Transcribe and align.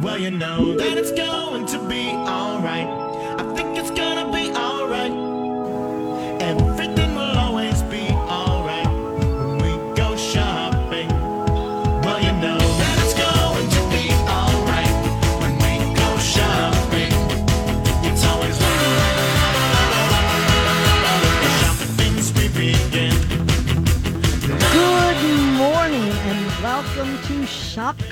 Well, 0.00 0.18
you 0.18 0.30
know 0.30 0.74
that 0.76 0.98
it's 0.98 1.12
going 1.12 1.66
to 1.66 1.78
be 1.88 2.10
alright. 2.10 2.86
I 3.40 3.54
think 3.54 3.71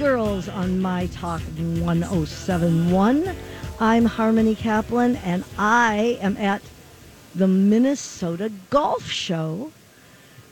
Girls 0.01 0.49
on 0.49 0.81
My 0.81 1.09
Talk 1.09 1.43
1071. 1.43 3.37
I'm 3.79 4.07
Harmony 4.07 4.55
Kaplan 4.55 5.17
and 5.17 5.45
I 5.59 6.17
am 6.23 6.39
at 6.39 6.63
the 7.35 7.47
Minnesota 7.47 8.51
Golf 8.71 9.11
Show 9.11 9.73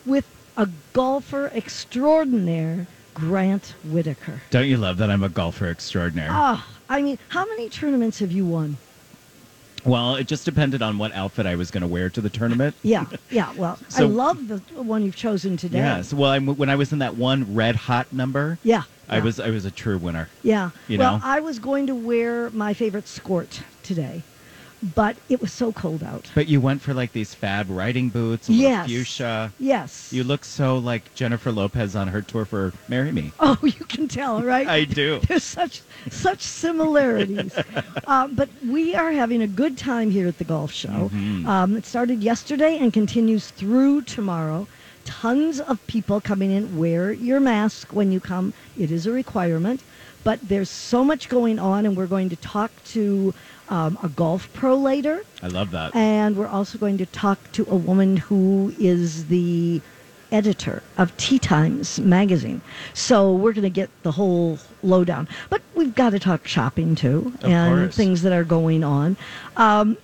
with 0.05 0.27
a 0.58 0.69
golfer 0.92 1.46
extraordinaire, 1.55 2.86
Grant 3.14 3.72
Whitaker. 3.84 4.42
Don't 4.50 4.66
you 4.66 4.77
love 4.77 4.98
that 4.98 5.10
I'm 5.10 5.22
a 5.22 5.30
golfer 5.30 5.69
extraordinaire? 5.69 6.28
Oh, 6.30 6.62
I 6.91 7.00
mean, 7.00 7.19
how 7.30 7.46
many 7.46 7.70
tournaments 7.70 8.19
have 8.19 8.30
you 8.30 8.44
won? 8.44 8.77
well, 9.86 10.16
it 10.16 10.27
just 10.27 10.44
depended 10.44 10.83
on 10.83 10.98
what 10.98 11.12
outfit 11.12 11.46
I 11.46 11.55
was 11.55 11.70
going 11.70 11.80
to 11.80 11.86
wear 11.86 12.10
to 12.10 12.20
the 12.20 12.28
tournament. 12.28 12.77
Yeah, 12.83 13.06
yeah. 13.30 13.55
Well, 13.55 13.78
I 13.96 14.02
love 14.02 14.48
the 14.48 14.58
one 14.74 15.05
you've 15.06 15.16
chosen 15.16 15.56
today. 15.56 15.78
Yes. 15.78 16.12
Well, 16.12 16.33
I'm, 16.33 16.48
when 16.48 16.69
I 16.69 16.77
was 16.77 16.92
in 16.92 16.98
that 16.98 17.16
one 17.16 17.55
red 17.55 17.77
hot 17.77 18.12
number, 18.12 18.58
Yeah. 18.62 18.83
I 19.08 19.20
was 19.20 19.40
I 19.40 19.50
was 19.50 19.64
a 19.64 19.70
true 19.70 19.98
winner. 19.98 20.28
Yeah. 20.42 20.70
You 20.86 20.98
well, 20.98 21.18
know? 21.18 21.24
I 21.24 21.40
was 21.40 21.58
going 21.58 21.86
to 21.86 21.94
wear 21.94 22.50
my 22.50 22.74
favorite 22.74 23.08
skirt 23.08 23.62
today, 23.83 24.22
but 24.94 25.16
it 25.28 25.41
was 25.41 25.52
so 25.52 25.72
cold 25.72 26.02
out. 26.02 26.30
But 26.34 26.46
you 26.48 26.60
went 26.60 26.83
for 26.83 26.92
like 26.92 27.12
these 27.12 27.34
fab 27.34 27.70
riding 27.70 28.10
boots, 28.10 28.48
a 28.48 28.52
little 28.52 28.68
Yes. 28.68 28.86
fuchsia. 28.88 29.52
Yes. 29.58 30.12
You 30.12 30.24
look 30.24 30.44
so 30.44 30.77
like 30.77 31.14
Jennifer 31.14 31.50
Lopez 31.50 31.96
on 31.96 32.08
her 32.08 32.20
tour 32.22 32.44
for 32.44 32.72
"Marry 32.86 33.10
Me." 33.12 33.33
oh, 33.41 33.56
you 33.62 33.84
can 33.86 34.08
tell, 34.08 34.42
right? 34.42 34.66
I 34.68 34.84
do. 34.84 35.20
There's 35.28 35.44
such 35.44 35.80
such 36.11 36.42
similarities. 36.42 37.58
uh, 38.06 38.28
but 38.28 38.48
we 38.66 38.94
are 38.94 39.12
having 39.12 39.40
a 39.42 39.46
good 39.48 39.78
time 39.78 40.11
here 40.11 40.28
at 40.28 40.38
the 40.38 40.44
golf 40.44 40.72
show. 40.72 41.11
Mm-hmm. 41.12 41.46
Um, 41.46 41.77
it 41.77 41.86
started 41.86 42.22
yesterday 42.22 42.77
and 42.78 42.92
continues 42.92 43.48
through 43.50 44.02
tomorrow. 44.02 44.66
Tons 45.09 45.59
of 45.59 45.84
people 45.87 46.20
coming 46.20 46.51
in. 46.51 46.78
Wear 46.78 47.12
your 47.12 47.41
mask 47.41 47.95
when 47.95 48.12
you 48.12 48.20
come. 48.20 48.53
It 48.77 48.91
is 48.91 49.06
a 49.06 49.11
requirement. 49.11 49.83
But 50.23 50.39
there's 50.47 50.69
so 50.69 51.03
much 51.03 51.31
going 51.31 51.59
on, 51.59 51.87
and 51.87 51.97
we're 51.97 52.06
going 52.06 52.28
to 52.28 52.37
talk 52.37 52.70
to 52.89 53.33
um, 53.70 53.98
a 54.03 54.11
golf 54.11 54.53
pro 54.53 54.77
later. 54.77 55.25
I 55.42 55.47
love 55.47 55.70
that. 55.70 55.97
And 55.97 56.36
we're 56.36 56.47
also 56.47 56.77
going 56.77 56.98
to 56.98 57.06
talk 57.06 57.39
to 57.53 57.67
a 57.70 57.75
woman 57.75 58.19
who 58.19 58.75
is 58.79 59.29
the 59.29 59.81
editor 60.30 60.82
of 60.96 61.16
Tee 61.16 61.38
Times 61.38 61.98
magazine. 62.00 62.60
So 62.94 63.32
we're 63.32 63.52
going 63.52 63.62
to 63.62 63.70
get 63.70 63.90
the 64.02 64.12
whole 64.12 64.58
lowdown. 64.82 65.28
But 65.50 65.62
we've 65.74 65.94
got 65.94 66.10
to 66.10 66.18
talk 66.18 66.46
shopping 66.46 66.94
too 66.94 67.32
Of 67.42 67.44
and 67.50 67.78
course. 67.82 67.96
things 67.96 68.22
that 68.22 68.32
are 68.32 68.44
going 68.44 68.84
on. 68.84 69.16
Um, 69.56 69.96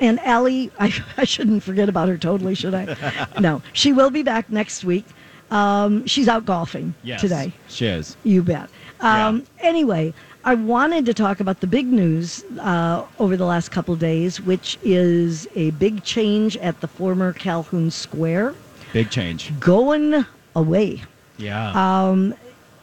and 0.00 0.20
Allie, 0.20 0.70
I, 0.78 0.92
I 1.16 1.24
shouldn't 1.24 1.62
forget 1.62 1.88
about 1.88 2.08
her 2.08 2.18
totally, 2.18 2.54
should 2.54 2.74
I? 2.74 3.28
no, 3.40 3.62
she 3.72 3.92
will 3.92 4.10
be 4.10 4.22
back 4.22 4.50
next 4.50 4.84
week. 4.84 5.04
Um, 5.50 6.06
she's 6.06 6.28
out 6.28 6.46
golfing 6.46 6.94
yes, 7.02 7.20
today. 7.20 7.52
She 7.68 7.86
is. 7.86 8.16
You 8.24 8.42
bet. 8.42 8.70
Yeah. 9.02 9.28
Um, 9.28 9.44
Anyway, 9.60 10.14
I 10.44 10.54
wanted 10.54 11.04
to 11.06 11.14
talk 11.14 11.38
about 11.40 11.60
the 11.60 11.66
big 11.68 11.86
news 11.86 12.42
uh, 12.58 13.04
over 13.20 13.36
the 13.36 13.44
last 13.44 13.70
couple 13.70 13.94
of 13.94 14.00
days, 14.00 14.40
which 14.40 14.76
is 14.82 15.46
a 15.54 15.70
big 15.72 16.02
change 16.02 16.56
at 16.56 16.80
the 16.80 16.88
former 16.88 17.32
Calhoun 17.32 17.90
Square 17.90 18.54
Big 18.92 19.10
change. 19.10 19.58
going 19.58 20.24
away. 20.54 21.02
Yeah. 21.38 22.08
Um, 22.10 22.34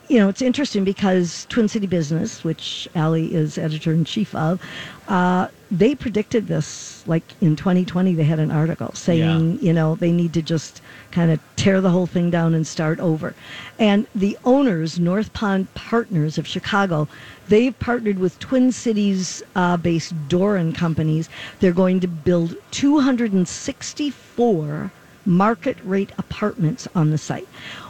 you 0.10 0.18
know, 0.18 0.28
it's 0.28 0.42
interesting 0.42 0.84
because 0.84 1.46
Twin 1.50 1.68
City 1.68 1.86
Business, 1.86 2.44
which 2.44 2.90
Allie 2.96 3.32
is 3.32 3.60
editor 3.60 3.94
in 3.94 4.06
chief 4.06 4.34
of, 4.34 4.60
uh, 5.08 5.50
they 5.70 5.94
predicted 5.94 6.48
this 6.48 7.08
like 7.08 7.22
in 7.42 7.56
2020. 7.56 8.16
They 8.16 8.24
had 8.24 8.40
an 8.40 8.50
article 8.50 8.92
saying, 8.96 9.60
you 9.62 9.72
know, 9.72 9.94
they 9.94 10.12
need 10.12 10.34
to 10.34 10.42
just 10.42 10.82
kind 11.12 11.30
of 11.30 11.40
tear 11.58 11.80
the 11.80 11.92
whole 11.92 12.08
thing 12.08 12.32
down 12.32 12.56
and 12.56 12.66
start 12.66 13.00
over. 13.00 13.36
And 13.78 14.08
the 14.16 14.36
owners, 14.46 15.00
North 15.00 15.32
Pond 15.34 15.72
Partners 15.76 16.40
of 16.40 16.48
Chicago, 16.48 17.08
they've 17.48 17.78
partnered 17.78 18.18
with 18.18 18.40
Twin 18.40 18.72
Cities 18.72 19.44
uh, 19.56 19.78
based 19.78 20.16
Doran 20.28 20.74
companies. 20.74 21.30
They're 21.60 21.72
going 21.72 22.00
to 22.00 22.08
build 22.08 22.56
264 22.72 24.92
market 25.34 25.78
rate 25.84 26.10
apartments 26.18 26.88
on 26.96 27.12
the 27.12 27.18
site. 27.18 27.48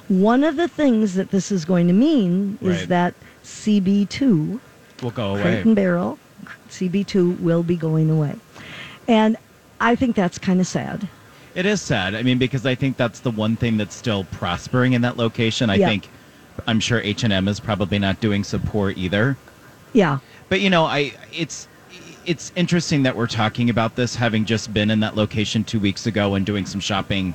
One 0.10 0.44
of 0.44 0.58
the 0.58 0.68
things 0.68 1.16
that 1.16 1.32
this 1.32 1.52
is 1.52 1.64
going 1.64 1.88
to 1.88 1.94
mean 1.94 2.58
is 2.62 2.80
Right. 2.82 2.90
that 2.90 3.14
CB2, 3.44 4.60
we'll 5.02 5.12
go 5.12 5.32
away. 5.32 5.42
Crate 5.42 5.66
and 5.66 5.76
Barrel, 5.76 6.20
CB2 6.70 7.40
will 7.40 7.64
be 7.64 7.78
going 7.78 8.10
away. 8.10 8.36
And 9.08 9.38
I 9.80 9.96
think 9.96 10.16
that's 10.18 10.38
kind 10.38 10.60
of 10.60 10.68
sad. 10.68 11.08
It 11.56 11.66
is 11.66 11.82
sad. 11.82 12.14
I 12.14 12.24
mean, 12.24 12.38
because 12.38 12.66
I 12.66 12.76
think 12.76 12.98
that's 12.98 13.22
the 13.22 13.32
one 13.32 13.56
thing 13.56 13.78
that's 13.78 13.96
still 13.96 14.26
prospering 14.26 14.94
in 14.94 15.02
that 15.04 15.16
location. 15.16 15.70
I 15.70 15.76
Yeah. 15.76 15.88
think, 15.88 16.10
I'm 16.68 16.82
sure 16.82 17.00
H 17.02 17.24
and 17.24 17.32
M 17.32 17.48
is 17.48 17.62
probably 17.62 18.00
not 18.00 18.20
doing 18.20 18.44
support 18.44 18.98
either. 18.98 19.38
Yeah. 19.94 20.20
But 20.50 20.60
you 20.60 20.70
know, 20.70 20.84
I 20.86 21.14
it's 21.34 21.69
it's 22.30 22.52
interesting 22.56 23.02
that 23.02 23.16
we're 23.16 23.26
talking 23.26 23.72
about 23.72 23.96
this, 23.96 24.16
having 24.16 24.46
just 24.46 24.72
been 24.72 24.92
in 24.92 25.00
that 25.00 25.16
location 25.16 25.64
two 25.64 25.80
weeks 25.80 26.06
ago 26.06 26.36
and 26.36 26.46
doing 26.46 26.64
some 26.64 26.80
shopping. 26.80 27.34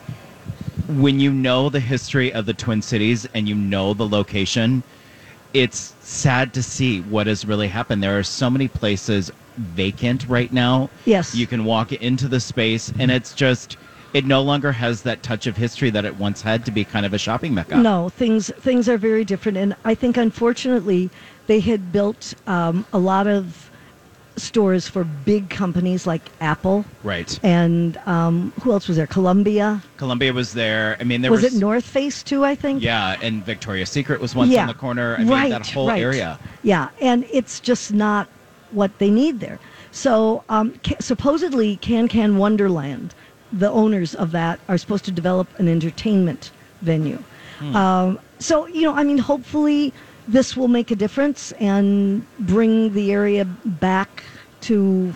When 0.89 1.19
you 1.19 1.33
know 1.33 1.69
the 1.69 1.81
history 1.81 2.33
of 2.33 2.47
the 2.47 2.55
Twin 2.55 2.81
Cities 2.81 3.27
and 3.35 3.49
you 3.49 3.57
know 3.57 3.93
the 3.93 4.07
location, 4.07 4.85
it's 5.53 5.95
sad 6.01 6.55
to 6.55 6.63
see 6.63 7.01
what 7.01 7.27
has 7.27 7.45
really 7.45 7.67
happened. 7.67 8.05
There 8.05 8.17
are 8.17 8.23
so 8.23 8.49
many 8.49 8.69
places 8.69 9.33
vacant 9.57 10.29
right 10.29 10.53
now. 10.53 10.91
Yes. 11.07 11.35
You 11.35 11.49
can 11.49 11.65
walk 11.65 11.93
into 11.93 12.29
the 12.29 12.39
space 12.39 12.93
and 12.97 13.11
it's 13.11 13.35
just 13.35 13.77
it 14.13 14.25
no 14.25 14.43
longer 14.43 14.71
has 14.71 15.03
that 15.03 15.25
touch 15.25 15.49
of 15.49 15.57
history 15.57 15.91
that 15.91 16.05
it 16.05 16.17
once 16.19 16.41
had 16.41 16.65
to 16.67 16.71
be 16.71 16.85
kind 16.85 17.05
of 17.05 17.13
a 17.13 17.19
shopping 17.19 17.53
mecca. 17.53 17.79
No, 17.79 18.11
things 18.11 18.49
things 18.61 18.89
are 18.89 18.97
very 18.97 19.25
different, 19.25 19.59
and 19.59 19.75
I 19.85 19.97
think 19.97 20.17
unfortunately 20.17 21.11
they 21.49 21.59
had 21.59 21.91
built 21.91 22.35
um, 22.47 22.87
a 22.93 22.99
lot 22.99 23.27
of 23.27 23.73
stores 24.37 24.89
for 24.89 25.05
big 25.05 25.49
companies 25.49 26.07
like 26.07 26.23
Apple 26.41 26.85
Right. 27.03 27.39
and 27.43 27.97
um, 28.07 28.53
who 28.63 28.73
else 28.73 28.89
was 28.89 28.97
there? 28.97 29.07
Columbia. 29.07 29.83
Columbia 29.97 30.33
was 30.33 30.53
there. 30.53 30.97
I 31.01 31.05
mean 31.05 31.23
there 31.23 31.31
was 31.31 31.43
was 31.43 31.55
it 31.55 31.59
North 31.61 31.85
Face 31.85 32.23
too? 32.23 32.45
I 32.45 32.55
think. 32.55 32.83
Yeah, 32.83 33.17
and 33.23 33.45
Victoria's 33.45 33.91
Secret 33.91 34.21
was 34.21 34.35
once 34.35 34.51
yeah. 34.51 34.63
on 34.63 34.69
the 34.69 34.75
corner. 34.75 35.15
I 35.17 35.19
mean, 35.19 35.29
right, 35.29 35.51
that 35.51 35.67
whole 35.67 35.89
right. 35.89 36.03
area. 36.03 36.39
Yeah, 36.63 36.89
and 37.01 37.27
it's 37.33 37.61
just 37.61 37.93
not 37.93 38.29
what 38.71 38.99
they 38.99 39.11
need 39.11 39.41
there. 39.41 39.59
So 39.93 40.43
um, 40.49 40.75
ca- 40.85 40.97
supposedly, 41.01 41.77
Can 41.77 42.09
Can 42.09 42.37
Wonderland, 42.37 43.15
the 43.53 43.71
owners 43.71 44.15
of 44.15 44.33
that, 44.33 44.59
are 44.69 44.79
supposed 44.79 45.05
to 45.05 45.13
develop 45.13 45.49
an 45.59 45.69
entertainment 45.69 46.51
venue. 46.83 47.23
Hmm. 47.59 47.77
Um, 47.77 48.19
so 48.41 48.67
you 48.67 48.83
know, 48.83 48.95
I 48.95 49.05
mean, 49.05 49.19
hopefully 49.19 49.93
this 50.29 50.57
will 50.57 50.69
make 50.69 50.91
a 50.91 50.97
difference 50.97 51.53
and 51.53 52.25
bring 52.41 52.93
the 52.95 53.13
area 53.13 53.45
back 53.45 54.23
to 54.63 55.15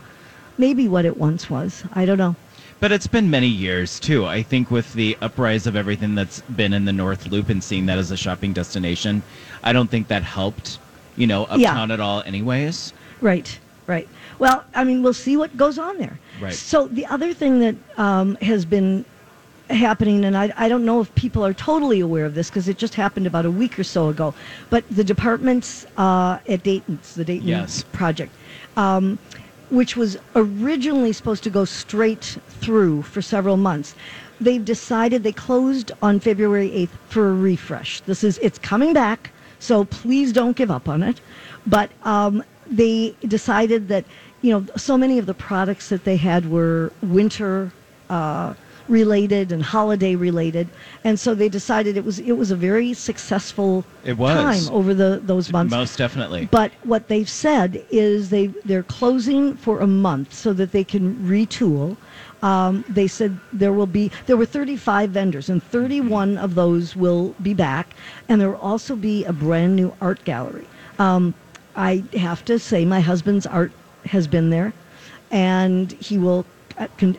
maybe 0.58 0.88
what 0.88 1.04
it 1.04 1.16
once 1.16 1.48
was. 1.48 1.84
I 1.94 2.04
don't 2.04 2.19
know. 2.19 2.36
But 2.80 2.92
it's 2.92 3.06
been 3.08 3.28
many 3.28 3.48
years 3.48 3.98
too. 3.98 4.24
I 4.26 4.42
think 4.42 4.70
with 4.70 4.92
the 4.92 5.16
uprise 5.20 5.66
of 5.66 5.74
everything 5.74 6.14
that's 6.14 6.41
been 6.42 6.72
in 6.72 6.84
the 6.84 6.92
North 6.92 7.26
Loop 7.26 7.48
and 7.48 7.62
seeing 7.62 7.86
that 7.86 7.98
as 7.98 8.10
a 8.10 8.16
shopping 8.16 8.52
destination, 8.52 9.22
I 9.64 9.72
don't 9.72 9.91
think 9.91 10.08
that 10.08 10.22
helped, 10.22 10.78
you 11.16 11.26
know, 11.26 11.47
Yeah. 11.56 11.71
uptown 11.71 11.91
at 11.91 12.00
all. 12.00 12.22
Anyways, 12.24 12.92
Right, 13.21 13.59
right. 13.88 14.06
Well, 14.38 14.62
I 14.77 14.84
mean, 14.84 15.03
we'll 15.03 15.12
see 15.12 15.36
what 15.36 15.56
goes 15.56 15.77
on 15.77 15.98
there. 15.98 16.21
Right. 16.41 16.53
So 16.54 16.86
the 16.86 17.04
other 17.06 17.34
thing 17.34 17.59
that 17.59 17.74
um, 17.97 18.36
has 18.36 18.65
been 18.65 19.04
happening, 19.70 20.24
and 20.24 20.36
I, 20.36 20.53
I 20.56 20.68
don't 20.68 20.84
know 20.84 21.00
if 21.00 21.15
people 21.15 21.44
are 21.44 21.54
totally 21.54 22.00
aware 22.00 22.24
of 22.24 22.34
this 22.34 22.48
because 22.50 22.68
it 22.68 22.78
just 22.78 22.94
happened 22.94 23.26
about 23.26 23.44
a 23.44 23.50
week 23.50 23.78
or 23.78 23.84
so 23.84 24.09
ago, 24.09 24.34
but 24.70 24.84
the 24.91 25.04
departments 25.04 25.86
uh, 25.97 26.38
at 26.48 26.62
Dayton's, 26.62 27.15
the 27.15 27.24
Dayton 27.24 27.48
Yes. 27.48 27.84
project, 27.92 28.32
um, 28.76 29.18
which 29.70 29.97
was 29.97 30.16
originally 30.34 31.12
supposed 31.12 31.42
to 31.44 31.50
go 31.50 31.65
straight 31.65 32.38
through 32.48 33.03
for 33.03 33.20
several 33.20 33.56
months. 33.56 33.94
They've 34.41 34.65
decided 34.65 35.22
they 35.22 35.32
closed 35.32 35.92
on 36.00 36.21
February 36.21 36.71
8th 36.71 36.88
for 37.09 37.30
a 37.30 37.34
refresh. 37.34 38.00
This 38.03 38.22
is 38.24 38.38
it's 38.38 38.59
coming 38.59 38.92
back, 38.94 39.30
so 39.59 39.84
please 39.84 40.32
don't 40.32 40.56
give 40.56 40.71
up 40.71 40.88
on 40.88 41.03
it. 41.03 41.21
But 41.66 41.91
um, 42.04 42.42
they 42.66 43.14
decided 43.26 43.88
that 43.88 44.04
you 44.41 44.53
know 44.53 44.66
so 44.76 44.97
many 44.97 45.18
of 45.18 45.26
the 45.26 45.34
products 45.34 45.88
that 45.88 46.04
they 46.04 46.16
had 46.16 46.48
were 46.50 46.92
winter 47.03 47.72
uh, 48.09 48.54
related 48.88 49.52
and 49.52 49.62
holiday 49.62 50.14
related, 50.14 50.68
and 51.04 51.18
so 51.18 51.34
they 51.34 51.48
decided 51.48 51.96
it 51.96 52.04
was 52.04 52.18
it 52.18 52.32
was 52.32 52.50
a 52.50 52.56
very 52.56 52.94
successful 52.94 53.84
It 54.04 54.16
was. 54.16 54.66
time 54.66 54.74
over 54.74 54.94
the 54.94 55.20
those 55.22 55.52
months. 55.52 55.70
Most 55.70 55.98
definitely. 55.98 56.48
But 56.50 56.72
what 56.84 57.08
they've 57.08 57.28
said 57.28 57.84
is 57.90 58.30
they 58.30 58.48
they're 58.64 58.82
closing 58.82 59.54
for 59.56 59.80
a 59.80 59.86
month 59.86 60.32
so 60.32 60.52
that 60.54 60.72
they 60.72 60.84
can 60.84 61.16
retool. 61.16 61.96
Um, 62.42 62.84
they 62.88 63.08
said 63.08 63.38
there 63.52 63.72
will 63.72 63.86
be 63.86 64.10
there 64.26 64.36
were 64.36 64.46
35 64.46 65.10
vendors 65.10 65.48
and 65.48 65.62
31 65.62 66.38
of 66.38 66.54
those 66.54 66.94
will 66.94 67.34
be 67.42 67.54
back, 67.54 67.94
and 68.28 68.40
there 68.40 68.50
will 68.50 68.60
also 68.60 68.94
be 68.96 69.24
a 69.24 69.32
brand 69.32 69.76
new 69.76 69.92
art 70.00 70.24
gallery. 70.24 70.66
Um, 70.98 71.34
I 71.76 72.04
have 72.14 72.44
to 72.46 72.58
say 72.58 72.84
my 72.84 73.00
husband's 73.00 73.46
art 73.46 73.72
has 74.06 74.26
been 74.26 74.50
there, 74.50 74.72
and 75.30 75.92
he 75.92 76.18
will. 76.18 76.44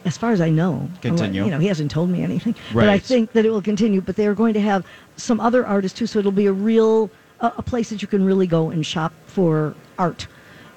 As 0.06 0.18
far 0.18 0.32
as 0.32 0.42
I 0.42 0.50
know, 0.50 0.90
Continue. 1.02 1.46
You 1.46 1.52
know, 1.52 1.60
he 1.60 1.68
hasn't 1.68 1.92
told 1.92 2.10
me 2.10 2.24
anything, 2.24 2.56
but 2.74 2.90
I 2.90 2.98
think 2.98 3.34
that 3.34 3.46
it 3.46 3.50
will 3.50 3.62
continue. 3.62 4.02
But 4.02 4.16
they 4.16 4.26
are 4.28 4.36
going 4.36 4.54
to 4.54 4.62
have 4.62 4.86
some 5.18 5.40
other 5.40 5.66
artists 5.66 5.98
too, 5.98 6.08
so 6.08 6.20
it'll 6.20 6.32
be 6.32 6.46
a 6.46 6.54
real 6.54 7.10
a, 7.42 7.54
a 7.58 7.62
place 7.62 7.90
that 7.90 8.02
you 8.02 8.08
can 8.08 8.26
really 8.26 8.48
go 8.48 8.70
and 8.70 8.86
shop 8.86 9.14
for 9.26 9.76
art. 9.98 10.28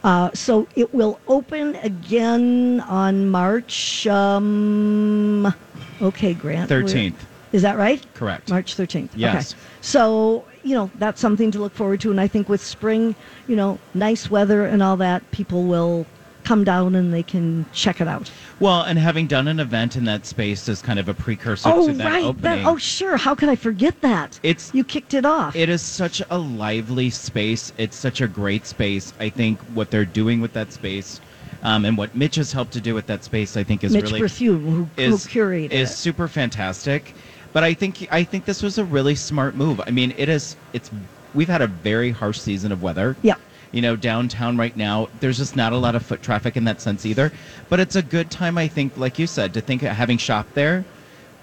Uh, 0.04 0.30
so 0.34 0.66
it 0.74 0.92
will 0.92 1.20
open 1.28 1.76
again 1.76 2.80
on 2.80 3.28
March. 3.28 4.06
Um, 4.08 5.54
okay, 6.00 6.34
Grant. 6.34 6.68
13th. 6.68 7.14
Is 7.52 7.62
that 7.62 7.76
right? 7.76 8.04
Correct. 8.14 8.50
March 8.50 8.76
13th. 8.76 9.10
Yes. 9.14 9.52
Okay. 9.52 9.62
So, 9.82 10.44
you 10.62 10.74
know, 10.74 10.90
that's 10.96 11.20
something 11.20 11.50
to 11.52 11.58
look 11.58 11.74
forward 11.74 12.00
to. 12.00 12.10
And 12.10 12.20
I 12.20 12.26
think 12.26 12.48
with 12.48 12.62
spring, 12.62 13.14
you 13.46 13.54
know, 13.54 13.78
nice 13.94 14.30
weather 14.30 14.64
and 14.64 14.82
all 14.82 14.96
that, 14.96 15.30
people 15.30 15.64
will 15.64 16.06
come 16.44 16.64
down 16.64 16.94
and 16.94 17.12
they 17.12 17.22
can 17.22 17.66
check 17.72 18.00
it 18.00 18.08
out. 18.08 18.30
Well, 18.60 18.82
and 18.82 18.98
having 18.98 19.26
done 19.26 19.48
an 19.48 19.60
event 19.60 19.96
in 19.96 20.04
that 20.04 20.26
space 20.26 20.68
is 20.68 20.82
kind 20.82 20.98
of 20.98 21.08
a 21.08 21.14
precursor 21.14 21.70
oh, 21.72 21.88
to 21.88 21.92
that 21.94 22.04
right. 22.04 22.24
opening. 22.24 22.42
That, 22.42 22.66
oh, 22.66 22.76
sure. 22.76 23.16
How 23.16 23.34
could 23.34 23.48
I 23.48 23.56
forget 23.56 24.00
that? 24.02 24.38
It's- 24.42 24.70
you 24.74 24.84
kicked 24.84 25.14
it 25.14 25.24
off. 25.24 25.56
It 25.56 25.68
is 25.68 25.82
such 25.82 26.22
a 26.30 26.38
lively 26.38 27.10
space. 27.10 27.72
It's 27.78 27.96
such 27.96 28.20
a 28.20 28.28
great 28.28 28.66
space. 28.66 29.12
I 29.20 29.28
think 29.28 29.60
what 29.74 29.90
they're 29.90 30.04
doing 30.04 30.40
with 30.40 30.52
that 30.54 30.72
space, 30.72 31.20
um, 31.62 31.84
and 31.84 31.96
what 31.96 32.14
Mitch 32.14 32.36
has 32.36 32.52
helped 32.52 32.72
to 32.72 32.80
do 32.80 32.94
with 32.94 33.06
that 33.06 33.24
space, 33.24 33.56
I 33.56 33.64
think 33.64 33.84
is 33.84 33.92
really 33.92 34.02
Mitch 34.02 34.10
really 34.12 34.20
Berthune, 34.20 34.60
who, 34.62 34.84
who 34.84 34.88
is 34.96 35.26
curated 35.26 35.72
is 35.72 35.90
it. 35.90 35.94
super 35.94 36.28
fantastic. 36.28 37.14
But 37.52 37.64
I 37.64 37.74
think 37.74 38.08
I 38.10 38.24
think 38.24 38.46
this 38.46 38.62
was 38.62 38.78
a 38.78 38.84
really 38.84 39.14
smart 39.14 39.54
move. 39.54 39.80
I 39.86 39.90
mean, 39.90 40.14
it 40.16 40.28
is. 40.28 40.56
It's 40.72 40.90
we've 41.34 41.48
had 41.48 41.60
a 41.60 41.66
very 41.66 42.10
harsh 42.10 42.40
season 42.40 42.72
of 42.72 42.82
weather. 42.82 43.16
Yeah. 43.22 43.34
You 43.72 43.80
know, 43.80 43.96
downtown 43.96 44.56
right 44.58 44.76
now, 44.76 45.08
there's 45.20 45.38
just 45.38 45.56
not 45.56 45.72
a 45.72 45.78
lot 45.78 45.94
of 45.94 46.04
foot 46.04 46.22
traffic 46.22 46.56
in 46.56 46.64
that 46.64 46.80
sense 46.80 47.06
either. 47.06 47.32
But 47.70 47.80
it's 47.80 47.96
a 47.96 48.02
good 48.02 48.30
time, 48.30 48.58
I 48.58 48.68
think, 48.68 48.96
like 48.98 49.18
you 49.18 49.26
said, 49.26 49.54
to 49.54 49.60
think 49.62 49.82
of 49.82 49.90
having 49.96 50.18
shopped 50.18 50.54
there. 50.54 50.84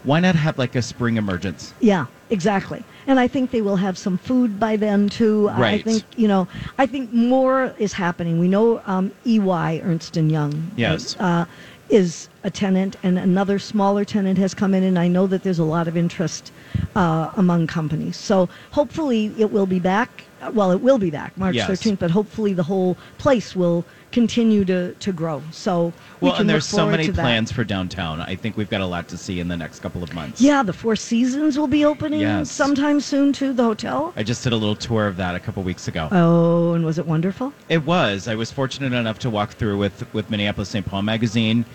Why 0.04 0.20
not 0.20 0.36
have 0.36 0.58
like 0.58 0.76
a 0.76 0.82
spring 0.82 1.18
emergence? 1.18 1.74
Yeah, 1.82 2.06
exactly. 2.30 2.84
And 3.08 3.20
I 3.20 3.28
think 3.28 3.52
they 3.52 3.62
will 3.62 3.76
have 3.78 3.98
some 3.98 4.18
food 4.18 4.60
by 4.60 4.78
then 4.78 5.10
too. 5.10 5.50
I- 5.50 5.74
I 5.74 5.82
think 5.82 6.04
you 6.16 6.28
know. 6.28 6.48
I 6.78 6.86
think 6.86 7.12
more 7.12 7.74
is 7.80 7.94
happening. 7.94 8.40
We 8.40 8.48
know 8.48 8.82
um, 8.86 9.12
EY 9.26 9.82
Ernst 9.84 10.16
and 10.16 10.32
Young. 10.32 10.72
Yes. 10.78 11.18
Uh, 11.20 11.46
is 11.90 12.30
a 12.44 12.52
tenant, 12.52 12.96
and 13.02 13.18
another 13.18 13.58
smaller 13.58 14.06
tenant 14.06 14.38
has 14.38 14.54
come 14.54 14.76
in, 14.76 14.84
and 14.84 15.00
I 15.00 15.08
know 15.08 15.26
that 15.26 15.42
there's 15.42 15.58
a 15.58 15.64
lot 15.64 15.88
of 15.88 15.98
interest 15.98 16.52
uh, 16.96 17.32
among 17.36 17.66
companies. 17.66 18.16
So 18.16 18.48
hopefully 18.70 19.34
it 19.40 19.52
will 19.52 19.66
be 19.66 19.80
back. 19.80 20.26
Uh, 20.42 20.52
Well, 20.54 20.72
it 20.72 20.82
will 20.82 20.98
be 20.98 21.10
back 21.10 21.38
March 21.38 21.56
Yes. 21.56 21.70
13th, 21.70 22.00
but 22.00 22.12
hopefully 22.12 22.54
the 22.54 22.64
whole 22.64 22.98
place 23.18 23.56
will 23.56 23.86
continue 24.12 24.66
to, 24.66 24.94
to 24.96 25.12
grow. 25.12 25.42
So 25.52 25.94
we 26.20 26.26
Well, 26.28 26.32
can 26.34 26.42
and 26.42 26.50
there's 26.50 26.66
so 26.66 26.88
many 26.90 27.12
plans 27.12 27.52
for 27.52 27.64
downtown. 27.64 28.22
I 28.22 28.36
think 28.36 28.58
we've 28.58 28.70
got 28.70 28.82
a 28.82 28.86
lot 28.86 29.08
to 29.10 29.18
see 29.18 29.40
in 29.40 29.48
the 29.48 29.58
next 29.58 29.80
couple 29.80 30.02
of 30.02 30.14
months. 30.16 30.42
Yeah, 30.42 30.64
the 30.64 30.74
Four 30.74 30.96
Seasons 30.96 31.60
will 31.60 31.68
be 31.68 31.86
opening 31.86 32.22
Yes. 32.22 32.50
sometime 32.52 33.02
soon 33.02 33.34
too. 33.34 33.54
The 33.54 33.64
hotel. 33.64 34.14
I 34.16 34.24
just 34.24 34.44
did 34.44 34.52
a 34.54 34.56
little 34.56 34.76
tour 34.76 35.06
of 35.08 35.18
that 35.18 35.36
a 35.36 35.40
couple 35.40 35.62
weeks 35.64 35.88
ago. 35.88 36.08
Oh, 36.12 36.74
and 36.74 36.84
was 36.84 36.98
it 36.98 37.06
wonderful? 37.06 37.54
It 37.70 37.86
was. 37.86 38.28
I 38.28 38.34
was 38.36 38.52
fortunate 38.52 38.94
enough 38.94 39.20
to 39.20 39.30
walk 39.30 39.52
through 39.52 39.78
with 39.78 40.12
with 40.14 40.30
Minneapolis 40.32 40.70
St. 40.70 40.86
Paul 40.86 41.04
magazine. 41.04 41.66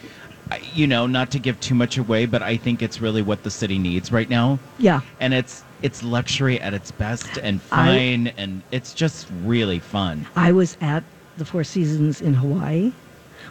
You 0.74 0.86
know, 0.86 1.06
not 1.06 1.30
to 1.30 1.38
give 1.38 1.58
too 1.60 1.74
much 1.74 1.96
away, 1.96 2.26
but 2.26 2.42
I 2.42 2.58
think 2.58 2.82
it's 2.82 3.00
really 3.00 3.22
what 3.22 3.44
the 3.44 3.50
city 3.50 3.78
needs 3.78 4.12
right 4.12 4.28
now. 4.28 4.58
Yeah. 4.78 5.00
And 5.18 5.32
it's 5.32 5.64
it's 5.84 6.02
luxury 6.02 6.58
at 6.60 6.72
its 6.72 6.90
best 6.90 7.36
and 7.36 7.60
I- 7.70 7.86
fine 7.86 8.26
and 8.38 8.62
it's 8.72 8.94
just 8.94 9.28
really 9.44 9.78
fun. 9.78 10.26
I 10.34 10.50
was 10.50 10.78
at 10.80 11.04
the 11.36 11.44
Four 11.44 11.62
Seasons 11.62 12.22
in 12.22 12.32
Hawaii, 12.32 12.92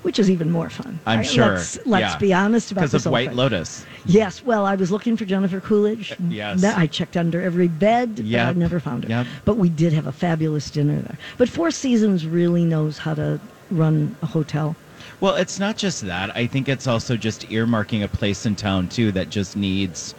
which 0.02 0.18
is 0.18 0.32
even 0.32 0.50
more 0.50 0.70
fun. 0.70 1.00
I'm 1.06 1.20
I- 1.20 1.24
sure. 1.24 1.54
Let's, 1.54 1.86
let's 1.86 2.14
yeah. 2.14 2.18
be 2.18 2.34
honest 2.34 2.72
about 2.72 2.82
because 2.82 3.06
of 3.06 3.12
White 3.12 3.30
thing. 3.30 3.38
Lotus. 3.38 3.86
Yes. 4.06 4.44
Well, 4.44 4.66
I 4.66 4.74
was 4.76 4.92
looking 4.92 5.16
for 5.16 5.26
Jennifer 5.26 5.60
Coolidge. 5.60 6.12
Uh, 6.12 6.16
yes. 6.28 6.64
I 6.64 6.88
checked 6.88 7.16
under 7.16 7.40
every 7.40 7.68
bed, 7.68 8.16
but 8.16 8.26
I 8.26 8.54
never 8.54 8.80
found 8.80 9.04
her. 9.04 9.10
Yep. 9.12 9.28
But 9.46 9.58
we 9.58 9.70
did 9.70 9.94
have 9.94 10.08
a 10.08 10.12
fabulous 10.12 10.72
dinner 10.72 11.00
there. 11.02 11.18
But 11.38 11.50
Four 11.50 11.70
Seasons 11.70 12.26
really 12.26 12.66
knows 12.66 12.98
how 12.98 13.14
to 13.14 13.40
run 13.70 14.16
a 14.24 14.26
hotel. 14.26 14.76
Well, 15.20 15.36
it's 15.36 15.60
not 15.60 15.78
just 15.78 16.02
that. 16.08 16.36
I 16.36 16.48
think 16.48 16.68
it's 16.68 16.88
also 16.88 17.16
just 17.16 17.48
earmarking 17.50 18.04
a 18.04 18.08
place 18.08 18.46
in 18.48 18.56
town 18.56 18.90
too 18.90 19.12
that 19.12 19.30
just 19.30 19.56
needs 19.56 20.16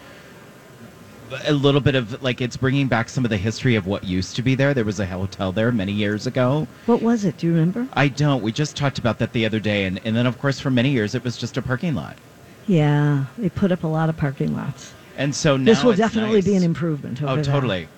a 1.47 1.53
little 1.53 1.81
bit 1.81 1.95
of 1.95 2.23
like 2.23 2.41
it's 2.41 2.57
bringing 2.57 2.89
back 2.89 3.09
some 3.09 3.25
of 3.25 3.31
the 3.31 3.37
history 3.37 3.75
of 3.75 3.87
what 3.87 4.05
used 4.05 4.37
to 4.37 4.43
be 4.43 4.55
there. 4.55 4.75
There 4.75 4.85
was 4.85 5.01
a 5.01 5.07
hotel 5.07 5.53
there 5.53 5.73
many 5.73 5.93
years 5.93 6.27
ago. 6.27 6.67
What 6.87 7.03
was 7.03 7.25
it? 7.25 7.37
Do 7.39 7.47
you 7.47 7.53
remember? 7.53 7.89
I 7.95 8.09
don't. 8.09 8.43
We 8.43 8.53
just 8.53 8.77
talked 8.77 8.99
about 8.99 9.19
that 9.19 9.33
the 9.33 9.47
other 9.47 9.61
day, 9.61 9.85
and, 9.85 10.01
and 10.05 10.15
then 10.17 10.27
of 10.27 10.39
course 10.39 10.61
for 10.61 10.71
many 10.71 10.91
years 10.91 11.15
it 11.15 11.25
was 11.25 11.37
just 11.37 11.57
a 11.57 11.63
parking 11.63 11.95
lot. 11.95 12.17
Yeah, 12.67 13.27
they 13.39 13.51
put 13.51 13.73
up 13.73 13.85
a 13.85 13.87
lot 13.89 14.09
of 14.09 14.17
parking 14.17 14.55
lots. 14.57 14.93
And 15.17 15.35
so 15.35 15.57
now 15.57 15.65
this 15.65 15.85
will 15.85 15.95
definitely 15.95 16.43
be 16.43 16.57
an 16.57 16.63
improvement. 16.63 17.23
Oh, 17.23 17.27
over 17.27 17.33
Oh, 17.33 17.37
that. 17.37 17.45
totally. 17.45 17.89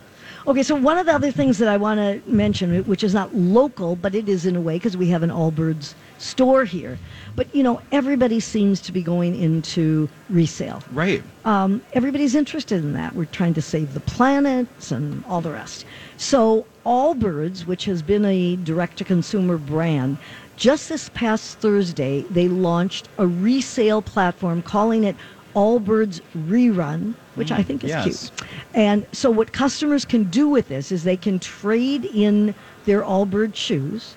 Okay, 0.47 0.63
so 0.63 0.77
one 0.77 0.97
of 0.97 1.07
the 1.07 1.13
other 1.13 1.33
things 1.33 1.59
that 1.59 1.67
I 1.69 1.77
want 1.77 1.99
to 1.99 2.31
mention, 2.31 2.85
which 2.85 3.03
is 3.03 3.13
not 3.13 3.35
local, 3.35 3.97
but 3.97 4.15
it 4.15 4.29
is 4.29 4.47
in 4.47 4.55
a 4.55 4.61
way 4.61 4.75
because 4.77 4.97
we 4.97 5.09
have 5.09 5.25
an 5.25 5.31
Allbirds 5.31 5.95
store 6.19 6.65
here. 6.65 6.99
But 7.35 7.55
you 7.55 7.63
know, 7.63 7.81
everybody 7.93 8.41
seems 8.41 8.81
to 8.83 8.93
be 8.93 9.03
going 9.03 9.35
into 9.41 10.09
resale. 10.31 10.83
Right. 10.93 11.23
Um, 11.45 11.83
everybody's 11.93 12.35
interested 12.35 12.83
in 12.83 12.93
that. 12.95 13.15
We're 13.15 13.27
trying 13.27 13.55
to 13.55 13.63
save 13.63 13.95
the 13.95 14.01
planet 14.01 14.67
and 14.91 15.25
all 15.27 15.41
the 15.41 15.53
rest. 15.53 15.85
So 16.17 16.67
Allbirds, 16.85 17.67
which 17.67 17.85
has 17.85 18.03
been 18.03 18.25
a 18.25 18.57
direct-to-consumer 18.57 19.59
brand, 19.59 20.19
just 20.57 20.89
this 20.89 21.11
past 21.11 21.59
Thursday 21.59 22.23
they 22.31 22.49
launched 22.49 23.09
a 23.19 23.27
resale 23.27 24.01
platform 24.01 24.63
calling 24.63 25.05
it 25.05 25.17
Allbirds 25.55 26.21
Rerun, 26.49 27.15
which 27.35 27.51
I 27.51 27.63
think 27.63 27.83
is 27.83 27.89
yes. 27.89 28.05
cute. 28.05 28.49
And 28.75 29.07
so 29.13 29.31
what 29.31 29.53
customers 29.53 30.05
can 30.05 30.25
do 30.25 30.49
with 30.49 30.69
this 30.69 30.93
is 30.93 31.05
they 31.05 31.17
can 31.17 31.39
trade 31.39 32.05
in 32.05 32.55
their 32.85 33.03
Allbirds 33.03 33.55
shoes 33.55 34.17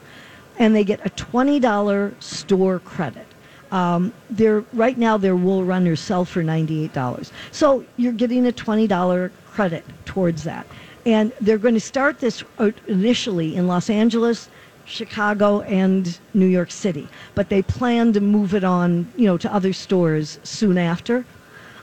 and 0.59 0.75
they 0.75 0.83
get 0.83 1.03
a 1.05 1.09
$20 1.09 2.21
store 2.21 2.79
credit. 2.79 3.25
Um, 3.71 4.13
they're 4.29 4.61
right 4.73 4.97
now 4.97 5.17
their 5.17 5.35
wool 5.35 5.63
runners 5.63 5.99
sell 5.99 6.25
for 6.25 6.43
$98. 6.43 7.31
So 7.51 7.85
you're 7.97 8.13
getting 8.13 8.47
a 8.47 8.51
$20 8.51 9.31
credit 9.47 9.85
towards 10.05 10.43
that. 10.43 10.67
And 11.05 11.31
they're 11.39 11.57
going 11.57 11.75
to 11.75 11.79
start 11.79 12.19
this 12.19 12.43
uh, 12.57 12.71
initially 12.87 13.55
in 13.55 13.67
Los 13.67 13.89
Angeles, 13.89 14.49
Chicago, 14.85 15.61
and 15.61 16.19
New 16.33 16.47
York 16.47 16.71
City. 16.71 17.07
But 17.35 17.49
they 17.49 17.61
plan 17.61 18.11
to 18.13 18.19
move 18.19 18.53
it 18.53 18.63
on, 18.63 19.11
you 19.15 19.25
know, 19.25 19.37
to 19.37 19.53
other 19.53 19.71
stores 19.71 20.39
soon 20.43 20.77
after. 20.77 21.25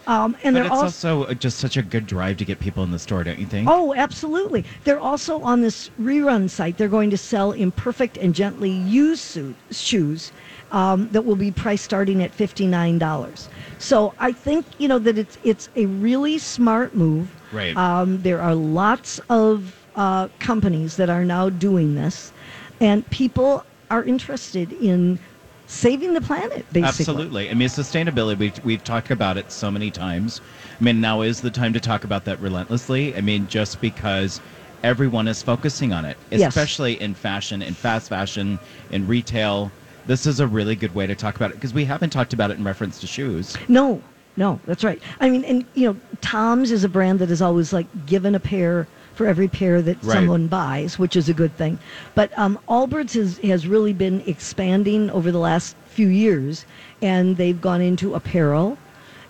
Um, 0.06 0.36
and 0.44 0.54
But 0.54 0.60
they're 0.60 0.64
it's 0.64 0.72
also 0.72 1.24
also 1.24 1.34
just 1.34 1.58
such 1.58 1.76
a 1.76 1.82
good 1.82 2.06
drive 2.06 2.36
to 2.36 2.44
get 2.44 2.60
people 2.60 2.84
in 2.84 2.92
the 2.92 2.98
store, 2.98 3.24
don't 3.24 3.38
you 3.38 3.46
think? 3.46 3.68
Oh, 3.68 3.92
absolutely. 3.94 4.64
They're 4.84 5.00
also 5.00 5.40
on 5.42 5.62
this 5.62 5.90
rerun 6.00 6.48
site. 6.48 6.78
They're 6.78 6.88
going 6.88 7.10
to 7.10 7.18
sell 7.18 7.52
imperfect 7.52 8.16
and 8.16 8.34
gently 8.34 8.70
used 8.70 9.22
suit, 9.22 9.56
shoes 9.70 10.30
um, 10.70 11.08
that 11.10 11.22
will 11.22 11.36
be 11.36 11.50
priced 11.50 11.84
starting 11.84 12.22
at 12.22 12.32
fifty 12.32 12.66
nine 12.66 12.98
dollars. 12.98 13.48
So 13.78 14.14
I 14.18 14.32
think 14.32 14.64
you 14.78 14.88
know 14.88 14.98
that 15.00 15.18
it's 15.18 15.38
it's 15.42 15.68
a 15.76 15.86
really 15.86 16.38
smart 16.38 16.94
move. 16.94 17.34
Right. 17.52 17.76
Um, 17.76 18.22
there 18.22 18.40
are 18.40 18.54
lots 18.54 19.20
of 19.28 19.76
uh, 19.96 20.28
companies 20.38 20.96
that 20.96 21.10
are 21.10 21.24
now 21.24 21.48
doing 21.48 21.94
this, 21.94 22.32
and 22.80 23.08
people 23.10 23.64
are 23.90 24.04
interested 24.04 24.72
in 24.72 25.18
saving 25.66 26.14
the 26.14 26.20
planet. 26.20 26.64
Basically, 26.72 26.82
Absolutely. 26.82 27.50
I 27.50 27.54
mean, 27.54 27.68
sustainability, 27.68 28.38
we've, 28.38 28.64
we've 28.64 28.84
talked 28.84 29.10
about 29.10 29.36
it 29.36 29.50
so 29.50 29.70
many 29.70 29.90
times. 29.90 30.40
I 30.80 30.84
mean, 30.84 31.00
now 31.00 31.22
is 31.22 31.40
the 31.40 31.50
time 31.50 31.72
to 31.72 31.80
talk 31.80 32.04
about 32.04 32.24
that 32.26 32.40
relentlessly. 32.40 33.16
I 33.16 33.20
mean, 33.20 33.46
just 33.48 33.80
because 33.80 34.40
everyone 34.82 35.26
is 35.28 35.42
focusing 35.42 35.92
on 35.92 36.04
it, 36.04 36.16
Yes. 36.30 36.48
especially 36.48 37.00
in 37.00 37.14
fashion, 37.14 37.62
in 37.62 37.74
fast 37.74 38.08
fashion, 38.08 38.58
in 38.90 39.06
retail. 39.06 39.70
This 40.06 40.26
is 40.26 40.38
a 40.38 40.46
really 40.46 40.76
good 40.76 40.94
way 40.94 41.06
to 41.06 41.14
talk 41.16 41.34
about 41.34 41.50
it 41.50 41.54
because 41.54 41.74
we 41.74 41.84
haven't 41.84 42.10
talked 42.10 42.32
about 42.32 42.50
it 42.52 42.58
in 42.58 42.64
reference 42.64 43.00
to 43.00 43.06
shoes. 43.08 43.56
No, 43.66 44.00
no, 44.36 44.60
that's 44.64 44.84
right. 44.84 45.02
I 45.18 45.28
mean, 45.30 45.44
and 45.44 45.64
you 45.74 45.88
know, 45.88 45.96
Tom's 46.20 46.70
is 46.70 46.84
a 46.84 46.88
brand 46.88 47.18
that 47.18 47.30
is 47.30 47.42
always 47.42 47.72
like 47.72 47.86
given 48.06 48.34
a 48.36 48.40
pair 48.40 48.86
for 49.16 49.26
every 49.26 49.48
pair 49.48 49.82
that 49.82 49.96
Right. 50.04 50.12
someone 50.12 50.46
buys, 50.46 50.98
which 50.98 51.16
is 51.16 51.28
a 51.28 51.34
good 51.34 51.56
thing. 51.56 51.78
But 52.14 52.30
um, 52.38 52.58
Allbirds 52.68 53.14
has 53.14 53.38
has 53.38 53.66
really 53.66 53.92
been 53.94 54.22
expanding 54.26 55.10
over 55.10 55.32
the 55.32 55.38
last 55.38 55.74
few 55.86 56.06
years, 56.08 56.64
and 57.02 57.36
they've 57.36 57.60
gone 57.60 57.80
into 57.80 58.14
apparel, 58.14 58.76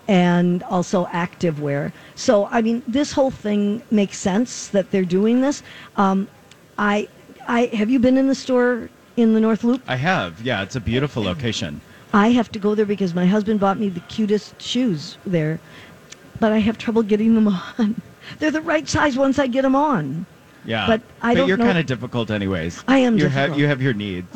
and 0.09 0.63
also 0.65 1.07
activewear. 1.07 1.93
So, 2.17 2.49
I 2.51 2.61
mean, 2.63 2.83
this 2.87 3.13
whole 3.13 3.31
thing 3.31 3.81
makes 3.91 4.19
sense 4.19 4.69
that 4.69 4.91
they're 4.91 5.05
doing 5.05 5.41
this. 5.41 5.63
Um, 5.97 6.29
I, 6.79 7.09
I 7.49 7.67
have 7.67 7.89
you 7.89 7.99
been 8.01 8.17
in 8.19 8.27
the 8.27 8.35
store 8.35 8.91
in 9.17 9.35
the 9.35 9.41
North 9.41 9.63
Loop? 9.65 9.83
I 9.87 9.97
have. 9.97 10.43
Yeah, 10.43 10.63
it's 10.63 10.77
a 10.77 10.81
beautiful 10.81 11.23
location. 11.23 11.81
I 12.13 12.29
have 12.31 12.51
to 12.53 12.59
go 12.59 12.75
there 12.75 12.87
because 12.87 13.15
my 13.15 13.27
husband 13.27 13.61
bought 13.61 13.79
me 13.79 13.89
the 13.89 14.01
cutest 14.01 14.61
shoes 14.61 15.17
there, 15.25 15.61
but 16.41 16.51
I 16.51 16.59
have 16.59 16.77
trouble 16.77 17.03
getting 17.05 17.35
them 17.37 17.47
on. 17.79 18.01
They're 18.39 18.51
the 18.51 18.61
right 18.61 18.89
size 18.89 19.17
once 19.17 19.39
I 19.39 19.47
get 19.47 19.63
them 19.63 19.77
on. 19.77 20.27
Yeah, 20.65 20.87
But 20.89 21.01
I 21.23 21.35
don't 21.35 21.47
you're 21.47 21.59
kind 21.59 21.79
of 21.79 21.87
difficult, 21.87 22.29
anyways. 22.31 22.83
I 22.89 22.99
am 22.99 23.17
You 23.17 23.29
have 23.29 23.51
difficult. 23.51 23.51
Uh-huh. 23.51 23.61
you 23.61 23.67
have 23.69 23.83
your 23.83 23.95
needs. 23.95 24.27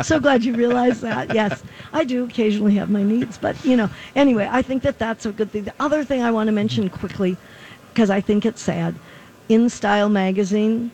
so 0.06 0.20
glad 0.20 0.44
you 0.44 0.54
realized 0.54 1.02
that. 1.02 1.34
Yes, 1.34 1.62
I 1.92 2.04
do 2.04 2.24
occasionally 2.24 2.74
have 2.76 2.88
my 2.88 3.02
needs, 3.02 3.36
but 3.36 3.62
you 3.64 3.76
know, 3.76 3.90
anyway, 4.14 4.48
I 4.50 4.62
think 4.62 4.84
that 4.84 4.98
that's 4.98 5.26
a 5.26 5.32
good 5.32 5.50
thing. 5.50 5.64
The 5.64 5.74
other 5.80 6.04
thing 6.04 6.22
I 6.22 6.30
want 6.30 6.46
to 6.46 6.52
mention 6.52 6.88
quickly, 6.88 7.36
because 7.92 8.10
I 8.10 8.20
think 8.20 8.46
it's 8.46 8.62
sad, 8.62 8.94
In 9.48 9.68
Style 9.68 10.08
magazine 10.08 10.92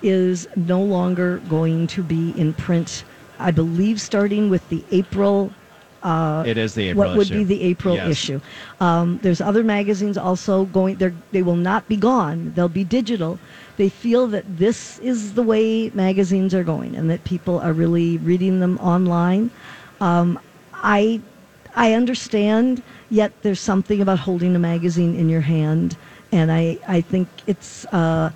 is 0.00 0.48
no 0.56 0.80
longer 0.82 1.38
going 1.50 1.86
to 1.88 2.02
be 2.02 2.30
in 2.38 2.54
print. 2.54 3.04
I 3.38 3.50
believe 3.50 4.00
starting 4.00 4.48
with 4.48 4.66
the 4.70 4.82
April. 4.90 5.52
Uh, 6.06 6.44
It 6.46 6.56
is 6.56 6.74
the 6.74 6.88
April 6.90 7.08
what 7.08 7.16
would 7.18 7.26
issue. 7.26 7.38
be 7.38 7.44
the 7.44 7.60
April 7.72 7.96
Yes. 7.96 8.08
issue. 8.14 8.38
Um, 8.80 9.18
there's 9.22 9.40
other 9.40 9.64
magazines 9.64 10.16
also 10.16 10.64
going. 10.70 10.96
They 11.02 11.10
they 11.34 11.42
will 11.42 11.58
not 11.70 11.82
be 11.88 11.96
gone. 11.96 12.52
They'll 12.54 12.76
be 12.82 12.84
digital. 12.84 13.38
They 13.76 13.88
feel 13.90 14.28
that 14.34 14.44
this 14.64 14.98
is 15.00 15.34
the 15.34 15.42
way 15.42 15.90
magazines 15.94 16.54
are 16.54 16.62
going, 16.64 16.94
and 16.98 17.10
that 17.10 17.24
people 17.24 17.58
are 17.58 17.72
really 17.74 18.18
reading 18.30 18.60
them 18.60 18.78
online. 18.78 19.50
Um, 20.00 20.38
I 20.98 21.20
I 21.74 21.92
understand. 22.00 22.82
Yet 23.10 23.30
there's 23.42 23.60
something 23.60 24.00
about 24.00 24.18
holding 24.26 24.54
a 24.56 24.62
magazine 24.72 25.12
in 25.14 25.28
your 25.28 25.42
hand, 25.56 25.96
and 26.32 26.50
I 26.52 26.78
I 26.86 27.00
think 27.02 27.26
it's. 27.46 27.84
Uh, 27.90 28.30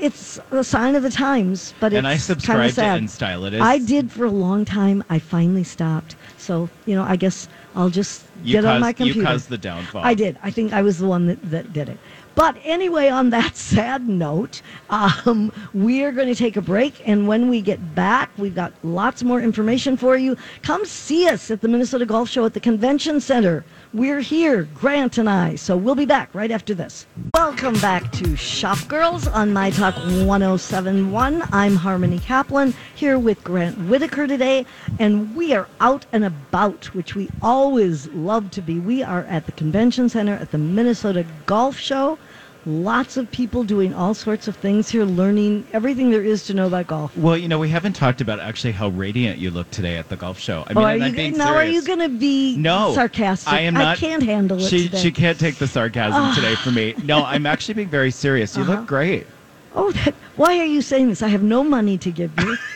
it's 0.00 0.38
a 0.50 0.62
sign 0.64 0.94
of 0.94 1.02
the 1.02 1.10
times, 1.10 1.74
but 1.80 1.92
And 1.92 2.06
I 2.06 2.16
subscribe 2.16 2.72
to. 2.74 2.80
InStyle. 2.80 3.60
I 3.60 3.78
did 3.78 4.10
for 4.10 4.24
a 4.24 4.30
long 4.30 4.64
time. 4.64 5.02
I 5.10 5.18
finally 5.18 5.64
stopped. 5.64 6.16
So 6.38 6.68
you 6.86 6.94
know, 6.94 7.02
I 7.02 7.16
guess 7.16 7.48
I'll 7.74 7.90
just 7.90 8.24
You 8.44 8.52
get 8.52 8.64
on 8.64 8.74
caused- 8.74 8.80
my 8.80 8.88
you 8.88 8.94
computer. 8.94 9.22
caused 9.26 9.48
the 9.48 9.58
downfall. 9.58 10.02
I 10.04 10.14
did. 10.14 10.38
I 10.42 10.50
think 10.50 10.72
I 10.72 10.82
was 10.82 10.98
the 10.98 11.06
one 11.06 11.26
that, 11.26 11.50
that 11.50 11.72
did 11.72 11.88
it. 11.88 11.98
But 12.34 12.56
anyway, 12.64 13.08
on 13.08 13.30
that 13.30 13.56
sad 13.72 14.08
note, 14.08 14.62
um, 14.90 15.50
we're 15.74 16.12
going 16.12 16.28
to 16.28 16.36
take 16.36 16.56
a 16.56 16.62
break. 16.62 17.02
And 17.06 17.26
when 17.26 17.48
we 17.48 17.60
get 17.60 17.94
back, 17.96 18.30
we've 18.38 18.54
got 18.54 18.72
lots 18.84 19.24
more 19.24 19.40
information 19.40 19.96
for 19.96 20.16
you. 20.16 20.36
Come 20.62 20.84
see 20.84 21.28
us 21.28 21.50
at 21.50 21.60
the 21.62 21.68
Minnesota 21.68 22.06
Golf 22.06 22.28
Show 22.28 22.44
at 22.46 22.54
the 22.54 22.60
Convention 22.60 23.20
Center. 23.20 23.64
We're 23.94 24.20
here, 24.20 24.64
Grant 24.74 25.16
and 25.16 25.30
I. 25.30 25.54
So 25.54 25.74
we'll 25.74 25.94
be 25.94 26.04
back 26.04 26.34
right 26.34 26.50
after 26.50 26.74
this. 26.74 27.06
Welcome 27.32 27.72
back 27.80 28.12
to 28.12 28.36
Shop 28.36 28.76
Girls 28.86 29.26
on 29.26 29.54
My 29.54 29.70
Talk 29.70 29.94
1071. 29.96 31.42
I'm 31.52 31.74
Harmony 31.74 32.18
Kaplan 32.18 32.74
here 32.94 33.18
with 33.18 33.42
Grant 33.42 33.78
Whitaker 33.88 34.26
today, 34.26 34.66
and 34.98 35.34
we 35.34 35.54
are 35.54 35.66
out 35.80 36.04
and 36.12 36.26
about, 36.26 36.94
which 36.94 37.14
we 37.14 37.30
always 37.40 38.08
love 38.08 38.50
to 38.50 38.60
be. 38.60 38.78
We 38.78 39.02
are 39.02 39.22
at 39.22 39.46
the 39.46 39.52
Convention 39.52 40.10
Center 40.10 40.34
at 40.34 40.50
the 40.50 40.58
Minnesota 40.58 41.24
Golf 41.46 41.78
Show. 41.78 42.18
Lots 42.66 43.16
of 43.16 43.30
people 43.30 43.64
doing 43.64 43.94
all 43.94 44.12
sorts 44.14 44.46
of 44.48 44.56
things 44.56 44.90
here, 44.90 45.04
learning 45.04 45.66
everything 45.72 46.10
there 46.10 46.22
is 46.22 46.44
to 46.46 46.54
know 46.54 46.66
about 46.66 46.88
golf. 46.88 47.16
Well, 47.16 47.36
you 47.36 47.48
know, 47.48 47.58
we 47.58 47.68
haven't 47.70 47.94
talked 47.94 48.20
about 48.20 48.40
actually 48.40 48.72
how 48.72 48.88
radiant 48.88 49.38
you 49.38 49.50
look 49.50 49.70
today 49.70 49.96
at 49.96 50.08
the 50.08 50.16
golf 50.16 50.38
show. 50.38 50.64
I 50.66 50.74
mean, 50.74 50.84
oh, 50.84 50.86
are 50.88 50.96
you 50.96 51.12
being 51.12 51.38
now? 51.38 51.54
Are 51.54 51.64
you 51.64 51.82
going 51.82 52.00
to 52.00 52.08
be 52.08 52.56
No, 52.58 52.92
sarcastic? 52.94 53.52
I 53.52 53.60
am 53.60 53.74
not. 53.74 53.96
can't 53.98 54.22
handle 54.22 54.58
it 54.58 54.68
She 54.68 54.84
today. 54.84 54.98
she 54.98 55.12
can't 55.12 55.38
take 55.38 55.56
the 55.56 55.66
sarcasm 55.68 56.34
today 56.34 56.56
from 56.56 56.74
me. 56.74 56.94
No, 57.04 57.24
I'm 57.24 57.46
actually 57.46 57.74
being 57.74 57.88
very 57.88 58.10
serious. 58.10 58.54
You 58.56 58.64
Uh-huh. 58.64 58.72
look 58.72 58.86
great. 58.86 59.26
Oh, 59.74 59.92
that, 59.92 60.14
why 60.36 60.58
are 60.58 60.64
you 60.64 60.82
saying 60.82 61.08
this? 61.08 61.22
I 61.22 61.28
have 61.28 61.42
no 61.42 61.62
money 61.62 61.98
to 61.98 62.10
give 62.10 62.32
you. 62.38 62.56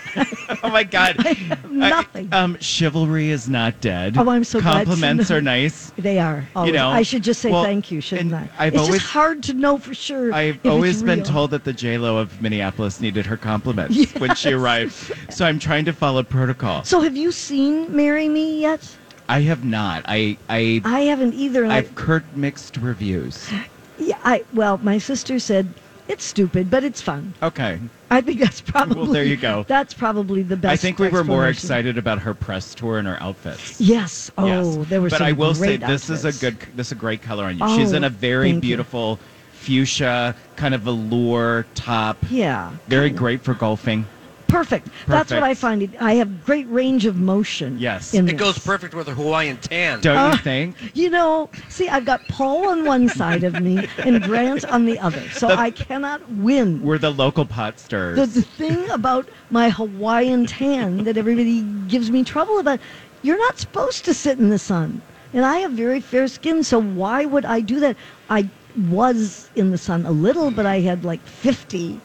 Oh 0.62 0.68
my 0.68 0.84
god. 0.84 1.16
nothing. 1.70 2.28
I- 2.30 2.42
um, 2.42 2.58
chivalry 2.60 3.30
is 3.30 3.48
not 3.48 3.80
dead. 3.80 4.18
Oh, 4.18 4.28
I'm 4.28 4.44
so 4.44 4.60
Compliments 4.60 5.30
are 5.30 5.40
nice. 5.40 5.90
They 5.96 6.18
are. 6.18 6.46
Always. 6.54 6.74
know, 6.74 6.90
I 6.90 7.02
should 7.02 7.22
just 7.22 7.40
say 7.40 7.50
well, 7.50 7.64
thank 7.64 7.90
you, 7.90 8.02
shouldn't 8.02 8.34
I? 8.34 8.48
I've 8.58 8.74
it's 8.74 8.82
always- 8.82 9.00
just 9.00 9.10
hard 9.10 9.42
to 9.44 9.54
know 9.54 9.78
for 9.78 9.94
sure. 9.94 10.32
I've 10.34 10.64
always 10.66 11.02
been 11.02 11.22
told 11.22 11.50
that 11.52 11.64
the 11.64 11.72
J 11.72 11.96
Lo 11.96 12.18
of 12.18 12.42
Minneapolis 12.42 13.00
needed 13.00 13.24
her 13.24 13.38
compliments 13.38 14.12
when 14.18 14.34
she 14.34 14.52
arrived. 14.52 14.92
So 15.30 15.46
I'm 15.46 15.58
trying 15.58 15.86
to 15.86 15.92
follow 15.94 16.22
protocol. 16.22 16.84
So, 16.84 17.00
have 17.00 17.16
you 17.16 17.32
seen 17.32 17.96
"Marry 17.96 18.28
Me" 18.28 18.60
yet? 18.60 18.94
I 19.30 19.40
have 19.40 19.64
not. 19.64 20.04
I 20.06 20.36
I 20.50 20.82
I 20.84 21.00
haven't 21.02 21.32
either. 21.32 21.64
I, 21.64 21.78
I've 21.78 21.98
heard 21.98 22.24
mixed 22.36 22.76
reviews. 22.76 23.50
yeah, 23.98 24.18
I 24.24 24.44
well, 24.52 24.76
my 24.82 24.98
sister 24.98 25.38
said 25.38 25.72
it's 26.12 26.24
stupid, 26.24 26.70
but 26.70 26.84
it's 26.84 27.00
fun. 27.00 27.34
Okay. 27.42 27.80
I 28.10 28.20
think 28.20 28.38
that's 28.40 28.60
probably. 28.60 29.12
there 29.12 29.24
you 29.24 29.36
go. 29.36 29.64
That's 29.66 29.94
probably 29.94 30.42
the 30.42 30.56
best. 30.56 30.72
I 30.72 30.76
think 30.76 30.98
we 30.98 31.08
were 31.08 31.24
more 31.24 31.48
excited 31.48 31.96
about 31.98 32.18
her 32.20 32.34
press 32.34 32.74
tour 32.74 32.98
and 32.98 33.08
her 33.08 33.20
outfits. 33.20 33.80
Yes. 33.80 34.30
Oh, 34.36 34.46
Yes. 34.46 34.88
there 34.88 35.00
were 35.00 35.08
But 35.08 35.22
I 35.22 35.32
will 35.32 35.54
say 35.54 35.78
great 35.78 35.88
this 35.88 36.10
is 36.10 36.24
a 36.24 36.32
good 36.32 36.56
this 36.76 36.88
is 36.88 36.92
a 36.92 36.96
great 36.96 37.22
color 37.22 37.44
on 37.46 37.58
you. 37.58 37.66
She's 37.76 37.92
oh, 37.92 37.96
in 37.96 38.04
Oh, 38.04 38.08
a 38.08 38.10
very 38.10 38.52
thank 38.52 38.56
you. 38.62 38.68
beautiful 38.68 39.18
fuchsia 39.52 40.34
kind 40.56 40.74
of 40.74 40.82
velour 40.82 41.66
top. 41.74 42.18
Yeah. 42.30 42.72
Very 42.88 43.10
great 43.10 43.40
for 43.40 43.54
golfing. 43.54 44.06
Perfect. 44.52 44.88
That's 45.06 45.30
what 45.30 45.42
I 45.42 45.54
find. 45.54 45.96
I 45.98 46.14
have 46.14 46.44
great 46.44 46.68
range 46.68 47.06
of 47.06 47.16
motion. 47.16 47.78
Yes. 47.78 48.12
in 48.12 48.28
It 48.28 48.36
goes 48.36 48.58
perfect 48.58 48.94
with 48.94 49.08
a 49.08 49.14
Hawaiian 49.14 49.56
tan. 49.56 50.00
Don't 50.00 50.16
Uh, 50.16 50.30
you 50.32 50.36
think? 50.38 50.76
You 50.94 51.08
know, 51.10 51.48
see, 51.70 51.88
I've 51.88 52.04
got 52.04 52.20
Paul 52.28 52.68
on 52.68 52.84
one 52.84 53.08
side 53.08 53.44
of 53.44 53.60
me 53.60 53.88
and 53.98 54.22
Grant 54.22 54.64
on 54.66 54.84
the 54.84 54.98
other, 54.98 55.22
so 55.30 55.48
The- 55.48 55.58
I 55.58 55.70
cannot 55.70 56.20
win. 56.32 56.82
We're 56.82 56.98
the 56.98 57.10
local 57.10 57.46
pot 57.46 57.80
stirrers. 57.80 58.16
The, 58.18 58.26
the 58.40 58.42
thing 58.46 58.90
about 58.90 59.28
my 59.50 59.70
Hawaiian 59.70 60.46
tan 60.46 61.04
that 61.04 61.16
everybody 61.16 61.62
gives 61.88 62.10
me 62.10 62.22
trouble 62.22 62.58
about, 62.58 62.78
you're 63.22 63.38
not 63.38 63.58
supposed 63.58 64.04
to 64.04 64.12
sit 64.14 64.38
in 64.38 64.50
the 64.50 64.58
sun. 64.58 65.00
And 65.32 65.46
I 65.46 65.58
have 65.58 65.72
very 65.72 66.00
fair 66.00 66.28
skin, 66.28 66.62
so 66.62 66.78
why 66.80 67.24
would 67.24 67.46
I 67.46 67.60
do 67.60 67.80
that? 67.80 67.96
I 68.28 68.48
was 68.90 69.48
in 69.56 69.70
the 69.70 69.78
sun 69.78 70.04
a 70.04 70.10
little, 70.10 70.50
but 70.50 70.66
I 70.66 70.80
had 70.80 71.04
like 71.04 71.24
50 71.26 72.00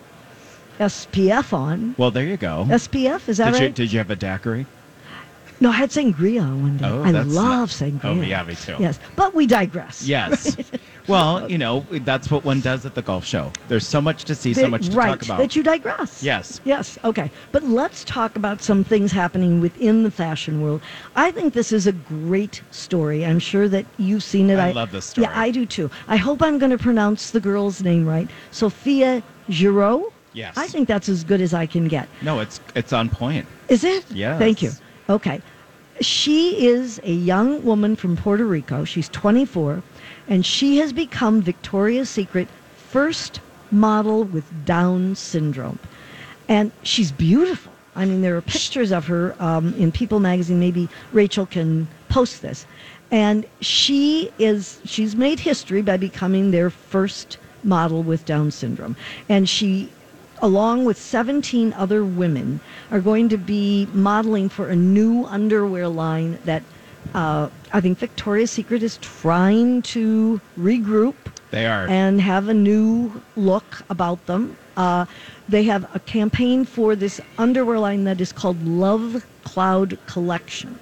SPF 0.80 1.54
on. 1.54 1.96
well, 1.98 2.12
there 2.12 2.26
you 2.26 2.38
go. 2.38 2.66
SPF, 2.70 3.28
is 3.30 3.38
that 3.38 3.52
did 3.52 3.60
you 3.60 3.66
right? 3.68 3.76
did 3.76 3.92
you 3.92 3.98
have 4.00 4.12
a 4.12 4.16
daiquiri? 4.16 4.66
no, 5.60 5.70
I 5.70 5.74
had 5.74 5.90
sangria 5.90 6.42
one 6.42 6.78
day. 6.78 6.86
Oh, 6.86 7.02
I 7.02 7.12
love 7.12 7.34
not- 7.34 7.70
sangria. 7.70 8.00
Oh, 8.04 8.22
yeah, 8.22 8.44
me 8.44 8.56
too. 8.56 8.76
Yes, 8.80 9.00
but 9.16 9.34
we 9.34 9.48
digress. 9.48 10.04
Yes. 10.04 10.56
well, 11.08 11.50
you 11.50 11.58
know, 11.58 11.86
that's 11.90 12.30
what 12.30 12.44
one 12.44 12.62
does 12.62 12.86
at 12.86 12.94
the 12.94 13.02
golf 13.02 13.26
show. 13.26 13.52
There's 13.68 13.88
so 13.88 14.00
much 14.00 14.26
to 14.26 14.36
see, 14.36 14.54
so 14.54 14.68
much 14.68 14.90
to 14.90 14.96
right, 14.96 15.08
talk 15.10 15.24
about. 15.24 15.40
That 15.40 15.56
you 15.56 15.64
digress. 15.64 16.22
Yes. 16.22 16.62
Yes. 16.64 17.00
Okay. 17.04 17.32
But 17.52 17.64
let's 17.64 18.04
talk 18.04 18.36
about 18.36 18.62
some 18.62 18.84
things 18.84 19.12
happening 19.12 19.60
within 19.60 20.04
the 20.04 20.12
fashion 20.12 20.62
world. 20.62 20.82
I 21.16 21.32
think 21.32 21.54
this 21.54 21.72
is 21.72 21.88
a 21.88 21.92
great 21.92 22.62
story. 22.70 23.26
I'm 23.26 23.40
sure 23.40 23.68
that 23.68 23.86
you've 23.98 24.24
seen 24.24 24.52
it. 24.52 24.60
I 24.60 24.72
love 24.72 24.92
this 24.92 25.06
story. 25.06 25.26
Yeah, 25.26 25.40
I 25.40 25.50
do 25.50 25.66
too. 25.66 25.90
I 26.08 26.18
hope 26.18 26.44
I'm 26.44 26.60
going 26.60 26.72
to 26.72 26.78
pronounce 26.78 27.32
the 27.32 27.40
girl's 27.40 27.82
name 27.82 28.06
right. 28.06 28.30
Sofía 28.52 29.24
Jirau. 29.50 30.12
Yes. 30.38 30.56
I 30.56 30.68
think 30.68 30.88
that's 30.88 31.10
as 31.10 31.24
good 31.24 31.42
as 31.42 31.54
I 31.56 31.66
can 31.66 31.88
get. 31.88 32.08
no, 32.22 32.40
it's 32.40 32.62
it's 32.76 32.94
on 32.94 33.10
point. 33.10 33.48
Is 33.70 33.84
it? 33.84 34.06
Yes. 34.12 34.38
Thank 34.38 34.62
you. 34.62 34.72
Okay. 35.10 35.42
She 36.00 36.68
is 36.68 37.02
a 37.04 37.12
young 37.12 37.66
woman 37.66 37.96
from 37.96 38.16
Puerto 38.16 38.46
Rico. 38.46 38.84
She's 38.86 39.10
24, 39.10 39.82
and 40.28 40.46
she 40.46 40.78
has 40.78 40.94
become 40.94 41.42
Victoria's 41.42 42.08
Secret 42.08 42.48
first 42.76 43.40
model 43.72 44.26
with 44.26 44.46
Down 44.64 45.16
syndrome. 45.16 45.80
And 46.48 46.72
she's 46.84 47.12
beautiful. 47.12 47.74
I 47.96 48.06
mean, 48.06 48.22
there 48.22 48.38
are 48.38 48.42
pictures 48.42 48.92
of 48.92 49.08
her 49.08 49.36
um, 49.40 49.74
in 49.74 49.92
People 49.92 50.20
magazine. 50.20 50.60
Maybe 50.60 50.88
Rachel 51.14 51.48
can 51.48 51.88
post 52.10 52.44
this. 52.44 52.68
And 53.10 53.44
she 53.60 54.32
is, 54.38 54.80
she's 54.86 55.16
made 55.16 55.40
history 55.40 55.82
by 55.82 55.98
becoming 55.98 56.52
their 56.52 56.70
first 56.70 57.40
model 57.64 58.04
with 58.04 58.24
Down 58.26 58.52
syndrome. 58.52 58.96
And 59.30 59.50
she 59.50 59.90
along 60.42 60.86
with 60.86 60.98
17 60.98 61.74
other 61.74 62.04
women, 62.04 62.60
are 62.92 63.00
going 63.00 63.30
to 63.30 63.38
be 63.38 63.88
modeling 63.94 64.50
for 64.50 64.70
a 64.70 64.76
new 64.76 65.26
underwear 65.26 65.88
line 65.88 66.40
that 66.46 66.64
uh, 67.14 67.50
I 67.74 67.82
think 67.82 67.98
Victoria's 67.98 68.52
Secret 68.52 68.84
is 68.84 68.98
trying 68.98 69.82
to 69.84 70.40
regroup 70.60 71.16
They 71.52 71.66
are. 71.66 71.88
and 71.88 72.22
have 72.22 72.48
a 72.48 72.54
new 72.54 73.24
look 73.36 73.82
about 73.90 74.26
them. 74.28 74.58
Uh, 74.76 75.06
they 75.50 75.64
have 75.64 75.90
a 75.96 76.00
campaign 76.00 76.66
for 76.66 76.96
this 76.96 77.20
underwear 77.38 77.80
line 77.80 78.04
that 78.04 78.22
is 78.22 78.32
called 78.32 78.64
Love 78.64 79.26
Cloud 79.44 79.98
Collection. 80.06 80.78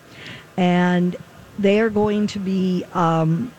And 0.58 1.16
they 1.58 1.80
are 1.80 1.90
going 1.90 2.28
to 2.28 2.40
be 2.40 2.84
um, 2.94 3.54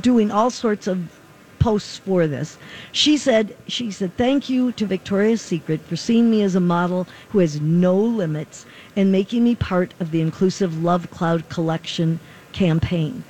doing 0.00 0.30
all 0.32 0.50
sorts 0.50 0.86
of 0.86 1.19
posts 1.60 1.98
for 1.98 2.26
this. 2.26 2.58
She 2.90 3.16
said, 3.16 3.56
she 3.68 3.92
said, 3.92 4.16
thank 4.16 4.48
you 4.48 4.72
to 4.72 4.86
Victoria's 4.86 5.40
Secret 5.40 5.80
for 5.82 5.94
seeing 5.94 6.28
me 6.30 6.42
as 6.42 6.56
a 6.56 6.60
model 6.60 7.06
who 7.28 7.38
has 7.38 7.60
no 7.60 7.96
limits 7.96 8.66
and 8.96 9.12
making 9.12 9.44
me 9.44 9.54
part 9.54 9.94
of 10.00 10.10
the 10.10 10.20
inclusive 10.20 10.82
Love 10.82 11.08
Cloud 11.10 11.48
collection 11.48 12.18
campaign. 12.52 13.22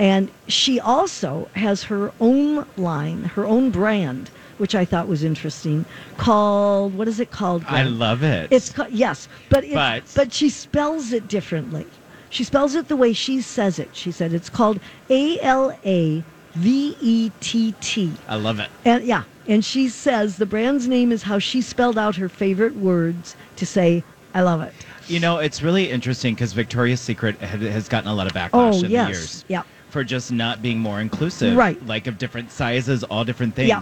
And 0.00 0.30
she 0.48 0.80
also 0.80 1.48
has 1.54 1.84
her 1.84 2.12
own 2.20 2.66
line, 2.76 3.24
her 3.24 3.46
own 3.46 3.70
brand, 3.70 4.30
which 4.58 4.74
I 4.74 4.84
thought 4.84 5.06
was 5.08 5.22
interesting, 5.22 5.84
called, 6.16 6.94
what 6.94 7.08
is 7.08 7.20
it 7.20 7.30
called? 7.30 7.64
I 7.68 7.84
love 7.84 8.22
it. 8.22 8.48
It's 8.50 8.72
called, 8.72 8.90
yes, 8.90 9.28
but, 9.48 9.64
it, 9.64 9.74
But- 9.74 10.10
but 10.14 10.32
she 10.32 10.48
spells 10.50 11.12
it 11.12 11.28
differently. 11.28 11.86
She 12.28 12.42
spells 12.44 12.74
it 12.74 12.88
the 12.88 12.96
way 12.96 13.12
she 13.12 13.40
says 13.40 13.78
it. 13.78 13.90
She 13.92 14.10
said 14.10 14.32
it's 14.32 14.50
called 14.50 14.80
A 15.08 15.40
L 15.40 15.78
A 15.84 16.24
V 16.56 16.96
E 17.00 17.30
T 17.40 17.74
T. 17.80 18.12
I 18.28 18.36
love 18.36 18.60
it. 18.60 18.68
And 18.84 19.04
yeah, 19.04 19.24
and 19.46 19.64
she 19.64 19.88
says 19.88 20.36
the 20.38 20.46
brand's 20.46 20.88
name 20.88 21.12
is 21.12 21.22
how 21.22 21.38
she 21.38 21.60
spelled 21.60 21.98
out 21.98 22.16
her 22.16 22.28
favorite 22.28 22.76
words 22.76 23.36
to 23.56 23.66
say, 23.66 24.02
I 24.34 24.42
love 24.42 24.60
it. 24.62 24.72
You 25.06 25.20
know, 25.20 25.38
it's 25.38 25.62
really 25.62 25.90
interesting 25.90 26.34
because 26.34 26.52
Victoria's 26.52 27.00
Secret 27.00 27.38
has 27.40 27.88
gotten 27.88 28.08
a 28.08 28.14
lot 28.14 28.26
of 28.26 28.32
backlash 28.32 28.82
Oh, 28.82 28.84
in 28.84 28.90
yes. 28.90 29.06
the 29.06 29.12
years. 29.12 29.44
Yeah. 29.48 29.62
For 29.90 30.02
just 30.02 30.32
not 30.32 30.62
being 30.62 30.78
more 30.78 31.00
inclusive. 31.00 31.56
Right. 31.56 31.84
Like 31.86 32.06
of 32.06 32.18
different 32.18 32.50
sizes, 32.50 33.04
all 33.04 33.24
different 33.24 33.54
things. 33.54 33.68
Yeah. 33.68 33.80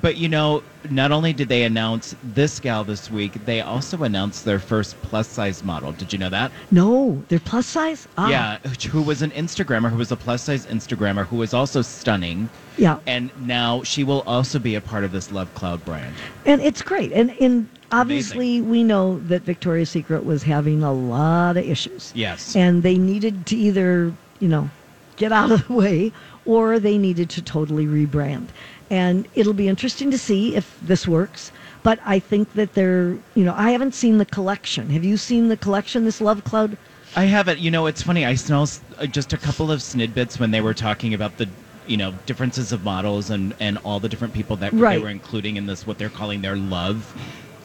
But 0.00 0.16
you 0.16 0.28
know, 0.28 0.62
not 0.90 1.12
only 1.12 1.32
did 1.32 1.48
they 1.48 1.64
announce 1.64 2.14
this 2.22 2.58
gal 2.60 2.84
this 2.84 3.10
week, 3.10 3.44
they 3.44 3.60
also 3.60 4.02
announced 4.02 4.44
their 4.44 4.58
first 4.58 5.00
plus 5.02 5.28
size 5.28 5.62
model. 5.62 5.92
Did 5.92 6.12
you 6.12 6.18
know 6.18 6.30
that? 6.30 6.50
No, 6.70 7.22
they're 7.28 7.38
plus 7.38 7.66
size? 7.66 8.08
Ah, 8.16 8.30
Yeah, 8.30 8.58
who 8.90 9.02
was 9.02 9.22
an 9.22 9.30
Instagrammer, 9.32 9.90
who 9.90 9.96
was 9.96 10.10
a 10.12 10.16
plus 10.16 10.42
size 10.42 10.66
Instagrammer, 10.66 11.26
who 11.26 11.36
was 11.36 11.54
also 11.54 11.82
stunning. 11.82 12.48
Yeah. 12.78 12.98
And 13.06 13.30
now 13.46 13.82
she 13.82 14.02
will 14.02 14.22
also 14.26 14.58
be 14.58 14.74
a 14.74 14.80
part 14.80 15.04
of 15.04 15.12
this 15.12 15.30
Love 15.30 15.52
Cloud 15.54 15.84
brand. 15.84 16.14
And 16.46 16.60
it's 16.62 16.82
great. 16.82 17.12
And, 17.12 17.30
and 17.40 17.68
obviously, 17.90 18.60
we 18.60 18.82
know 18.82 19.18
that 19.20 19.42
Victoria's 19.42 19.90
Secret 19.90 20.24
was 20.24 20.42
having 20.42 20.82
a 20.82 20.92
lot 20.92 21.56
of 21.56 21.64
issues. 21.68 22.12
Yes. 22.14 22.56
And 22.56 22.82
they 22.82 22.96
needed 22.96 23.46
to 23.46 23.56
either, 23.56 24.12
you 24.40 24.48
know, 24.48 24.70
get 25.16 25.32
out 25.32 25.52
of 25.52 25.66
the 25.68 25.74
way 25.74 26.12
or 26.44 26.78
they 26.80 26.98
needed 26.98 27.30
to 27.30 27.42
totally 27.42 27.86
rebrand. 27.86 28.48
And 28.92 29.26
it'll 29.34 29.54
be 29.54 29.68
interesting 29.68 30.10
to 30.10 30.18
see 30.18 30.54
if 30.54 30.78
this 30.82 31.08
works. 31.08 31.50
But 31.82 31.98
I 32.04 32.18
think 32.18 32.52
that 32.52 32.74
they're, 32.74 33.16
you 33.34 33.42
know, 33.42 33.54
I 33.56 33.70
haven't 33.70 33.94
seen 33.94 34.18
the 34.18 34.26
collection. 34.26 34.90
Have 34.90 35.02
you 35.02 35.16
seen 35.16 35.48
the 35.48 35.56
collection, 35.56 36.04
this 36.04 36.20
Love 36.20 36.44
Cloud? 36.44 36.76
I 37.16 37.24
haven't. 37.24 37.58
You 37.58 37.70
know, 37.70 37.86
it's 37.86 38.02
funny. 38.02 38.26
I 38.26 38.34
saw 38.34 38.66
uh, 38.98 39.06
just 39.06 39.32
a 39.32 39.38
couple 39.38 39.72
of 39.72 39.80
snidbits 39.80 40.38
when 40.38 40.50
they 40.50 40.60
were 40.60 40.74
talking 40.74 41.14
about 41.14 41.38
the, 41.38 41.48
you 41.86 41.96
know, 41.96 42.12
differences 42.26 42.70
of 42.70 42.84
models 42.84 43.30
and 43.30 43.54
and 43.60 43.78
all 43.78 43.98
the 43.98 44.10
different 44.10 44.34
people 44.34 44.56
that 44.56 44.74
Right. 44.74 44.96
they 44.98 45.02
were 45.02 45.08
including 45.08 45.56
in 45.56 45.64
this. 45.66 45.86
What 45.86 45.96
they're 45.96 46.10
calling 46.10 46.42
their 46.42 46.56
love. 46.56 47.14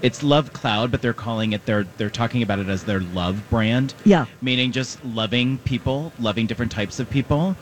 It's 0.01 0.21
Love 0.21 0.53
Cloud, 0.53 0.91
but 0.91 1.01
they're 1.01 1.13
calling 1.13 1.53
it 1.53 1.65
their. 1.65 1.85
They're 1.97 2.09
talking 2.09 2.43
about 2.43 2.59
it 2.59 2.69
as 2.69 2.83
their 2.83 2.99
love 2.99 3.41
brand. 3.49 3.93
Yeah. 4.05 4.25
Meaning 4.41 4.71
just 4.71 5.03
loving 5.03 5.57
people, 5.59 6.11
loving 6.19 6.45
different 6.45 6.71
types 6.71 6.99
of 6.99 7.09
people. 7.09 7.55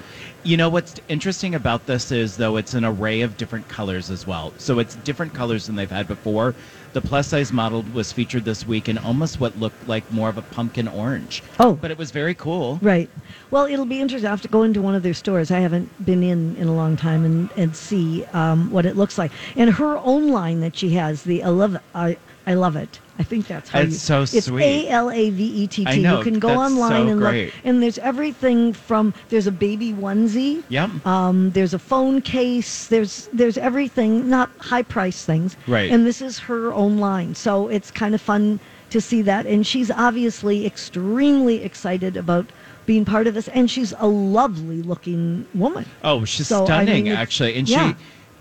You 0.43 0.57
know 0.57 0.69
what's 0.69 0.95
interesting 1.07 1.55
about 1.55 1.85
this 1.87 2.11
is 2.11 2.37
though 2.37 2.57
it's 2.57 2.73
an 2.73 2.85
array 2.85 3.21
of 3.21 3.37
different 3.37 3.67
colors 3.69 4.11
as 4.11 4.27
well. 4.27 4.53
So 4.57 4.79
it's 4.79 4.95
different 4.95 5.33
colors 5.33 5.67
than 5.67 5.75
they've 5.75 5.89
had 5.89 6.07
before. 6.07 6.53
The 6.95 7.01
plus 7.01 7.27
size 7.27 7.51
model 7.51 7.83
was 7.93 8.13
featured 8.13 8.45
this 8.45 8.65
week 8.65 8.87
in 8.87 8.97
almost 8.97 9.37
what 9.37 9.59
looked 9.59 9.85
like 9.85 10.09
more 10.13 10.29
of 10.29 10.37
a 10.37 10.41
pumpkin 10.43 10.87
orange. 10.87 11.43
Oh. 11.59 11.73
But 11.73 11.91
it 11.91 11.97
was 11.97 12.09
very 12.09 12.33
cool. 12.33 12.79
Right. 12.81 13.09
Well, 13.51 13.65
it'll 13.65 13.85
be 13.85 13.99
interesting. 13.99 14.27
I 14.27 14.31
have 14.31 14.41
to 14.43 14.47
go 14.47 14.63
into 14.63 14.81
one 14.81 14.95
of 14.95 15.03
their 15.03 15.13
stores. 15.13 15.51
I 15.51 15.59
haven't 15.59 16.05
been 16.05 16.23
in 16.23 16.55
in 16.55 16.69
a 16.69 16.73
long 16.73 16.95
time 16.95 17.25
and 17.25 17.51
and 17.57 17.75
see 17.75 18.23
um, 18.31 18.71
what 18.71 18.85
it 18.85 18.95
looks 18.95 19.17
like. 19.17 19.33
And 19.57 19.71
her 19.71 19.97
own 19.97 20.29
line 20.29 20.61
that 20.61 20.77
she 20.77 20.91
has, 20.91 21.23
the 21.23 21.43
I 21.43 21.49
love 21.49 21.75
I 21.93 22.15
I 22.47 22.53
love 22.53 22.77
it. 22.77 23.01
I 23.17 23.23
think 23.23 23.47
that's 23.47 23.69
how 23.69 23.79
It's 23.79 23.91
you. 23.93 23.97
so 23.97 24.21
It's 24.23 24.45
sweet. 24.45 24.63
A 24.63 24.89
L 24.89 25.09
A 25.09 25.29
V 25.29 25.43
E 25.63 25.67
T 25.67 25.85
I 25.87 25.95
T. 25.95 26.01
You 26.01 26.21
can 26.21 26.37
go 26.39 26.49
online 26.49 27.05
so 27.07 27.11
and 27.11 27.19
great. 27.21 27.45
look. 27.45 27.53
And 27.63 27.81
there's 27.81 27.97
everything 27.99 28.73
from 28.73 29.13
there's 29.29 29.47
a 29.47 29.51
baby 29.51 29.93
onesie. 29.93 30.63
Yep. 30.69 31.05
Um, 31.05 31.51
there's 31.51 31.73
a 31.73 31.79
phone 31.79 32.21
case. 32.21 32.87
There's 32.87 33.29
there's 33.31 33.57
everything, 33.57 34.29
not 34.29 34.49
high 34.59 34.83
price 34.83 35.23
things. 35.23 35.55
Right. 35.67 35.89
And 35.91 36.05
this 36.05 36.21
is 36.21 36.39
her 36.39 36.73
own 36.73 36.97
line, 36.97 37.35
so 37.35 37.67
it's 37.69 37.89
kind 37.89 38.13
of 38.15 38.21
fun 38.21 38.59
to 38.89 38.99
see 38.99 39.21
that. 39.23 39.45
And 39.45 39.65
she's 39.65 39.89
obviously 39.91 40.65
extremely 40.65 41.63
excited 41.63 42.17
about 42.17 42.45
being 42.85 43.05
part 43.05 43.27
of 43.27 43.33
this, 43.33 43.47
and 43.47 43.71
she's 43.71 43.93
a 43.97 44.07
lovely 44.07 44.81
looking 44.83 45.47
woman. 45.55 45.85
Oh, 46.03 46.23
she's 46.25 46.47
So, 46.47 46.63
I 46.63 46.65
stunning, 46.65 47.05
mean, 47.05 47.13
actually. 47.13 47.55
And 47.55 47.67
yeah. 47.67 47.93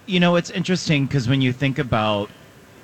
she, 0.07 0.15
you 0.15 0.21
know, 0.21 0.37
it's 0.37 0.51
interesting 0.51 1.07
because 1.07 1.29
when 1.29 1.41
you 1.41 1.53
think 1.53 1.79
about 1.79 2.29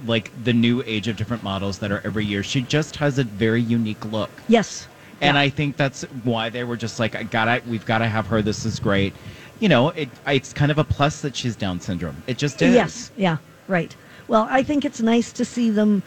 like 0.07 0.31
the 0.45 0.53
new 0.53 0.83
age 0.87 1.09
of 1.09 1.17
different 1.17 1.43
models 1.43 1.79
that 1.79 1.91
are 1.93 2.01
every 2.05 2.25
year, 2.25 2.43
she 2.43 2.63
just 2.63 2.97
has 2.97 3.19
a 3.19 3.25
very 3.25 3.61
unique 3.63 4.05
look. 4.07 4.31
Yes. 4.49 4.87
And 5.21 5.35
Yeah. 5.35 5.43
I 5.43 5.51
think 5.51 5.77
that's 5.77 6.03
why 6.25 6.49
they 6.49 6.65
were 6.65 6.77
just 6.77 6.99
like, 6.99 7.15
I 7.15 7.25
gotta, 7.25 7.63
we've 7.69 7.85
got 7.85 7.99
to 7.99 8.07
have 8.07 8.27
her. 8.29 8.41
This 8.43 8.65
is 8.65 8.81
great. 8.81 9.13
You 9.59 9.69
know, 9.69 9.91
it, 9.91 10.09
it's 10.27 10.53
kind 10.55 10.71
of 10.71 10.79
a 10.79 10.85
plus 10.85 11.21
that 11.21 11.37
she's 11.37 11.55
Down 11.57 11.81
syndrome. 11.81 12.23
It 12.27 12.39
just 12.39 12.63
is. 12.63 12.75
Yes, 12.75 13.11
yeah, 13.17 13.37
right. 13.69 13.95
Well, 14.29 14.47
I 14.51 14.63
think 14.63 14.85
it's 14.85 15.01
nice 15.03 15.33
to 15.33 15.45
see 15.45 15.69
them, 15.69 16.03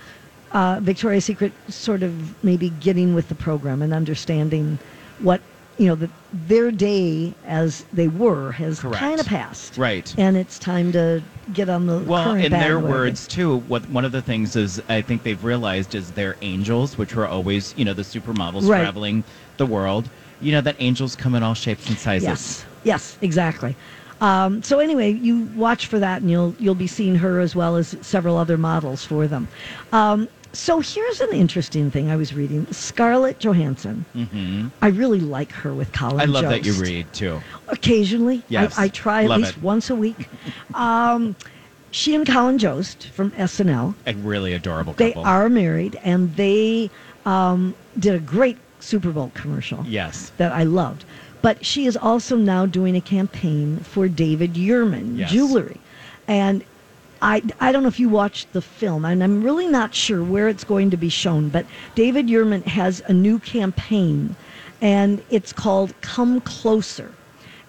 uh, 0.51 0.79
Victoria's 0.81 1.25
Secret, 1.25 1.51
sort 1.67 2.01
of 2.01 2.43
maybe 2.43 2.69
getting 2.69 3.13
with 3.13 3.29
the 3.29 3.35
program 3.35 3.81
and 3.83 3.93
understanding 3.93 4.79
what 5.19 5.41
you 5.77 5.87
know 5.87 5.95
the, 5.95 6.09
their 6.31 6.71
day 6.71 7.35
as 7.43 7.85
they 7.93 8.07
were 8.07 8.51
has 8.51 8.79
kind 8.79 9.19
of 9.19 9.25
passed, 9.25 9.77
Right. 9.77 10.13
And 10.17 10.37
it's 10.37 10.59
time 10.59 10.91
to 10.93 11.23
get 11.51 11.69
on 11.69 11.87
the 11.87 11.99
Well, 11.99 12.33
in 12.33 12.51
their 12.51 12.79
words 12.79 13.27
too, 13.27 13.57
what 13.57 13.87
one 13.89 14.05
of 14.05 14.11
the 14.11 14.21
things 14.21 14.55
is 14.55 14.81
I 14.89 15.01
think 15.01 15.23
they've 15.23 15.43
realized 15.43 15.95
is 15.95 16.11
their 16.11 16.35
angels, 16.41 16.97
which 16.97 17.15
were 17.15 17.27
always 17.27 17.73
you 17.77 17.85
know 17.85 17.93
the 17.93 18.03
supermodels 18.03 18.67
Right. 18.69 18.79
traveling 18.79 19.23
the 19.57 19.65
world. 19.65 20.09
You 20.39 20.51
know 20.51 20.61
that 20.61 20.75
angels 20.79 21.15
come 21.15 21.35
in 21.35 21.43
all 21.43 21.53
shapes 21.53 21.87
and 21.87 21.97
sizes. 21.97 22.27
Yes, 22.27 22.65
yes, 22.83 23.17
exactly. 23.21 23.75
Um, 24.21 24.63
so 24.63 24.79
anyway, 24.79 25.11
you 25.11 25.41
watch 25.55 25.87
for 25.87 25.99
that, 25.99 26.21
and 26.21 26.31
you'll 26.31 26.55
you'll 26.59 26.75
be 26.75 26.87
seeing 26.87 27.15
her 27.15 27.39
as 27.39 27.55
well 27.55 27.75
as 27.75 27.95
several 28.01 28.37
other 28.37 28.57
models 28.57 29.03
for 29.03 29.27
them. 29.27 29.49
Um, 29.91 30.29
so 30.53 30.79
here's 30.79 31.19
an 31.21 31.31
interesting 31.33 31.89
thing 31.91 32.09
I 32.09 32.15
was 32.15 32.33
reading: 32.33 32.67
Scarlett 32.71 33.39
Johansson. 33.39 34.05
hmm 34.13 34.67
I 34.81 34.87
really 34.89 35.19
like 35.19 35.51
her 35.53 35.73
with 35.73 35.91
Colin. 35.91 36.19
I 36.21 36.25
love 36.25 36.43
that 36.45 36.65
you 36.65 36.73
read 36.73 37.11
too. 37.13 37.41
Occasionally, 37.67 38.43
Yes, 38.49 38.77
I, 38.77 38.83
I 38.85 38.87
try 38.89 39.23
at 39.23 39.29
love 39.29 39.39
least 39.41 39.57
it. 39.57 39.63
once 39.63 39.89
a 39.89 39.95
week. 39.95 40.29
Um, 40.73 41.35
she 41.91 42.15
and 42.15 42.25
Colin 42.27 42.57
Jost 42.57 43.07
from 43.07 43.31
SNL. 43.31 43.95
A 44.07 44.13
really 44.15 44.53
adorable 44.53 44.93
Couple. 44.93 45.23
They 45.23 45.29
are 45.29 45.49
married, 45.49 45.99
and 46.03 46.35
they 46.35 46.89
um, 47.25 47.75
did 47.99 48.15
a 48.15 48.19
great 48.19 48.57
Super 48.79 49.11
Bowl 49.11 49.31
commercial 49.35 49.85
Yes. 49.87 50.31
that 50.37 50.51
I 50.51 50.63
loved. 50.63 51.05
But 51.41 51.65
she 51.65 51.85
is 51.85 51.97
also 51.97 52.35
now 52.37 52.65
doing 52.65 52.95
a 52.95 53.01
campaign 53.01 53.77
for 53.77 54.07
David 54.07 54.53
Yurman 54.53 55.17
Yes. 55.17 55.31
jewelry, 55.31 55.79
and 56.27 56.63
I 57.23 57.41
I 57.59 57.71
don't 57.71 57.81
know 57.83 57.89
if 57.89 57.99
you 57.99 58.09
watched 58.09 58.51
the 58.53 58.61
film, 58.61 59.05
and 59.05 59.23
I'm 59.23 59.41
really 59.41 59.67
not 59.67 59.95
sure 59.95 60.21
where 60.23 60.47
it's 60.49 60.63
going 60.65 60.91
to 60.91 60.97
be 60.97 61.09
shown. 61.09 61.49
But 61.49 61.65
David 61.95 62.27
Yurman 62.27 62.63
has 62.65 63.01
a 63.07 63.13
new 63.13 63.39
campaign, 63.39 64.35
and 64.81 65.23
it's 65.31 65.53
called 65.53 65.93
"Come 66.01 66.41
Closer," 66.41 67.11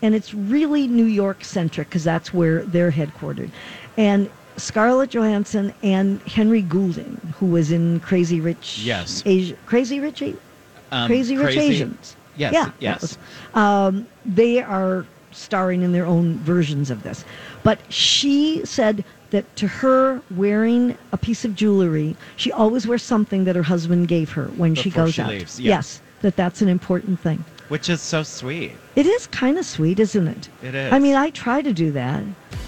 and 0.02 0.14
it's 0.14 0.34
really 0.34 0.88
New 0.88 1.04
York 1.06 1.44
centric 1.44 1.88
because 1.88 2.04
that's 2.04 2.34
where 2.34 2.64
they're 2.64 2.90
headquartered, 2.92 3.50
and. 3.96 4.28
Scarlett 4.56 5.10
Johansson 5.10 5.74
and 5.82 6.22
Henry 6.22 6.62
Golding, 6.62 7.20
who 7.40 7.46
was 7.46 7.72
in 7.72 7.98
Crazy 7.98 8.40
Rich, 8.40 8.82
Yes. 8.84 9.20
Asia, 9.26 9.56
Crazy 9.66 9.98
Rich, 9.98 10.22
A- 10.22 10.34
Um, 10.92 11.08
Crazy 11.08 11.36
Rich 11.36 11.56
Asians. 11.56 12.14
Yes, 12.36 12.52
Yeah. 12.52 12.70
yes. 12.78 13.00
was- 13.00 13.18
um, 13.56 14.06
they 14.24 14.62
are 14.62 15.06
starring 15.32 15.82
in 15.82 15.90
their 15.90 16.06
own 16.06 16.38
versions 16.44 16.88
of 16.88 17.02
this. 17.02 17.24
But 17.64 17.80
she 17.88 18.60
said 18.64 19.04
that 19.30 19.56
to 19.56 19.66
her, 19.66 20.20
wearing 20.36 20.96
a 21.12 21.16
piece 21.16 21.44
of 21.44 21.54
jewelry, 21.54 22.16
she 22.36 22.52
always 22.52 22.86
wears 22.86 23.02
something 23.02 23.44
that 23.44 23.56
her 23.56 23.62
husband 23.62 24.08
gave 24.08 24.30
her 24.32 24.46
when 24.56 24.74
she 24.74 24.90
goes 24.90 25.14
she 25.14 25.22
out. 25.22 25.30
leaves, 25.30 25.58
yeah. 25.60 25.76
Yes, 25.76 26.00
that 26.22 26.36
that's 26.36 26.62
an 26.62 26.68
important 26.68 27.20
thing. 27.20 27.44
Which 27.68 27.88
is 27.88 28.00
so 28.02 28.22
sweet. 28.22 28.72
It 28.94 29.06
is 29.06 29.26
kind 29.28 29.56
of 29.58 29.64
sweet, 29.64 29.98
isn't 29.98 30.28
it? 30.28 30.48
It 30.62 30.74
is. 30.74 30.92
I 30.92 30.98
mean, 30.98 31.16
I 31.16 31.30
try 31.30 31.62
to 31.62 31.72
do 31.72 31.90
that, 31.92 32.22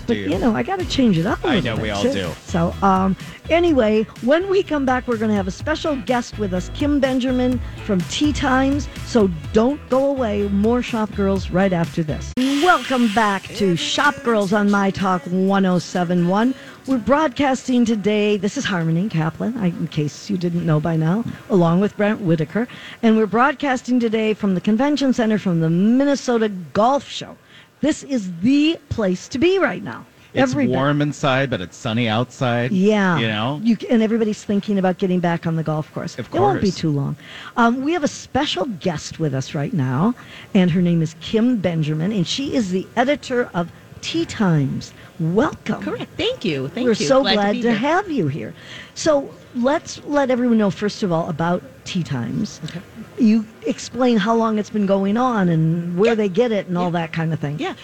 but 0.06 0.14
Do 0.14 0.14
you? 0.14 0.30
you 0.30 0.38
know, 0.38 0.56
I 0.56 0.62
got 0.62 0.78
to 0.78 0.87
change 0.87 1.18
it 1.18 1.26
up 1.26 1.44
a 1.44 1.48
I 1.48 1.61
know, 1.61 1.74
bit, 1.76 1.82
we 1.82 1.90
all 1.90 2.02
too. 2.02 2.12
do. 2.12 2.30
So, 2.46 2.74
um, 2.82 3.14
anyway, 3.50 4.04
when 4.22 4.48
we 4.48 4.62
come 4.62 4.87
back, 4.87 5.06
we're 5.06 5.18
going 5.18 5.28
to 5.30 5.37
have 5.37 5.46
a 5.48 5.50
special 5.52 5.96
guest 5.96 6.38
with 6.38 6.54
us, 6.54 6.70
Kim 6.74 6.98
Benjamin 6.98 7.61
from 7.85 8.00
Tee 8.02 8.32
Times. 8.32 8.88
So 9.04 9.28
don't 9.52 9.80
go 9.90 10.06
away. 10.06 10.48
More 10.48 10.82
Shop 10.82 11.14
Girls 11.14 11.50
right 11.50 11.74
after 11.74 12.02
this. 12.02 12.32
Welcome 12.38 13.12
back 13.14 13.42
to 13.56 13.76
Shop 13.76 14.14
Girls 14.24 14.52
on 14.54 14.70
My 14.70 14.90
Talk 14.90 15.22
1071. 15.26 16.54
We're 16.87 16.99
broadcasting 16.99 17.85
today. 17.85 18.37
This 18.37 18.57
is 18.57 18.64
Harmony 18.64 19.09
Kaplan, 19.09 19.57
I, 19.57 19.66
in 19.66 19.88
case 19.88 20.31
you 20.31 20.38
didn't 20.38 20.64
know 20.64 20.79
by 20.79 20.94
now, 20.94 21.25
along 21.51 21.81
with 21.81 21.96
Brent 21.96 22.20
Whitaker. 22.20 22.68
And 23.03 23.16
we're 23.16 23.27
broadcasting 23.27 23.99
today 23.99 24.35
from 24.35 24.55
the 24.55 24.61
Convention 24.61 25.12
Center 25.12 25.37
from 25.37 25.59
the 25.61 25.68
Minnesota 25.68 26.49
Golf 26.49 27.09
Show. 27.09 27.37
This 27.81 28.05
is 28.05 28.31
the 28.40 28.79
place 28.88 29.27
to 29.29 29.38
be 29.38 29.59
right 29.59 29.83
now. 29.83 30.07
It's 30.33 30.53
Every 30.53 30.66
bit. 30.66 30.77
warm 30.77 31.03
inside, 31.03 31.51
but 31.51 31.61
it's 31.61 31.77
sunny 31.77 32.09
outside. 32.09 32.70
Yeah, 32.70 33.18
You 33.18 33.27
know? 33.29 33.61
you 33.64 33.77
and 33.90 34.01
everybody's 34.01 34.44
thinking 34.44 34.79
about 34.79 34.99
getting 34.99 35.18
back 35.18 35.44
on 35.44 35.57
the 35.57 35.64
golf 35.64 35.92
course. 35.92 36.16
Of 36.18 36.33
it 36.33 36.38
won't 36.38 36.61
be 36.61 36.70
too 36.70 36.90
long. 36.90 37.16
Um, 37.57 37.83
we 37.83 37.94
have 37.94 38.05
a 38.05 38.09
special 38.09 38.66
guest 38.66 39.18
with 39.18 39.35
us 39.35 39.55
right 39.57 39.72
now, 39.72 40.14
and 40.55 40.70
her 40.70 40.83
name 40.83 41.03
is 41.03 41.16
Kim 41.20 41.57
Benjamin, 41.57 42.12
and 42.12 42.27
she 42.27 42.55
is 42.55 42.70
the 42.70 42.87
editor 42.94 43.51
of 43.55 43.72
Tee 44.03 44.25
Times. 44.27 44.92
Welcome. 45.18 45.83
Correct. 45.83 46.11
Thank 46.16 46.44
you. 46.44 46.68
Thank 46.68 46.85
you. 46.85 46.90
We're 46.90 46.90
you. 46.90 47.07
so 47.07 47.22
Glad, 47.22 47.35
glad, 47.35 47.52
to, 47.55 47.62
to, 47.62 47.72
have 47.72 48.11
you 48.11 48.29
here. 48.29 48.55
So 48.94 49.33
let's 49.55 50.02
let 50.05 50.31
everyone 50.31 50.59
know 50.59 50.70
first 50.70 51.02
of 51.02 51.11
all 51.11 51.29
about 51.31 51.62
Tee 51.85 52.02
Times. 52.02 52.61
Okay. 52.64 52.81
You 53.18 53.46
explain 53.66 54.18
how 54.18 54.35
long 54.35 54.59
it's 54.59 54.68
been 54.68 54.85
going 54.85 55.16
on 55.16 55.48
and 55.48 55.98
where 55.98 56.11
Yeah. 56.11 56.14
they 56.16 56.29
get 56.29 56.52
it 56.52 56.66
and 56.66 56.76
all 56.76 56.90
that 56.90 57.12
kind 57.12 57.33
of 57.33 57.40
thing. 57.40 57.59
Yeah, 57.59 57.74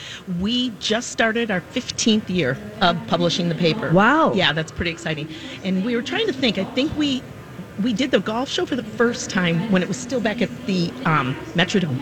we 0.40 0.70
just 0.78 1.10
started 1.10 1.50
our 1.50 1.62
15th 1.72 2.28
year 2.28 2.58
of 2.82 2.98
publishing 3.06 3.48
the 3.48 3.54
paper. 3.54 3.90
Wow. 3.92 4.34
Yeah, 4.34 4.52
that's 4.52 4.72
pretty 4.72 4.90
exciting. 4.90 5.28
And 5.64 5.84
we 5.84 5.96
were 5.96 6.02
trying 6.02 6.26
to 6.26 6.32
think. 6.32 6.58
I 6.58 6.64
think 6.64 6.94
we 6.96 7.22
we 7.82 7.94
did 7.94 8.10
the 8.10 8.20
golf 8.20 8.50
show 8.50 8.66
for 8.66 8.76
the 8.76 8.82
first 8.82 9.30
time 9.30 9.72
when 9.72 9.82
it 9.82 9.88
was 9.88 9.96
still 9.96 10.20
back 10.20 10.42
at 10.42 10.50
the 10.66 10.90
um, 11.06 11.34
Metrodome. 11.54 11.98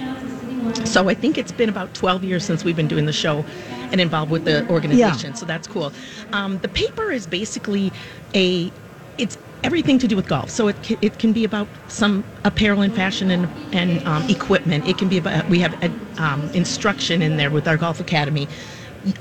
So 0.86 1.08
I 1.08 1.14
think 1.14 1.38
it's 1.38 1.52
been 1.52 1.68
about 1.68 1.94
12 1.94 2.24
years 2.24 2.44
since 2.44 2.64
we've 2.64 2.76
been 2.76 2.88
doing 2.88 3.06
the 3.06 3.12
show 3.12 3.44
and 3.92 4.00
involved 4.00 4.30
with 4.30 4.44
the 4.44 4.68
organization. 4.68 5.34
So 5.34 5.46
that's 5.46 5.66
cool. 5.66 5.92
Um, 6.32 6.58
the 6.58 6.68
paper 6.68 7.10
is 7.10 7.26
basically 7.26 7.92
a 8.34 8.72
it's 9.18 9.36
everything 9.62 9.98
to 9.98 10.08
do 10.08 10.16
with 10.16 10.26
golf. 10.28 10.50
So 10.50 10.68
it 10.68 10.82
can, 10.82 10.96
it 11.02 11.18
can 11.18 11.32
be 11.32 11.44
about 11.44 11.68
some 11.88 12.24
apparel 12.44 12.80
and 12.82 12.94
fashion 12.94 13.30
and 13.30 13.48
and 13.72 14.06
um, 14.06 14.24
equipment. 14.28 14.86
It 14.86 14.98
can 14.98 15.08
be 15.08 15.18
about 15.18 15.48
we 15.48 15.58
have 15.60 15.74
uh, 15.82 15.88
um, 16.22 16.50
instruction 16.54 17.22
in 17.22 17.36
there 17.36 17.50
with 17.50 17.68
our 17.68 17.76
golf 17.76 18.00
academy. 18.00 18.48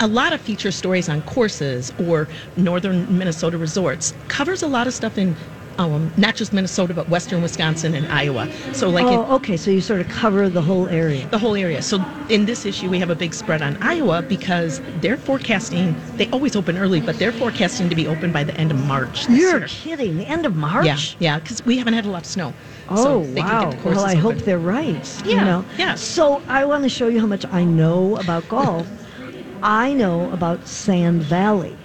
A 0.02 0.08
lot 0.08 0.34
of 0.34 0.42
feature 0.42 0.72
stories 0.72 1.08
on 1.08 1.22
courses 1.22 1.92
or 1.98 2.28
northern 2.58 3.18
Minnesota 3.18 3.58
resorts 3.58 4.14
covers 4.28 4.62
a 4.62 4.68
lot 4.68 4.88
of 4.88 4.94
stuff 4.94 5.18
in. 5.18 5.38
Um, 5.80 6.12
not 6.18 6.36
just 6.36 6.52
Minnesota, 6.52 6.94
but 6.94 7.08
western 7.08 7.42
Wisconsin 7.42 7.96
and 7.96 8.06
Iowa. 8.12 8.50
So, 8.74 8.90
like, 8.90 9.06
it, 9.06 9.10
Oh, 9.20 9.36
okay. 9.36 9.56
So 9.58 9.72
you 9.72 9.80
sort 9.82 10.02
of 10.02 10.10
cover 10.10 10.50
the 10.50 10.62
whole 10.62 10.88
area. 10.90 11.26
the 11.28 11.38
whole 11.40 11.56
area. 11.56 11.82
So 11.82 12.04
in 12.30 12.46
this 12.46 12.66
issue, 12.66 12.90
we 12.90 13.00
have 13.00 13.10
a 13.10 13.16
big 13.16 13.34
spread 13.34 13.62
on 13.62 13.78
Iowa 13.82 14.22
because 14.22 14.82
they're 15.00 15.18
forecasting. 15.18 15.96
They 16.18 16.30
always 16.32 16.56
open 16.56 16.78
early, 16.78 17.00
but 17.00 17.18
they're 17.18 17.32
forecasting 17.32 17.90
to 17.90 17.96
be 17.96 18.08
open 18.08 18.32
by 18.34 18.44
the 18.44 18.54
end 18.58 18.72
of 18.72 18.78
March. 18.86 19.26
This 19.28 19.40
You're 19.40 19.60
year. 19.60 19.68
kidding. 19.70 20.18
The 20.18 20.26
end 20.28 20.46
of 20.46 20.56
March? 20.56 20.86
Yeah, 20.86 20.98
yeah, 21.20 21.40
because 21.40 21.66
we 21.66 21.78
haven't 21.78 21.94
had 21.94 22.06
a 22.06 22.10
lot 22.12 22.24
of 22.24 22.26
snow. 22.28 22.54
Oh 22.90 23.24
so 23.24 23.34
they 23.34 23.42
wow! 23.42 23.62
Can 23.62 23.70
get 23.70 23.78
the 23.78 23.84
courses 23.84 24.04
well, 24.04 24.06
I 24.12 24.16
hope 24.16 24.38
they're 24.40 24.60
right. 24.60 25.26
you 25.26 25.36
Yeah, 25.36 25.44
know? 25.46 25.66
yeah. 25.78 25.96
So 25.96 26.42
I 26.50 26.66
want 26.66 26.84
to 26.84 26.90
show 26.90 27.08
you 27.08 27.22
how 27.22 27.28
much 27.28 27.46
I 27.52 27.64
know 27.64 28.18
about 28.18 28.50
golf. 28.50 28.88
I 29.64 29.94
know 29.94 30.30
about 30.32 30.68
Sand 30.68 31.22
Valley. 31.24 31.78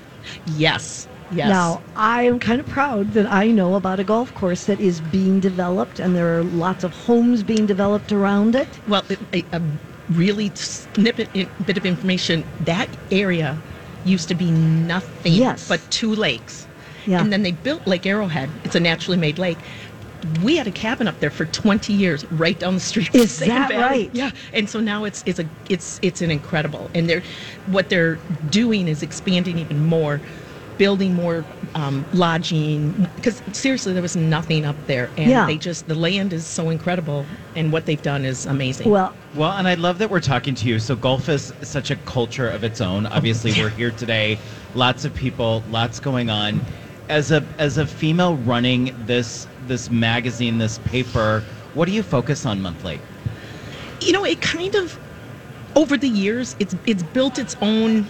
Yes, 0.57 1.07
yes. 1.35 1.49
Now 1.49 1.83
I 1.97 2.23
am 2.23 2.39
kind 2.39 2.61
of 2.61 2.67
proud 2.67 3.13
that 3.13 3.27
I 3.31 3.49
know 3.49 3.75
about 3.75 4.01
a 4.01 4.05
golf 4.05 4.35
course 4.35 4.65
that 4.67 4.81
is 4.81 5.01
being 5.01 5.41
developed, 5.41 5.99
and 6.01 6.15
there 6.17 6.39
are 6.39 6.43
lots 6.45 6.85
of 6.85 6.93
homes 6.93 7.43
being 7.43 7.67
developed 7.67 8.13
around 8.13 8.55
it. 8.55 8.69
well, 8.89 9.05
a, 9.33 9.45
a 9.53 9.61
really 10.11 10.51
snippet 10.55 11.33
bit 11.67 11.77
of 11.77 11.87
information. 11.87 12.45
That 12.61 12.89
area 13.11 13.59
used 14.05 14.29
to 14.29 14.35
be 14.35 14.51
nothing 14.51 15.33
Yes. 15.33 15.67
but 15.69 15.81
two 15.91 16.15
lakes. 16.15 16.67
Yeah. 17.07 17.21
And 17.21 17.33
then 17.33 17.43
they 17.43 17.53
built 17.53 17.87
Lake 17.87 18.07
Arrowhead. 18.07 18.49
It's 18.65 18.75
a 18.75 18.81
naturally 18.81 19.17
made 19.19 19.39
lake. 19.39 19.59
We 20.43 20.57
had 20.57 20.67
a 20.67 20.71
cabin 20.71 21.07
up 21.07 21.21
there 21.21 21.31
for 21.31 21.45
20 21.45 21.93
years, 21.93 22.25
right 22.33 22.59
down 22.59 22.75
the 22.75 22.81
street. 22.81 23.15
Is 23.15 23.39
that 23.41 23.69
Valley. 23.71 23.83
right? 23.83 24.11
Yeah. 24.15 24.31
And 24.55 24.69
so 24.71 24.81
now 24.81 25.05
it's 25.05 25.23
it's 25.27 25.39
a 25.39 25.47
it's 25.69 25.99
it's 26.03 26.23
an 26.23 26.31
incredible, 26.31 26.91
and 26.95 27.09
they're 27.11 27.23
what 27.67 27.89
they're 27.91 28.19
doing 28.51 28.89
is 28.89 29.03
expanding 29.03 29.59
even 29.59 29.85
more, 29.85 30.21
building 30.77 31.15
more 31.15 31.45
um, 31.75 32.05
lodging. 32.13 33.09
Because 33.17 33.43
seriously, 33.53 33.93
there 33.93 34.03
was 34.03 34.17
nothing 34.17 34.65
up 34.65 34.77
there, 34.87 35.11
and 35.17 35.31
Yeah. 35.31 35.47
they 35.47 35.57
just 35.57 35.87
the 35.87 35.95
land 35.95 36.33
is 36.33 36.47
so 36.47 36.71
incredible, 36.71 37.27
and 37.55 37.73
what 37.73 37.87
they've 37.87 38.03
done 38.03 38.25
is 38.25 38.47
amazing. 38.47 38.91
Well, 38.91 39.15
Well, 39.35 39.53
and 39.53 39.67
I 39.67 39.75
love 39.75 39.99
that 39.99 40.11
we're 40.11 40.21
talking 40.21 40.55
to 40.55 40.69
you. 40.69 40.79
So 40.79 40.95
golf 40.95 41.29
is 41.29 41.53
such 41.63 41.91
a 41.91 41.97
culture 41.97 42.49
of 42.49 42.63
its 42.65 42.81
own. 42.81 43.07
Obviously, 43.07 43.53
we're 43.61 43.71
here 43.71 43.91
today. 43.91 44.39
Lots 44.75 45.05
of 45.05 45.15
people, 45.15 45.63
lots 45.71 46.01
going 46.01 46.31
on. 46.31 46.61
As 47.09 47.31
a 47.31 47.45
as 47.59 47.77
a 47.79 47.87
female 47.87 48.37
running 48.37 48.95
this 49.07 49.47
this 49.67 49.91
magazine, 49.91 50.59
this 50.59 50.79
paper, 50.79 51.43
what 51.75 51.87
do 51.87 51.93
you 51.93 52.03
focus 52.03 52.47
on 52.47 52.61
monthly? 52.63 53.01
you 54.01 54.13
know, 54.13 54.25
it 54.25 54.41
kind 54.43 54.75
of 54.75 54.99
over 55.77 55.97
the 55.97 56.09
years, 56.09 56.55
it's 56.59 56.75
it's 56.87 57.03
built 57.03 57.39
its 57.39 57.57
own, 57.63 58.07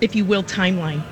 if 0.00 0.14
you 0.16 0.24
will, 0.24 0.42
timeline. 0.42 1.02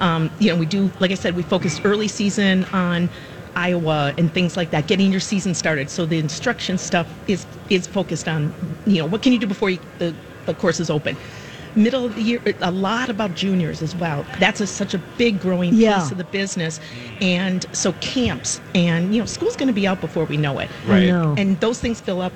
Um, 0.00 0.30
you 0.38 0.50
know, 0.50 0.56
we 0.56 0.66
do, 0.66 0.90
like 1.00 1.10
I 1.10 1.14
said, 1.14 1.34
we 1.36 1.42
focused 1.42 1.80
early 1.84 2.08
season 2.08 2.64
on 2.72 3.10
Iowa 3.56 4.14
and 4.16 4.32
things 4.32 4.56
like 4.56 4.70
that, 4.70 4.86
getting 4.86 5.10
your 5.10 5.20
season 5.20 5.54
started. 5.54 5.90
So 5.90 6.06
the 6.06 6.18
instruction 6.18 6.78
stuff 6.78 7.12
is 7.28 7.44
is 7.70 7.86
focused 7.86 8.28
on, 8.28 8.54
you 8.86 8.98
know, 8.98 9.06
what 9.06 9.22
can 9.22 9.32
you 9.32 9.38
do 9.38 9.46
before 9.46 9.70
you, 9.70 9.78
the 9.98 10.14
the 10.46 10.54
course 10.54 10.80
is 10.80 10.90
open. 10.90 11.16
Middle 11.74 12.04
of 12.06 12.14
the 12.14 12.22
year, 12.22 12.40
a 12.60 12.70
lot 12.70 13.08
about 13.10 13.34
juniors 13.34 13.82
as 13.82 13.94
well. 13.94 14.24
That's 14.38 14.60
a, 14.60 14.66
such 14.66 14.94
a 14.94 14.98
big 15.16 15.38
growing 15.40 15.74
Yeah. 15.74 15.98
piece 16.00 16.10
of 16.10 16.18
the 16.18 16.24
business, 16.24 16.80
and 17.20 17.66
so 17.72 17.92
camps 17.94 18.60
and 18.74 19.12
you 19.14 19.20
know, 19.20 19.26
school's 19.26 19.56
going 19.56 19.68
to 19.68 19.72
be 19.74 19.86
out 19.86 20.00
before 20.00 20.24
we 20.24 20.36
know 20.36 20.58
it 20.60 20.70
Right. 20.84 21.08
know. 21.08 21.34
and 21.36 21.58
those 21.60 21.78
things 21.80 22.00
fill 22.00 22.20
up 22.20 22.32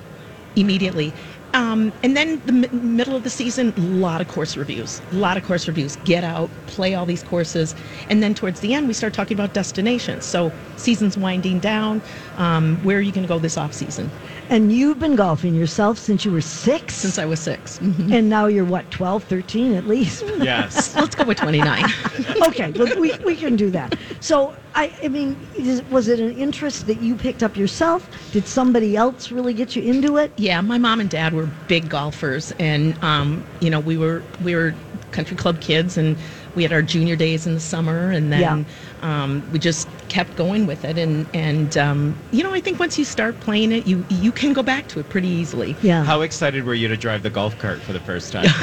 immediately. 0.55 1.13
Um, 1.53 1.93
and 2.03 2.17
then 2.17 2.41
the 2.45 2.67
m- 2.71 2.95
middle 2.97 3.15
of 3.15 3.23
the 3.23 3.29
season, 3.29 3.73
a 3.77 3.81
lot 3.81 4.21
of 4.21 4.27
course 4.27 4.57
reviews, 4.57 5.01
a 5.11 5.15
lot 5.15 5.37
of 5.37 5.43
course 5.43 5.67
reviews. 5.67 5.95
Get 5.97 6.23
out, 6.23 6.51
play 6.67 6.95
all 6.95 7.05
these 7.05 7.23
courses, 7.23 7.75
and 8.07 8.23
then 8.23 8.33
towards 8.33 8.61
the 8.61 8.73
end, 8.73 8.87
we 8.87 8.93
start 8.93 9.13
talking 9.13 9.35
about 9.35 9.53
destinations. 9.53 10.25
So 10.25 10.53
season's 10.75 11.17
winding 11.17 11.59
down. 11.59 12.01
Um, 12.37 12.79
where 12.83 12.97
are 12.97 13.01
you 13.01 13.11
going 13.11 13.23
to 13.23 13.27
go 13.27 13.39
this 13.39 13.57
off 13.57 13.73
season? 13.73 14.11
And 14.49 14.71
you've 14.71 14.99
been 14.99 15.15
golfing 15.15 15.55
yourself 15.55 15.97
since 15.97 16.25
you 16.25 16.31
were 16.31 16.41
six? 16.41 16.95
Since 16.95 17.17
I 17.17 17.25
was 17.25 17.39
6 17.39 17.79
Mhm. 17.79 18.11
and 18.11 18.29
now 18.29 18.47
you're 18.47 18.65
what, 18.65 18.89
12, 18.91 19.23
13 19.23 19.73
at 19.75 19.87
least? 19.87 20.23
Yes. 20.43 20.95
Let's 21.03 21.15
go 21.15 21.23
with 21.23 21.37
twenty 21.37 21.59
nine. 21.59 21.85
okay, 22.47 22.71
look, 22.73 22.97
we, 22.99 23.13
we 23.25 23.35
can 23.35 23.55
do 23.55 23.69
that. 23.71 23.97
So, 24.19 24.53
I, 24.75 24.91
I 25.03 25.07
mean, 25.07 25.37
is, 25.57 25.81
was 25.89 26.07
it 26.07 26.19
an 26.19 26.33
interest 26.37 26.87
that 26.87 27.01
you 27.01 27.15
picked 27.15 27.43
up 27.43 27.55
yourself? 27.55 28.09
Did 28.31 28.45
somebody 28.47 28.97
else 28.97 29.31
really 29.31 29.53
get 29.53 29.75
you 29.75 29.83
into 29.83 30.17
it? 30.17 30.31
Yeah, 30.37 30.59
my 30.61 30.77
mom 30.77 30.99
and 30.99 31.09
dad 31.09 31.33
were 31.33 31.49
big 31.67 31.87
golfers, 31.89 32.51
and 32.59 33.01
um, 33.03 33.43
you 33.61 33.69
know 33.69 33.79
we 33.79 33.95
were 33.97 34.21
we 34.43 34.55
were 34.55 34.73
country 35.11 35.37
club 35.37 35.61
kids, 35.61 35.97
and 35.97 36.17
we 36.55 36.63
had 36.63 36.73
our 36.73 36.81
junior 36.81 37.15
days 37.15 37.47
in 37.47 37.53
the 37.53 37.59
summer, 37.59 38.09
and 38.11 38.31
then 38.31 38.65
um, 39.01 39.43
we 39.53 39.59
just 39.59 39.87
kept 40.13 40.35
going 40.35 40.67
with 40.67 40.85
it, 40.85 40.95
and 40.99 41.25
and 41.33 41.75
um, 41.75 42.15
you 42.31 42.43
know 42.43 42.53
I 42.53 42.61
think 42.61 42.79
once 42.79 42.99
you 42.99 43.03
start 43.05 43.39
playing 43.39 43.71
it, 43.71 43.87
you 43.87 44.05
you 44.09 44.31
can 44.31 44.53
go 44.53 44.61
back 44.61 44.87
to 44.89 44.99
it 44.99 45.09
pretty 45.09 45.27
easily. 45.27 45.75
Yeah, 45.81 46.03
How 46.03 46.21
excited 46.21 46.63
were 46.65 46.75
you 46.75 46.87
to 46.87 46.95
drive 46.95 47.23
the 47.23 47.31
golf 47.31 47.57
cart 47.57 47.81
for 47.81 47.93
the 47.93 47.99
first 47.99 48.31
time? 48.31 48.43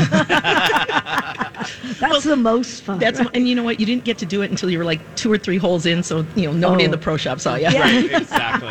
that's 1.98 2.22
the 2.24 2.36
most 2.36 2.82
fun. 2.82 3.00
That's 3.00 3.18
and 3.34 3.48
you 3.48 3.56
know 3.56 3.64
what 3.64 3.80
you 3.80 3.86
didn't 3.86 4.04
get 4.04 4.16
to 4.18 4.26
do 4.26 4.42
it 4.42 4.50
until 4.50 4.70
you 4.70 4.78
were 4.78 4.84
like 4.84 5.00
two 5.16 5.30
or 5.32 5.38
three 5.38 5.56
holes 5.58 5.86
in, 5.86 6.04
so 6.04 6.24
you 6.36 6.46
know 6.46 6.52
nobody 6.52 6.84
in 6.84 6.90
Oh. 6.90 6.92
the 6.92 6.98
pro 6.98 7.16
shop 7.16 7.40
saw 7.40 7.56
you. 7.56 7.62
Yeah. 7.62 7.80
right, 7.80 8.12
exactly. 8.22 8.68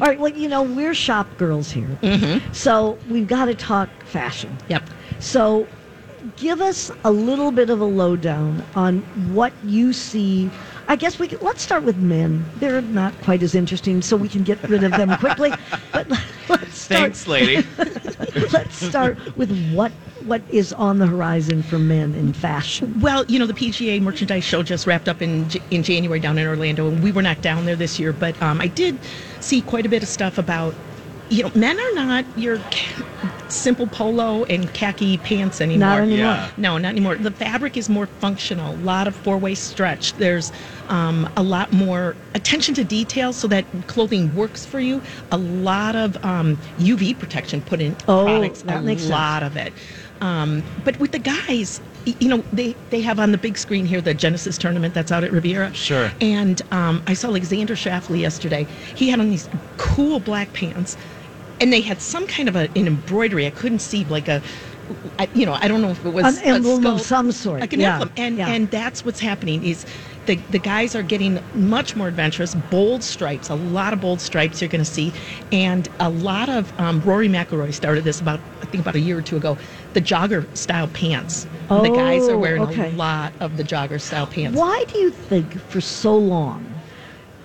All 0.00 0.08
right, 0.08 0.18
well, 0.18 0.32
you 0.32 0.48
know, 0.48 0.62
we're 0.62 0.94
shop 0.94 1.26
girls 1.36 1.70
here. 1.70 1.98
Mm-hmm. 2.02 2.52
So 2.52 2.98
we've 3.10 3.28
got 3.28 3.44
to 3.46 3.54
talk 3.54 3.88
fashion. 4.04 4.56
Yep. 4.68 4.82
So 5.20 5.66
give 6.36 6.60
us 6.60 6.90
a 7.04 7.10
little 7.10 7.50
bit 7.52 7.68
of 7.70 7.80
a 7.80 7.84
lowdown 7.84 8.64
on 8.74 9.00
what 9.34 9.52
you 9.64 9.92
see. 9.92 10.50
I 10.88 10.96
guess 10.96 11.18
we 11.18 11.28
could, 11.28 11.42
let's 11.42 11.62
start 11.62 11.84
with 11.84 11.96
men. 11.96 12.50
They're 12.56 12.82
not 12.82 13.20
quite 13.22 13.42
as 13.42 13.54
interesting, 13.54 14.02
so 14.02 14.16
we 14.16 14.28
can 14.28 14.42
get 14.42 14.62
rid 14.68 14.82
of 14.84 14.92
them 14.92 15.16
quickly. 15.18 15.52
But 15.92 16.08
let's 16.48 16.78
start, 16.78 17.00
Thanks, 17.16 17.26
lady. 17.26 17.66
let's 18.52 18.76
start 18.76 19.18
with 19.36 19.50
what 19.72 19.92
what 20.24 20.42
is 20.48 20.72
on 20.72 20.98
the 20.98 21.06
horizon 21.06 21.62
for 21.62 21.78
men 21.78 22.14
in 22.14 22.32
fashion. 22.32 23.00
Well, 23.00 23.24
you 23.26 23.38
know, 23.38 23.46
the 23.46 23.54
PGA 23.54 24.00
merchandise 24.00 24.44
show 24.44 24.62
just 24.62 24.86
wrapped 24.86 25.08
up 25.08 25.22
in 25.22 25.48
in 25.70 25.82
January 25.82 26.20
down 26.20 26.38
in 26.38 26.46
Orlando, 26.46 26.88
and 26.88 27.02
we 27.02 27.12
were 27.12 27.22
not 27.22 27.40
down 27.42 27.66
there 27.66 27.76
this 27.76 27.98
year, 27.98 28.12
but 28.12 28.40
um, 28.42 28.60
I 28.60 28.66
did 28.68 28.98
see 29.40 29.60
quite 29.62 29.86
a 29.86 29.88
bit 29.88 30.02
of 30.02 30.08
stuff 30.08 30.38
about, 30.38 30.74
you 31.28 31.42
know, 31.42 31.52
men 31.54 31.78
are 31.78 31.94
not 31.94 32.24
your 32.36 32.58
ca- 32.58 33.31
simple 33.52 33.86
polo 33.86 34.44
and 34.44 34.72
khaki 34.74 35.18
pants 35.18 35.60
anymore. 35.60 35.88
Not 35.88 35.98
anymore. 36.00 36.18
Yeah. 36.18 36.50
No, 36.56 36.78
not 36.78 36.88
anymore. 36.88 37.16
The 37.16 37.30
fabric 37.30 37.76
is 37.76 37.88
more 37.88 38.06
functional. 38.06 38.74
A 38.74 38.76
lot 38.76 39.06
of 39.06 39.14
four-way 39.14 39.54
stretch. 39.54 40.14
There's 40.14 40.52
um, 40.88 41.28
a 41.36 41.42
lot 41.42 41.72
more 41.72 42.16
attention 42.34 42.74
to 42.76 42.84
detail 42.84 43.32
so 43.32 43.46
that 43.48 43.64
clothing 43.86 44.34
works 44.34 44.64
for 44.64 44.80
you. 44.80 45.02
A 45.30 45.38
lot 45.38 45.94
of 45.96 46.22
um, 46.24 46.56
UV 46.78 47.18
protection 47.18 47.60
put 47.62 47.80
in 47.80 47.94
Oh, 48.08 48.24
products. 48.24 48.62
that 48.62 48.78
a 48.78 48.82
makes 48.82 49.02
sense. 49.02 49.12
lot 49.12 49.42
of 49.42 49.56
it. 49.56 49.72
Um, 50.20 50.62
but 50.84 50.98
with 51.00 51.10
the 51.10 51.18
guys, 51.18 51.80
you 52.04 52.28
know, 52.28 52.44
they, 52.52 52.76
they 52.90 53.00
have 53.00 53.18
on 53.18 53.32
the 53.32 53.38
big 53.38 53.58
screen 53.58 53.86
here 53.86 54.00
the 54.00 54.14
Genesis 54.14 54.56
tournament 54.56 54.94
that's 54.94 55.10
out 55.10 55.24
at 55.24 55.32
Riviera. 55.32 55.72
Sure. 55.74 56.12
And 56.20 56.62
um, 56.72 57.02
I 57.08 57.14
saw 57.14 57.28
Alexander 57.28 57.74
Schauffele 57.74 58.20
yesterday. 58.20 58.64
He 58.94 59.08
had 59.08 59.18
on 59.18 59.30
these 59.30 59.48
cool 59.78 60.20
black 60.20 60.52
pants, 60.52 60.96
and 61.62 61.72
they 61.72 61.80
had 61.80 62.02
some 62.02 62.26
kind 62.26 62.48
of 62.48 62.56
a, 62.56 62.68
an 62.76 62.86
embroidery. 62.88 63.46
I 63.46 63.50
couldn't 63.50 63.78
see 63.78 64.04
like 64.04 64.28
a 64.28 64.42
I, 65.18 65.28
you 65.34 65.46
know, 65.46 65.54
I 65.54 65.68
don't 65.68 65.80
know 65.80 65.90
if 65.90 66.04
it 66.04 66.10
was 66.10 66.38
An 66.38 66.44
emblem 66.44 66.84
a 66.84 66.90
of 66.94 67.00
some 67.00 67.32
sort, 67.32 67.60
like 67.60 67.72
an 67.72 67.80
yeah, 67.80 67.92
emblem, 67.94 68.12
and 68.16 68.36
yeah. 68.36 68.48
and 68.48 68.70
that's 68.70 69.04
what's 69.04 69.20
happening 69.20 69.64
is. 69.64 69.86
The, 70.26 70.36
the 70.50 70.60
guys 70.60 70.94
are 70.94 71.02
getting 71.02 71.40
much 71.52 71.96
more 71.96 72.06
adventurous, 72.06 72.54
bold 72.54 73.02
stripes, 73.02 73.50
a 73.50 73.56
lot 73.56 73.92
of 73.92 74.00
bold 74.00 74.20
stripes 74.20 74.60
you're 74.60 74.68
going 74.68 74.84
to 74.84 74.90
see, 74.90 75.12
and 75.50 75.88
a 75.98 76.10
lot 76.10 76.48
of 76.48 76.72
um, 76.78 77.00
Rory 77.00 77.28
McIlroy 77.28 77.74
started 77.74 78.04
this 78.04 78.20
about 78.20 78.38
I 78.60 78.66
think 78.66 78.82
about 78.82 78.94
a 78.94 79.00
year 79.00 79.18
or 79.18 79.22
two 79.22 79.36
ago. 79.36 79.58
The 79.94 80.00
jogger 80.00 80.46
style 80.56 80.86
pants. 80.86 81.48
Oh, 81.70 81.82
the 81.82 81.90
guys 81.90 82.28
are 82.28 82.34
Oh, 82.34 82.38
wearing 82.38 82.62
okay. 82.62 82.92
a 82.92 82.96
lot 82.96 83.32
of 83.40 83.56
the 83.56 83.64
jogger 83.64 84.00
style 84.00 84.28
pants. 84.28 84.56
Why 84.56 84.84
do 84.86 84.98
you 84.98 85.10
think 85.10 85.58
for 85.58 85.80
so 85.80 86.16
long 86.16 86.71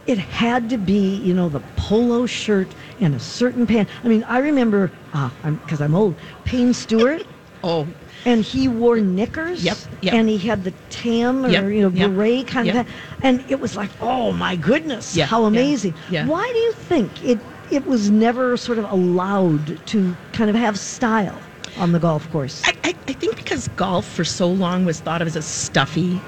it 0.07 0.17
had 0.17 0.69
to 0.69 0.77
be, 0.77 1.15
you 1.17 1.33
know, 1.33 1.49
the 1.49 1.59
polo 1.75 2.25
shirt 2.25 2.73
and 2.99 3.13
a 3.13 3.19
certain 3.19 3.67
pant? 3.67 3.89
I 4.03 4.07
mean, 4.07 4.23
I 4.23 4.39
remember, 4.39 4.91
ah, 5.13 5.31
I'm 5.43 5.55
because 5.57 5.81
I'm 5.81 5.93
old, 5.93 6.15
Payne 6.45 6.73
Stewart, 6.73 7.23
Oh, 7.63 7.87
and 8.25 8.43
he 8.43 8.67
wore 8.67 8.97
knickers. 8.99 9.63
Yep, 9.63 9.77
yep. 10.01 10.13
And 10.13 10.29
he 10.29 10.37
had 10.37 10.63
the 10.63 10.71
tam 10.89 11.45
or 11.45 11.49
Yep, 11.49 11.63
you 11.71 11.81
know 11.81 11.89
yep, 11.89 12.11
beret 12.11 12.47
kind 12.47 12.67
yep. 12.67 12.87
of, 12.87 12.93
and 13.21 13.43
it 13.49 13.59
was 13.59 13.75
like, 13.75 13.89
oh 13.99 14.31
my 14.31 14.55
goodness, 14.55 15.15
Yeah, 15.15 15.25
how 15.25 15.41
yeah, 15.41 15.47
amazing! 15.47 15.95
yeah. 16.09 16.25
Why 16.25 16.49
do 16.53 16.59
you 16.59 16.71
think 16.73 17.23
it 17.23 17.39
it 17.69 17.85
was 17.85 18.09
never 18.09 18.55
sort 18.55 18.77
of 18.77 18.85
allowed 18.89 19.85
to 19.87 20.15
kind 20.31 20.49
of 20.49 20.55
have 20.55 20.79
style 20.79 21.41
on 21.77 21.91
the 21.91 21.99
golf 21.99 22.29
course? 22.31 22.61
I, 22.65 22.73
I, 22.85 22.95
I 23.09 23.13
think 23.13 23.35
because 23.35 23.67
golf 23.69 24.05
for 24.07 24.23
so 24.23 24.47
long 24.47 24.85
was 24.85 24.99
thought 25.01 25.21
of 25.21 25.27
as 25.27 25.35
a 25.35 25.41
stuffy, 25.41 26.21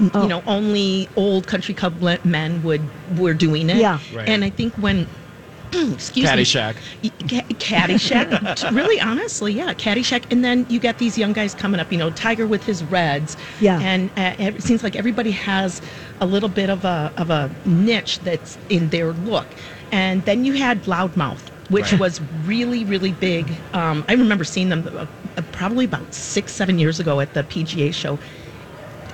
Oh. 0.00 0.22
you 0.22 0.28
know, 0.28 0.42
only 0.46 1.08
old 1.16 1.46
country 1.46 1.74
club 1.74 2.00
men 2.24 2.62
would 2.62 2.90
were 3.18 3.34
doing 3.34 3.70
it. 3.70 3.76
Yeah. 3.76 4.00
Right. 4.12 4.28
And 4.28 4.44
I 4.44 4.50
think 4.50 4.74
when, 4.76 5.08
excuse 5.72 6.28
Caddyshack. 6.28 6.76
me, 7.02 7.10
Ca- 7.28 7.46
Caddyshack. 7.58 8.70
really, 8.74 9.00
honestly, 9.00 9.52
yeah, 9.52 9.72
Caddyshack. 9.74 10.24
And 10.30 10.44
then 10.44 10.66
you 10.68 10.78
get 10.80 10.98
these 10.98 11.16
young 11.18 11.32
guys 11.32 11.54
coming 11.54 11.80
up. 11.80 11.90
You 11.92 11.98
know, 11.98 12.10
Tiger 12.10 12.46
with 12.46 12.64
his 12.64 12.82
Reds. 12.84 13.36
Yeah. 13.60 13.78
And 13.80 14.10
uh, 14.16 14.34
it 14.38 14.62
seems 14.62 14.82
like 14.82 14.96
everybody 14.96 15.30
has 15.32 15.80
a 16.20 16.26
little 16.26 16.48
bit 16.48 16.70
of 16.70 16.84
a 16.84 17.12
of 17.16 17.30
a 17.30 17.50
niche 17.64 18.18
that's 18.20 18.58
in 18.68 18.88
their 18.90 19.12
look. 19.12 19.46
And 19.92 20.24
then 20.24 20.44
you 20.44 20.54
had 20.54 20.82
Loudmouth, 20.84 21.50
which 21.70 21.92
Right. 21.92 22.00
was 22.00 22.20
really 22.44 22.84
really 22.84 23.12
big. 23.12 23.52
Um, 23.72 24.04
I 24.08 24.14
remember 24.14 24.44
seeing 24.44 24.68
them 24.70 24.88
uh, 24.92 25.06
uh, 25.36 25.42
probably 25.52 25.84
about 25.84 26.12
six 26.14 26.52
seven 26.52 26.78
years 26.78 26.98
ago 27.00 27.20
at 27.20 27.34
the 27.34 27.44
PGA 27.44 27.92
show. 27.94 28.18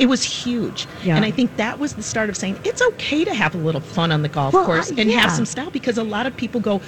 It 0.00 0.08
was 0.08 0.22
huge, 0.24 0.88
Yeah. 1.04 1.14
and 1.16 1.26
I 1.26 1.30
think 1.30 1.56
that 1.56 1.78
was 1.78 1.92
the 1.92 2.02
start 2.02 2.30
of 2.30 2.36
saying 2.36 2.58
it's 2.64 2.80
okay 2.92 3.22
to 3.22 3.34
have 3.34 3.54
a 3.54 3.58
little 3.58 3.82
fun 3.82 4.10
on 4.10 4.22
the 4.22 4.30
golf 4.30 4.54
Well, 4.54 4.64
course 4.64 4.90
and 4.90 5.10
have 5.10 5.30
some 5.30 5.44
style 5.44 5.70
because 5.70 5.98
a 5.98 6.02
lot 6.02 6.26
of 6.26 6.34
people 6.34 6.58
go 6.58 6.80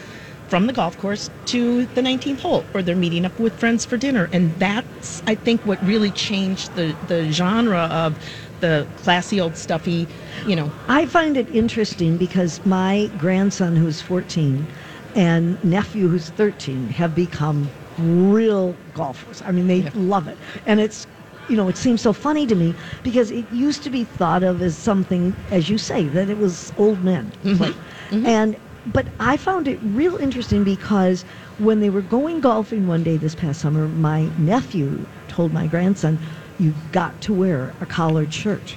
from 0.49 0.67
the 0.67 0.73
golf 0.73 0.97
course 0.99 1.29
to 1.47 1.85
the 1.95 2.01
19th 2.01 2.41
hole 2.41 2.65
or 2.73 2.83
they're 2.83 2.97
meeting 2.97 3.27
up 3.27 3.39
with 3.39 3.53
friends 3.59 3.85
for 3.87 3.97
dinner 3.99 4.29
and 4.33 4.55
that's 4.59 5.23
i 5.27 5.35
think 5.35 5.61
what 5.63 5.83
really 5.83 6.11
changed 6.11 6.75
the, 6.75 6.95
the 7.07 7.31
genre 7.33 7.83
of 8.05 8.19
the 8.61 8.87
classy 8.99 9.41
old 9.41 9.57
stuffy 9.57 10.07
you 10.47 10.55
know 10.57 10.71
I 10.89 11.05
find 11.07 11.37
it 11.37 11.49
interesting 11.55 12.17
because 12.17 12.65
my 12.67 13.11
grandson, 13.19 13.77
who's 13.77 14.01
14, 14.01 14.67
and 15.15 15.63
nephew, 15.65 16.09
who's 16.09 16.31
13, 16.31 16.89
have 16.91 17.15
become 17.15 17.71
real 17.99 18.75
golfers. 18.95 19.43
I 19.43 19.53
mean, 19.53 19.67
they 19.67 19.79
Yeah. 19.81 19.91
love 19.95 20.29
it. 20.29 20.39
And 20.67 20.81
it's, 20.81 21.07
you 21.49 21.57
know, 21.57 21.69
it 21.69 21.77
seems 21.77 22.01
so 22.03 22.13
funny 22.13 22.47
to 22.47 22.55
me 22.55 22.77
because 23.03 23.31
it 23.31 23.51
used 23.51 23.83
to 23.85 23.91
be 23.91 24.05
thought 24.05 24.43
of 24.43 24.63
as 24.63 24.77
something, 24.79 25.37
as 25.51 25.69
you 25.69 25.79
say, 25.79 26.09
that 26.09 26.29
it 26.31 26.39
was 26.39 26.73
old 26.77 27.03
men. 27.03 27.33
play. 27.57 27.75
And, 28.11 28.57
but 28.87 29.09
I 29.21 29.37
found 29.37 29.69
it 29.69 29.79
real 29.83 30.17
interesting 30.17 30.65
because 30.65 31.25
when 31.59 31.81
they 31.81 31.91
were 31.91 32.03
going 32.03 32.41
golfing 32.41 32.87
one 32.87 33.03
day 33.03 33.17
this 33.17 33.35
past 33.35 33.61
summer, 33.61 33.89
my 33.89 34.31
nephew 34.37 35.07
told 35.29 35.53
my 35.53 35.67
grandson, 35.67 36.19
You've 36.59 36.93
got 36.93 37.21
to 37.23 37.33
wear 37.33 37.75
a 37.81 37.87
collared 37.87 38.33
shirt. 38.33 38.77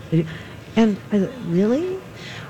And 0.75 0.97
I 1.11 1.19
thought, 1.19 1.33
really? 1.45 1.99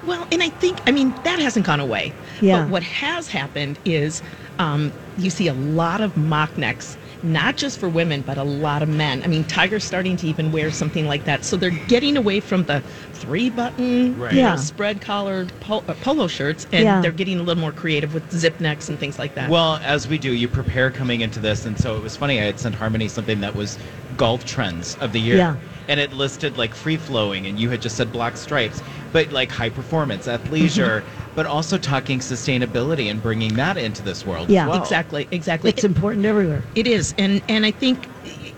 Well, 0.04 0.28
and 0.32 0.42
I 0.42 0.50
think, 0.50 0.80
I 0.88 0.92
mean, 0.92 1.14
that 1.24 1.40
hasn't 1.40 1.66
gone 1.66 1.80
away. 1.80 2.14
Yeah. 2.40 2.62
But 2.62 2.70
what 2.70 2.84
has 2.84 3.28
happened 3.28 3.80
is 3.86 4.22
um, 4.60 4.94
you 5.18 5.30
see 5.30 5.48
a 5.48 5.54
lot 5.54 6.02
of 6.02 6.16
mock 6.16 6.58
necks, 6.58 6.98
not 7.24 7.58
just 7.58 7.80
for 7.80 7.90
women, 7.90 8.22
but 8.22 8.38
a 8.38 8.44
lot 8.44 8.82
of 8.84 8.90
men. 8.90 9.24
I 9.24 9.28
mean, 9.28 9.44
Tiger's 9.46 9.84
starting 9.84 10.18
to 10.18 10.28
even 10.28 10.52
wear 10.52 10.72
something 10.72 11.08
like 11.08 11.26
that. 11.26 11.44
So 11.44 11.58
they're 11.58 11.70
getting 11.72 12.18
away 12.18 12.40
from 12.40 12.64
the 12.66 12.84
three 13.14 13.50
button, 13.50 14.18
Right. 14.18 14.34
Yeah. 14.34 14.56
spread 14.56 15.02
collared 15.02 15.52
pol- 15.60 15.84
uh, 15.88 15.94
polo 15.96 16.28
shirts, 16.28 16.68
and 16.72 16.84
Yeah. 16.84 17.02
they're 17.02 17.12
getting 17.12 17.40
a 17.40 17.44
little 17.44 17.62
more 17.62 17.72
creative 17.72 18.14
with 18.14 18.30
zip 18.32 18.60
necks 18.60 18.90
and 18.90 19.00
things 19.00 19.18
like 19.20 19.36
that. 19.36 19.50
Well, 19.50 19.80
as 19.84 20.08
we 20.08 20.18
do, 20.18 20.32
you 20.32 20.48
prepare 20.48 20.92
coming 20.92 21.22
into 21.22 21.40
this, 21.40 21.66
and 21.66 21.78
so 21.80 21.98
it 21.98 22.02
was 22.04 22.16
funny. 22.16 22.40
I 22.40 22.46
had 22.46 22.60
sent 22.60 22.76
Harmony 22.76 23.08
something 23.08 23.42
that 23.42 23.56
was 23.56 23.78
golf 24.18 24.46
trends 24.46 24.96
of 24.96 25.12
the 25.12 25.20
year, 25.20 25.38
Yeah. 25.38 25.56
and 25.88 26.00
it 26.00 26.14
listed 26.14 26.58
like 26.58 26.74
free 26.74 26.98
flowing, 26.98 27.46
and 27.46 27.60
you 27.60 27.70
had 27.70 27.82
just 27.82 27.96
said 27.96 28.12
black 28.12 28.38
stripes, 28.38 28.82
but 29.12 29.32
like 29.32 29.52
high 29.52 29.70
performance, 29.70 30.28
athleisure, 30.28 31.04
but 31.36 31.46
also 31.46 31.78
talking 31.78 32.20
sustainability 32.20 33.10
and 33.10 33.22
bringing 33.22 33.54
that 33.56 33.78
into 33.78 34.02
this 34.02 34.26
world. 34.26 34.50
Yeah. 34.50 34.64
as 34.64 34.70
well. 34.70 34.82
exactly, 34.82 35.28
exactly. 35.32 35.70
It's 35.70 35.84
important 35.84 36.26
everywhere. 36.26 36.64
It 36.76 36.88
is, 36.88 37.14
and 37.18 37.42
and 37.50 37.66
I 37.66 37.72
think, 37.72 38.08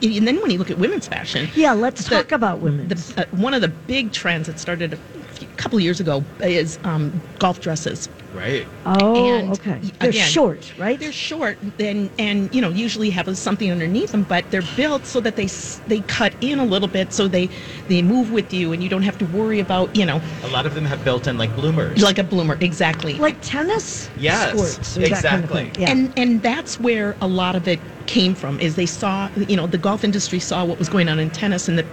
and 0.02 0.28
then 0.28 0.41
when 0.41 0.52
you 0.52 0.58
look 0.60 0.72
at 0.72 0.78
women's 0.78 1.08
fashion, 1.08 1.50
Yeah, 1.56 1.74
let's 1.74 2.04
the- 2.04 2.15
talk 2.15 2.32
about 2.32 2.60
women. 2.60 2.88
The, 2.88 3.13
uh, 3.17 3.26
one 3.36 3.54
of 3.54 3.62
the 3.62 3.67
big 3.70 4.12
trends 4.12 4.48
that 4.48 4.60
started 4.60 4.93
a 4.93 4.98
few- 4.98 5.22
couple 5.58 5.80
years 5.80 6.00
ago 6.00 6.23
is 6.41 6.80
um, 6.84 7.21
golf 7.39 7.62
dresses. 7.62 8.10
Right. 8.34 8.67
oh, 8.86 9.26
and 9.39 9.52
okay. 9.54 9.80
They're 10.00 10.10
again, 10.10 10.30
short, 10.30 10.71
right? 10.78 11.00
They're 11.00 11.12
short, 11.12 11.58
and 11.80 12.10
and 12.19 12.54
you 12.54 12.62
know 12.62 12.69
usually 12.69 13.10
have 13.10 13.36
something 13.36 13.71
underneath 13.71 14.12
them, 14.12 14.23
but 14.23 14.50
they're 14.52 14.62
built 14.76 15.06
so 15.06 15.19
that 15.21 15.36
they 15.38 15.47
they 15.88 16.02
cut 16.02 16.34
in 16.41 16.60
a 16.60 16.65
little 16.65 16.88
bit, 16.89 17.13
so 17.13 17.28
they 17.28 17.50
they 17.88 18.02
move 18.04 18.32
with 18.32 18.54
you, 18.54 18.73
and 18.73 18.84
you 18.84 18.89
don't 18.89 19.02
have 19.02 19.17
to 19.19 19.26
worry 19.28 19.60
about 19.60 19.95
you 19.95 20.06
know 20.06 20.21
A 20.43 20.47
lot 20.50 20.65
of 20.67 20.76
them 20.76 20.86
have 20.86 21.04
built-in 21.04 21.38
like 21.39 21.56
bloomers. 21.56 22.02
like 22.02 22.19
a 22.19 22.23
bloomer 22.23 22.58
exactly. 22.62 23.15
like 23.15 23.38
tennis 23.41 24.10
Yes, 24.17 24.52
squirts, 24.52 24.97
or 24.97 25.02
kind 25.02 25.12
of 25.13 25.17
exactly. 25.17 25.71
Yeah. 25.80 25.91
and 25.91 26.13
and 26.19 26.41
that's 26.43 26.80
where 26.80 27.15
a 27.21 27.28
lot 27.28 27.56
of 27.56 27.67
it 27.67 27.80
came 28.08 28.34
from 28.34 28.60
is 28.60 28.76
they 28.76 28.86
saw 28.86 29.30
you 29.36 29.56
know 29.56 29.67
the 29.67 29.78
golf 29.78 30.04
industry 30.04 30.39
saw 30.39 30.63
what 30.65 30.80
was 30.80 30.89
going 30.89 31.08
on 31.10 31.20
in 31.20 31.30
tennis 31.30 31.67
and 31.67 31.78
that 31.78 31.86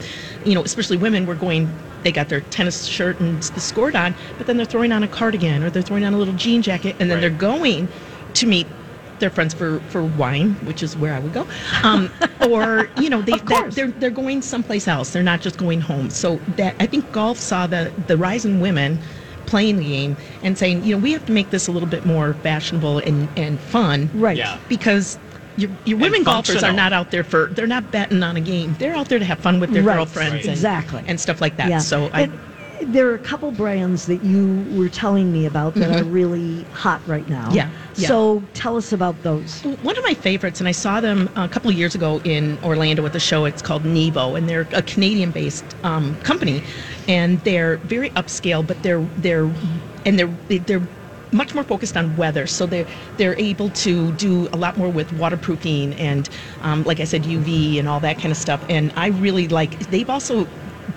you 0.45 0.55
know 0.55 0.63
especially 0.63 0.97
women 0.97 1.27
were 1.27 1.35
going 1.35 1.69
they 2.03 2.13
got 2.13 2.29
their 2.29 2.41
tennis 2.43 2.85
shirt 2.87 3.19
and 3.21 3.43
the 3.43 3.61
skirt 3.61 3.95
on 3.95 4.15
but 4.39 4.47
then 4.47 4.57
they're 4.57 4.67
throwing 4.67 4.93
on 4.93 5.03
a 5.03 5.09
cardigan 5.09 5.63
or 5.63 5.71
they're 5.71 5.83
throwing 5.83 6.05
on 6.05 6.15
a 6.15 6.19
little 6.19 6.35
jean 6.35 6.63
jacket 6.63 6.95
and 7.01 7.11
then 7.11 7.17
Right. 7.17 7.21
they're 7.23 7.31
going 7.39 7.89
to 8.35 8.47
meet 8.47 8.67
their 9.21 9.31
friends 9.31 9.55
for, 9.55 9.79
for 9.91 10.03
wine, 10.05 10.55
which 10.67 10.83
is 10.83 10.97
where 10.97 11.15
I 11.15 11.21
would 11.21 11.33
go, 11.33 11.47
um, 11.85 12.11
or 12.51 12.91
you 13.01 13.09
know 13.09 13.23
they 13.23 13.39
they're 13.39 13.71
they're 13.71 13.91
they're 13.93 14.11
going 14.11 14.43
someplace 14.43 14.89
else. 14.89 15.11
They're 15.11 15.23
not 15.23 15.41
just 15.41 15.57
going 15.57 15.81
home. 15.81 16.11
So 16.11 16.37
that 16.57 16.75
I 16.81 16.87
think 16.87 17.11
golf 17.13 17.39
saw 17.39 17.67
the 17.69 17.93
the 18.09 18.17
rise 18.17 18.45
in 18.45 18.59
women 18.61 18.99
playing 19.47 19.77
the 19.77 19.85
game 19.85 20.17
and 20.43 20.59
saying, 20.59 20.83
you 20.85 20.97
know, 20.97 21.03
we 21.03 21.13
have 21.13 21.25
to 21.27 21.33
make 21.33 21.51
this 21.51 21.69
a 21.69 21.73
little 21.73 21.89
bit 21.89 22.05
more 22.05 22.35
fashionable 22.35 22.99
and 22.99 23.29
and 23.39 23.61
fun, 23.61 24.11
right. 24.15 24.37
Yeah. 24.37 24.59
because 24.69 25.17
your, 25.57 25.71
your 25.85 25.99
women 25.99 26.23
golfers 26.25 26.57
are 26.57 26.61
functional. 26.61 26.77
not 26.77 26.93
out 26.93 27.11
there 27.11 27.25
for 27.25 27.47
they're 27.53 27.67
not 27.67 27.91
betting 27.91 28.23
on 28.23 28.37
a 28.37 28.41
game 28.41 28.75
they're 28.79 28.95
out 28.95 29.09
there 29.09 29.19
to 29.19 29.25
have 29.25 29.39
fun 29.41 29.61
with 29.61 29.73
their 29.73 29.83
Right, 29.83 29.97
girlfriends 29.97 30.33
right. 30.33 30.41
and, 30.45 30.51
Exactly. 30.51 31.05
and 31.07 31.21
stuff 31.21 31.41
like 31.41 31.57
that 31.57 31.69
Yeah. 31.69 31.79
so 31.79 32.07
I, 32.13 32.23
And 32.23 32.93
there 32.93 33.09
are 33.09 33.15
a 33.15 33.19
couple 33.21 33.51
brands 33.53 34.07
that 34.07 34.23
you 34.25 34.67
were 34.77 34.89
telling 34.91 35.33
me 35.33 35.47
about 35.47 35.75
that 35.75 36.01
are 36.03 36.05
really 36.05 36.65
hot 36.65 37.01
right 37.07 37.27
now. 37.31 37.47
Mm-hmm. 37.47 37.55
Yeah, 37.57 37.71
yeah. 37.95 38.09
So 38.09 38.43
tell 38.53 38.77
us 38.77 38.93
about 38.93 39.23
those. 39.23 39.63
one 39.63 39.97
of 39.97 40.03
my 40.05 40.13
favorites 40.13 40.61
and 40.61 40.69
i 40.69 40.73
saw 40.73 41.01
them 41.01 41.31
a 41.37 41.49
couple 41.49 41.71
of 41.71 41.77
years 41.79 41.95
ago 41.95 42.21
in 42.25 42.59
orlando 42.65 43.07
at 43.07 43.13
the 43.13 43.21
show 43.21 43.45
it's 43.45 43.63
called 43.63 43.85
nevo 43.85 44.37
and 44.37 44.49
they're 44.49 44.67
a 44.73 44.83
canadian 44.83 45.31
based 45.31 45.65
um, 45.85 46.15
company 46.23 46.63
and 47.09 47.41
they're 47.41 47.77
very 47.79 48.11
upscale 48.11 48.67
but 48.67 48.83
they're 48.83 49.01
they're 49.19 49.51
and 50.05 50.19
they're 50.19 50.59
they're 50.67 50.87
much 51.35 51.55
more 51.55 51.65
focused 51.65 51.97
on 51.97 52.15
weather 52.17 52.47
so 52.47 52.65
they're 52.65 52.87
they're 53.17 53.39
able 53.39 53.69
to 53.71 54.13
do 54.13 54.49
a 54.53 54.57
lot 54.57 54.77
more 54.77 54.89
with 54.89 55.13
waterproofing 55.13 55.93
and 55.95 56.29
um, 56.63 56.83
like 56.85 57.01
i 57.01 57.05
said 57.05 57.25
uv 57.25 57.79
and 57.79 57.89
all 57.89 58.01
that 58.01 58.19
kind 58.19 58.31
of 58.31 58.39
stuff 58.39 58.65
and 58.69 58.93
i 58.97 59.09
really 59.09 59.49
like 59.49 59.79
they've 59.91 60.09
also 60.09 60.47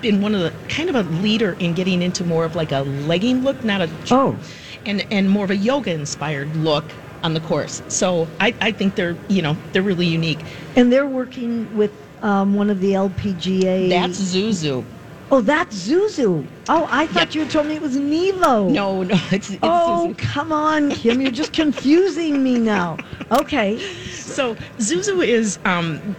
been 0.00 0.20
one 0.20 0.34
of 0.34 0.40
the 0.40 0.52
kind 0.68 0.88
of 0.88 0.94
a 0.94 1.02
leader 1.02 1.54
in 1.58 1.74
getting 1.74 2.00
into 2.02 2.24
more 2.24 2.44
of 2.44 2.54
like 2.54 2.70
a 2.72 2.80
legging 2.82 3.42
look 3.42 3.62
not 3.64 3.80
a 3.80 3.90
Oh. 4.10 4.38
and 4.86 5.04
and 5.10 5.28
more 5.28 5.44
of 5.44 5.50
a 5.50 5.56
yoga 5.56 5.90
inspired 5.92 6.54
look 6.56 6.84
on 7.24 7.34
the 7.34 7.40
course. 7.40 7.82
So 7.88 8.28
I, 8.38 8.54
I 8.60 8.70
think 8.70 8.94
they're 8.94 9.16
you 9.28 9.42
know 9.42 9.56
they're 9.72 9.82
really 9.82 10.06
unique. 10.06 10.38
And 10.76 10.92
they're 10.92 11.06
working 11.06 11.76
with 11.76 11.92
um, 12.22 12.54
one 12.54 12.70
of 12.70 12.80
the 12.80 12.92
LPGA. 12.92 13.88
That's 13.90 14.20
Zuzu. 14.20 14.84
Oh, 15.30 15.42
that's 15.42 15.86
Zuzu. 15.86 16.46
Oh, 16.70 16.86
I 16.90 17.06
thought 17.06 17.34
you 17.34 17.46
told 17.46 17.66
me 17.66 17.74
it 17.76 17.82
was 17.82 17.96
Nevo. 17.98 18.70
No, 18.70 19.02
no, 19.02 19.14
it's, 19.30 19.50
it's 19.50 19.58
Oh, 19.62 20.14
Zuzu. 20.14 20.18
come 20.18 20.52
on, 20.52 20.90
Kim. 20.90 21.20
You're 21.20 21.30
just 21.30 21.52
confusing 21.52 22.42
me 22.42 22.58
now. 22.58 22.96
Okay. 23.30 23.78
So 24.10 24.54
Zuzu 24.78 25.26
is 25.26 25.58
um, 25.66 26.16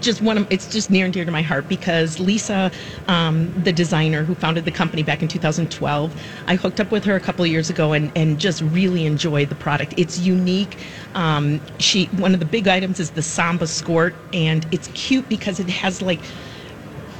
just 0.00 0.20
one 0.20 0.36
of 0.36 0.46
it's 0.52 0.70
just 0.70 0.90
near 0.90 1.06
and 1.06 1.14
dear 1.14 1.24
to 1.24 1.30
my 1.30 1.40
heart 1.40 1.66
because 1.66 2.20
Lisa, 2.20 2.70
um, 3.08 3.50
the 3.62 3.72
designer 3.72 4.22
who 4.22 4.34
founded 4.34 4.66
the 4.66 4.70
company 4.70 5.02
back 5.02 5.22
in 5.22 5.28
2012, 5.28 6.14
I 6.46 6.54
hooked 6.56 6.78
up 6.80 6.90
with 6.90 7.04
her 7.04 7.16
a 7.16 7.20
couple 7.20 7.44
of 7.44 7.50
years 7.50 7.70
ago 7.70 7.92
and, 7.94 8.12
and 8.16 8.38
just 8.38 8.60
really 8.60 9.06
enjoyed 9.06 9.48
the 9.48 9.54
product. 9.54 9.94
It's 9.96 10.18
unique. 10.18 10.76
Um, 11.14 11.58
she 11.78 12.06
one 12.06 12.34
of 12.34 12.40
the 12.40 12.46
big 12.46 12.68
items 12.68 13.00
is 13.00 13.12
the 13.12 13.22
Samba 13.22 13.66
skirt, 13.66 14.14
and 14.34 14.66
it's 14.72 14.88
cute 14.88 15.26
because 15.30 15.58
it 15.58 15.70
has 15.70 16.02
like. 16.02 16.20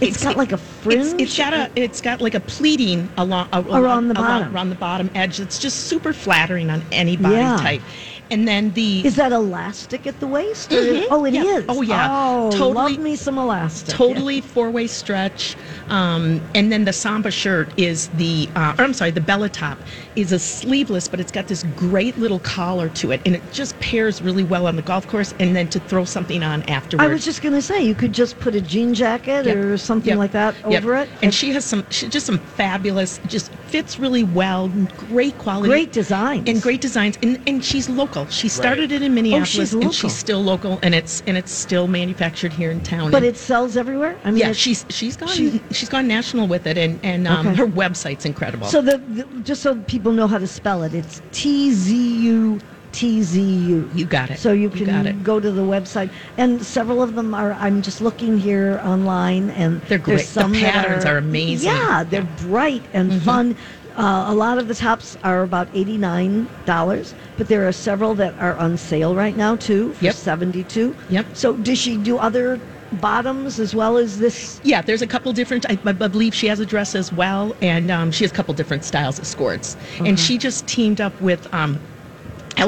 It's 0.03 0.23
got 0.25 0.37
like 0.37 0.53
a 0.53 0.59
fringe? 0.59 1.21
It's, 1.21 1.23
it's 1.23 1.37
got 1.39 1.55
a. 1.55 1.71
It's 1.77 2.01
got 2.01 2.21
like 2.21 2.35
a 2.35 2.41
pleating 2.41 3.09
along 3.17 3.49
a- 3.53 3.61
Around 3.63 4.09
the 4.09 4.15
along- 4.19 4.41
bottom. 4.41 4.55
around 4.55 4.69
the 4.71 4.75
bottom 4.77 5.11
edge. 5.15 5.41
It's 5.41 5.59
just 5.59 5.87
super 5.87 6.13
flattering 6.13 6.71
on 6.71 6.83
any 6.93 7.17
body 7.17 7.37
Yeah. 7.37 7.57
type. 7.57 7.83
And 8.33 8.49
then 8.49 8.73
the 8.73 9.05
Is 9.07 9.17
that 9.17 9.31
elastic 9.33 10.07
at 10.07 10.19
the 10.19 10.27
waist? 10.27 10.73
or- 10.73 10.77
Mhm. 10.83 11.05
Oh, 11.11 11.25
it 11.27 11.35
is. 11.35 11.45
Yeah. 11.45 11.61
Oh, 11.69 11.83
yeah. 11.83 12.09
Oh, 12.11 12.51
Totally- 12.51 12.73
love 12.95 12.99
me 12.99 13.15
some 13.17 13.37
elastic. 13.39 13.95
totally 13.95 14.41
four-way 14.41 14.87
stretch 14.87 15.57
um, 15.89 16.41
and 16.55 16.73
then 16.73 16.85
the 16.85 16.93
samba 16.93 17.31
shirt 17.31 17.73
is 17.77 18.09
the 18.09 18.49
uh, 18.57 18.75
or 18.79 18.85
i'm 18.85 18.95
sorry 18.95 19.11
the 19.11 19.21
bella 19.21 19.49
top 19.49 19.85
is 20.17 20.33
a 20.33 20.39
sleeveless 20.39 21.09
but 21.09 21.21
it's 21.21 21.31
got 21.33 21.47
this 21.49 21.63
great 21.63 22.17
little 22.17 22.41
collar 22.41 22.89
to 22.89 23.11
it 23.13 23.21
and 23.27 23.35
it 23.35 23.43
just 23.51 23.79
pairs 23.81 24.23
really 24.23 24.45
well 24.45 24.67
on 24.67 24.77
the 24.77 24.83
golf 24.83 25.07
course 25.07 25.35
and 25.41 25.55
then 25.57 25.69
to 25.69 25.79
throw 25.81 26.05
something 26.05 26.43
on 26.43 26.63
afterwards 26.65 27.05
I 27.05 27.13
was 27.13 27.25
just 27.25 27.43
going 27.43 27.55
to 27.55 27.63
say, 27.63 27.83
you 27.83 27.95
could 27.95 28.13
just 28.13 28.39
put 28.39 28.55
a 28.55 28.61
jean 28.61 28.95
jacket 28.95 29.45
Yep. 29.47 29.57
or 29.57 29.77
something 29.79 30.11
Yep. 30.11 30.19
like 30.19 30.33
that 30.33 30.55
Yep. 30.69 30.83
over 30.83 30.95
it. 30.97 31.09
and 31.23 31.35
she 31.35 31.53
has 31.53 31.65
some 31.65 31.85
she 31.91 32.09
just 32.09 32.27
some 32.27 32.39
fabulous 32.39 33.21
just 33.27 33.53
fits 33.67 33.99
really 33.99 34.25
well 34.25 34.69
great 34.97 35.37
quality 35.39 35.69
Great 35.69 35.93
designs. 35.93 36.49
and 36.49 36.63
great 36.63 36.81
designs 36.81 37.19
and, 37.23 37.39
and 37.47 37.65
she's 37.65 37.89
local 37.89 38.22
she 38.31 38.49
started 38.49 38.93
it 38.93 39.03
in 39.03 39.15
minneapolis 39.15 39.55
Oh, 39.57 39.61
she's 39.63 39.73
and 39.75 39.95
she's 39.95 40.15
still 40.17 40.43
local 40.43 40.79
and 40.83 40.95
it's 40.95 41.23
and 41.27 41.37
it's 41.37 41.53
still 41.53 41.87
manufactured 41.89 42.53
here 42.53 42.71
in 42.71 42.81
town 42.81 43.11
But 43.11 43.19
And- 43.19 43.27
it 43.27 43.37
sells 43.37 43.77
everywhere? 43.77 44.17
I 44.25 44.31
mean, 44.31 44.39
yeah, 44.41 44.53
she's 44.53 44.85
she's 44.89 45.17
gone 45.17 45.29
she- 45.29 45.61
she's 45.71 45.89
gone 45.89 46.07
national 46.09 46.47
with 46.49 46.67
it, 46.67 46.77
and 46.79 46.99
and 47.03 47.27
um, 47.29 47.47
Okay. 47.49 47.57
her 47.57 47.67
website's 47.67 48.25
incredible. 48.25 48.67
So 48.67 48.81
the, 48.83 48.99
the 48.99 49.25
just 49.43 49.63
so 49.63 49.75
people 49.77 50.13
know 50.13 50.27
how 50.27 50.39
to 50.39 50.47
spell 50.47 50.83
it, 50.83 50.95
it's 50.95 51.21
T 51.33 51.73
Z 51.73 51.95
U 52.23 52.61
T 52.93 53.23
Z 53.23 53.41
U. 53.41 53.89
you 53.95 54.05
got 54.05 54.31
it. 54.31 54.39
So 54.39 54.53
you 54.53 54.69
can 54.69 55.07
it. 55.07 55.25
go 55.25 55.41
to 55.41 55.51
the 55.51 55.63
website, 55.63 56.11
and 56.37 56.63
several 56.65 57.03
of 57.03 57.15
them 57.15 57.33
are. 57.35 57.53
I'm 57.55 57.81
just 57.81 58.01
looking 58.03 58.37
here 58.39 58.81
online, 58.85 59.49
and 59.51 59.81
They're 59.83 59.97
great. 59.99 60.19
The 60.19 60.25
Some 60.25 60.53
that 60.53 60.73
patterns 60.75 61.05
are 61.07 61.17
amazing. 61.17 61.71
Yeah, 61.71 62.05
they're 62.05 62.29
bright 62.43 62.83
and 62.93 63.23
fun. 63.23 63.57
Uh, 63.95 64.25
a 64.29 64.35
lot 64.35 64.59
of 64.59 64.69
the 64.69 64.75
tops 64.75 65.17
are 65.23 65.43
about 65.43 65.69
eighty 65.73 65.99
nine 65.99 66.49
dollars, 66.65 67.15
but 67.37 67.49
there 67.49 67.67
are 67.69 67.73
several 67.73 68.15
that 68.15 68.35
are 68.39 68.57
on 68.57 68.77
sale 68.77 69.15
right 69.15 69.37
now 69.37 69.57
too 69.57 69.93
for 69.95 70.05
Yep. 70.07 70.15
seventy 70.15 70.65
two. 70.65 70.97
Yep. 71.09 71.27
So 71.35 71.57
does 71.57 71.79
she 71.79 71.99
do 71.99 72.17
other 72.17 72.59
bottoms 72.91 73.59
as 73.59 73.75
well 73.75 73.97
as 73.99 74.19
this? 74.19 74.61
Yeah, 74.63 74.81
there's 74.83 75.03
a 75.03 75.07
couple 75.07 75.33
different. 75.33 75.67
I, 75.69 75.79
I 75.85 75.93
believe 75.93 76.35
she 76.35 76.47
has 76.47 76.59
a 76.61 76.67
dress 76.67 76.95
as 76.95 77.13
well, 77.13 77.55
and 77.61 77.91
um, 77.91 78.11
she 78.11 78.25
has 78.25 78.31
a 78.31 78.35
couple 78.35 78.55
different 78.55 78.85
styles 78.85 79.19
of 79.19 79.27
skirts. 79.27 79.77
And 79.99 80.19
she 80.19 80.39
just 80.39 80.67
teamed 80.67 81.01
up 81.01 81.19
with 81.21 81.47
um, 81.53 81.79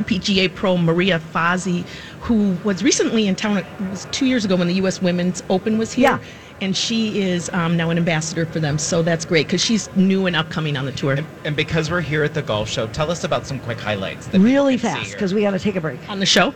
LPGA 0.02 0.54
pro 0.54 0.76
Maria 0.76 1.18
Fassi, 1.32 1.84
who 2.20 2.56
was 2.64 2.82
recently 2.82 3.26
in 3.26 3.34
town. 3.36 3.58
It 3.58 3.66
was 3.90 4.06
two 4.10 4.26
years 4.26 4.44
ago 4.44 4.56
when 4.56 4.68
the 4.68 4.74
U.S. 4.74 5.00
Women's 5.02 5.42
Open 5.50 5.78
was 5.78 5.92
here. 5.92 6.10
Yeah. 6.10 6.18
And 6.60 6.76
she 6.76 7.20
is 7.20 7.50
um, 7.52 7.76
now 7.76 7.90
an 7.90 7.98
ambassador 7.98 8.46
for 8.46 8.60
them, 8.60 8.78
so 8.78 9.02
that's 9.02 9.24
great 9.24 9.46
because 9.48 9.60
she's 9.60 9.94
new 9.96 10.26
and 10.26 10.36
upcoming 10.36 10.76
on 10.76 10.84
the 10.86 10.92
tour. 10.92 11.18
And 11.44 11.56
because 11.56 11.90
we're 11.90 12.00
here 12.00 12.22
at 12.22 12.32
the 12.32 12.42
golf 12.42 12.68
show, 12.68 12.86
tell 12.86 13.10
us 13.10 13.24
about 13.24 13.44
some 13.46 13.58
quick 13.58 13.78
highlights. 13.80 14.28
That 14.28 14.38
Really 14.38 14.76
people 14.76 14.90
can 14.90 14.98
see 14.98 15.02
fast 15.02 15.12
because 15.14 15.34
we 15.34 15.42
got 15.42 15.50
to 15.50 15.58
take 15.58 15.74
a 15.76 15.80
break. 15.80 15.98
on 16.08 16.20
the 16.20 16.26
show. 16.26 16.54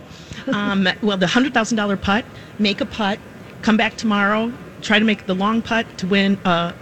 Um, 0.53 0.89
well, 1.03 1.17
the 1.17 1.27
hundred 1.27 1.53
thousand 1.53 1.77
dollar 1.77 1.97
putt, 1.97 2.25
make 2.61 2.81
a 2.81 2.87
putt, 2.87 3.19
come 3.63 3.77
back 3.77 3.97
tomorrow, 3.97 4.53
try 4.83 4.99
to 5.01 5.05
make 5.05 5.27
the 5.27 5.35
long 5.35 5.63
putt 5.63 5.85
to 5.99 6.07
win 6.07 6.39
a 6.45 6.73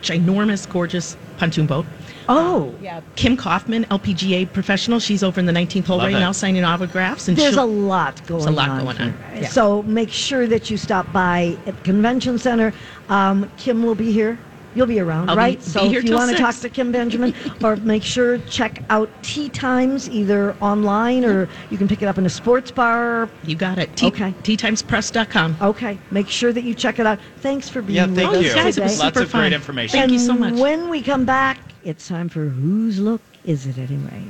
ginormous, 0.00 0.68
gorgeous 0.70 1.16
pontoon 1.38 1.66
boat. 1.66 1.86
Oh, 2.28 2.74
Yeah, 2.80 3.00
Kim 3.14 3.36
Kaufman, 3.36 3.84
LPGA 3.84 4.52
professional. 4.52 4.98
She's 4.98 5.22
over 5.22 5.38
in 5.38 5.46
the 5.46 5.52
19th 5.52 5.86
hole 5.86 5.98
Love 5.98 6.06
right 6.06 6.16
it. 6.16 6.20
now, 6.20 6.32
signing 6.32 6.64
autographs. 6.64 7.28
And 7.28 7.36
There's 7.36 7.56
a 7.56 7.64
lot 7.64 8.24
going 8.26 8.42
There's 8.42 8.52
a 8.52 8.56
lot 8.56 8.68
on. 8.68 8.84
going 8.84 8.98
on, 8.98 9.14
yeah. 9.34 9.48
So 9.48 9.82
make 9.84 10.10
sure 10.10 10.46
that 10.46 10.70
you 10.70 10.76
stop 10.76 11.10
by 11.12 11.56
at 11.66 11.76
the 11.76 11.82
convention 11.82 12.38
center. 12.38 12.72
Um, 13.08 13.50
Kim 13.56 13.82
will 13.82 13.94
be 13.94 14.12
here. 14.12 14.38
You'll 14.76 14.86
be 14.86 15.00
around, 15.00 15.30
I'll 15.30 15.36
right? 15.36 15.58
be 15.58 15.64
so 15.64 15.88
here 15.88 16.00
if 16.00 16.04
you 16.04 16.14
want 16.14 16.30
to 16.30 16.36
talk 16.36 16.54
to 16.56 16.68
Kim 16.68 16.92
Benjamin, 16.92 17.32
or 17.64 17.76
make 17.76 18.02
sure 18.02 18.36
check 18.40 18.82
out 18.90 19.08
Tee 19.22 19.48
Times 19.48 20.06
either 20.10 20.54
online 20.60 21.24
or 21.24 21.48
you 21.70 21.78
can 21.78 21.88
pick 21.88 22.02
it 22.02 22.06
up 22.06 22.18
in 22.18 22.26
a 22.26 22.28
sports 22.28 22.70
bar. 22.70 23.30
you 23.44 23.56
got 23.56 23.78
it. 23.78 23.96
T- 23.96 24.06
Okay. 24.06 24.34
TeeTimesPress.com. 24.42 25.56
Okay, 25.62 25.98
make 26.10 26.28
sure 26.28 26.52
that 26.52 26.62
you 26.64 26.74
check 26.74 26.98
it 26.98 27.06
out. 27.06 27.18
Thanks 27.40 27.70
for 27.70 27.80
being 27.80 27.96
Yeah, 27.96 28.06
with 28.06 28.16
thank 28.16 28.34
us 28.34 28.44
you. 28.44 28.54
guys, 28.54 28.76
it 28.76 28.82
was 28.82 28.92
today. 28.92 29.04
Lots 29.04 29.16
super 29.16 29.22
of 29.22 29.32
great 29.32 29.52
information. 29.54 29.98
Thank 29.98 30.12
you 30.12 30.18
so 30.18 30.34
much. 30.34 30.52
When 30.54 30.90
we 30.90 31.00
come 31.02 31.24
back, 31.24 31.58
it's 31.82 32.06
time 32.06 32.28
for 32.28 32.44
Whose 32.46 32.98
Look 33.00 33.22
Is 33.46 33.66
It 33.66 33.78
Anyway? 33.78 34.24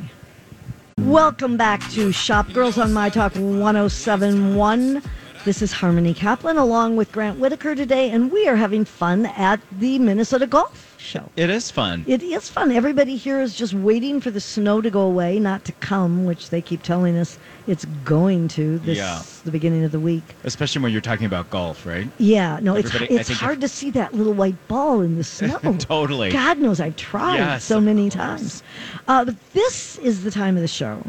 Welcome 0.98 1.56
back 1.56 1.82
to 1.90 2.12
Shop 2.12 2.50
Girls 2.52 2.78
on 2.78 2.92
My 2.92 3.09
Talk 3.11 3.35
1071. 3.35 5.02
This 5.46 5.62
is 5.62 5.70
Harmony 5.72 6.12
Kaplan 6.12 6.56
along 6.56 6.96
with 6.96 7.12
Grant 7.12 7.38
Whitaker 7.38 7.76
today, 7.76 8.11
and 8.11 8.32
we 8.32 8.48
are 8.48 8.56
having 8.56 8.85
fun 8.85 9.26
at 9.26 9.61
the 9.78 9.96
Minnesota 10.00 10.44
Golf 10.44 10.96
Show. 10.98 11.30
It 11.37 11.50
is 11.50 11.70
fun. 11.70 12.02
It 12.09 12.20
is 12.20 12.48
fun. 12.48 12.72
Everybody 12.72 13.14
here 13.16 13.40
is 13.40 13.54
just 13.54 13.72
waiting 13.72 14.20
for 14.20 14.32
the 14.32 14.40
snow 14.40 14.80
to 14.80 14.90
go 14.90 15.02
away, 15.02 15.38
not 15.38 15.64
to 15.66 15.72
come, 15.72 16.24
which 16.24 16.50
they 16.50 16.61
keep 16.61 16.82
telling 16.82 17.16
us 17.16 17.38
it's 17.68 17.85
going 18.04 18.48
to 18.48 18.80
this 18.80 18.98
Yeah. 18.98 19.22
the 19.44 19.52
beginning 19.52 19.85
of 19.85 19.92
the 19.92 20.00
week. 20.00 20.24
Especially 20.42 20.82
when 20.82 20.90
you're 20.90 21.00
talking 21.00 21.26
about 21.26 21.48
golf, 21.48 21.87
right? 21.87 22.09
Yeah, 22.18 22.59
no, 22.61 22.74
it's 22.74 22.92
Everybody- 22.92 23.16
I 23.16 23.20
it's 23.20 23.30
hard 23.30 23.54
if- 23.59 23.61
to 23.61 23.68
see 23.68 23.90
that 23.92 24.14
little 24.14 24.32
white 24.35 24.56
ball 24.66 25.00
in 25.00 25.16
the 25.16 25.22
snow. 25.38 25.59
Totally. 25.78 26.32
God 26.32 26.59
knows 26.59 26.80
I've 26.80 26.96
tried 26.96 27.37
Yes, 27.37 27.62
so 27.64 27.80
many 27.80 28.11
course. 28.11 28.14
times. 28.14 28.62
Uh, 29.06 29.24
but 29.26 29.37
this 29.52 29.96
is 29.98 30.24
the 30.24 30.32
time 30.32 30.56
of 30.56 30.62
the 30.62 30.66
show 30.68 31.00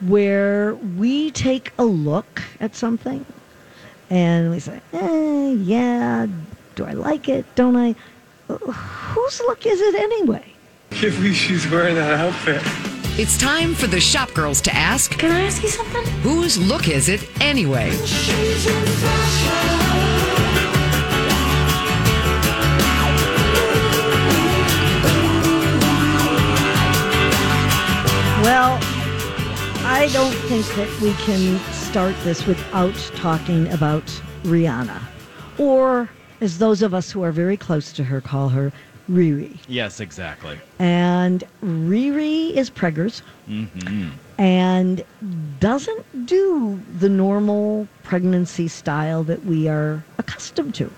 where 0.00 0.74
we 0.74 1.30
take 1.30 1.72
a 1.78 1.84
look 1.84 2.42
at 2.60 2.74
something 2.74 3.24
and 4.10 4.50
we 4.50 4.60
say, 4.60 4.80
eh, 4.92 5.52
yeah, 5.52 6.26
do 6.74 6.84
I 6.84 6.92
like 6.92 7.28
it? 7.28 7.44
Don't 7.54 7.76
I? 7.76 7.94
Whose 8.48 9.40
look 9.40 9.64
is 9.66 9.80
it 9.80 9.94
anyway? 9.94 10.44
Can't 10.90 11.14
believe 11.14 11.34
she's 11.34 11.68
wearing 11.70 11.94
that 11.96 12.14
outfit. 12.20 12.62
It's 13.18 13.38
time 13.38 13.74
for 13.74 13.86
the 13.86 14.00
shop 14.00 14.32
girls 14.34 14.60
to 14.62 14.74
ask 14.74 15.12
Can 15.18 15.30
I 15.30 15.42
ask 15.42 15.62
you 15.62 15.68
something? 15.68 16.04
whose 16.22 16.58
look 16.58 16.88
is 16.88 17.08
it 17.08 17.26
anyway? 17.40 17.90
Well, 28.42 28.78
I 30.04 30.08
don't 30.08 30.34
think 30.34 30.66
that 30.76 31.00
we 31.00 31.14
can 31.24 31.58
start 31.72 32.14
this 32.24 32.44
without 32.46 32.94
talking 33.16 33.72
about 33.72 34.04
Rihanna, 34.42 35.00
or 35.56 36.10
as 36.42 36.58
those 36.58 36.82
of 36.82 36.92
us 36.92 37.10
who 37.10 37.22
are 37.22 37.32
very 37.32 37.56
close 37.56 37.90
to 37.94 38.04
her 38.04 38.20
call 38.20 38.50
her, 38.50 38.70
Riri. 39.10 39.56
Yes, 39.66 40.00
exactly. 40.00 40.60
And 40.78 41.42
Riri 41.62 42.50
is 42.50 42.68
preggers 42.68 43.22
hmm 43.46 44.10
and 44.36 45.02
doesn't 45.58 46.26
do 46.26 46.82
the 46.98 47.08
normal 47.08 47.88
pregnancy 48.02 48.68
style 48.68 49.24
that 49.24 49.46
we 49.46 49.68
are 49.68 50.04
accustomed 50.18 50.74
to. 50.74 50.92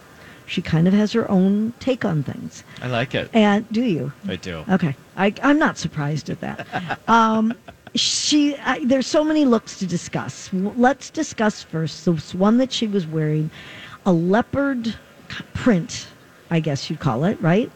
She 0.47 0.63
kind 0.63 0.89
of 0.89 0.95
has 0.95 1.13
her 1.13 1.31
own 1.31 1.75
take 1.79 2.05
on 2.05 2.25
things. 2.25 2.65
I 2.83 2.89
like 2.89 3.15
it. 3.15 3.31
And 3.33 3.71
do 3.71 3.83
you? 3.83 4.13
I 4.27 4.35
do. 4.35 4.65
Okay, 4.69 4.97
I, 5.17 5.33
I'm 5.45 5.61
not 5.61 5.79
surprised 5.79 6.29
at 6.29 6.41
that. 6.41 6.67
um, 7.09 7.55
she, 7.97 8.57
I, 8.59 8.85
there's 8.85 9.07
so 9.07 9.25
many 9.25 9.45
looks 9.45 9.79
to 9.81 9.87
discuss. 9.87 10.51
Let's 10.53 11.11
discuss 11.11 11.63
first 11.63 12.05
this 12.05 12.35
one 12.35 12.59
that 12.59 12.73
she 12.73 12.87
was 12.87 13.07
wearing, 13.07 13.51
a 14.05 14.13
leopard 14.13 14.95
print, 15.55 16.07
I 16.51 16.61
guess 16.61 16.89
you'd 16.89 17.01
call 17.01 17.25
it, 17.25 17.41
right? 17.41 17.71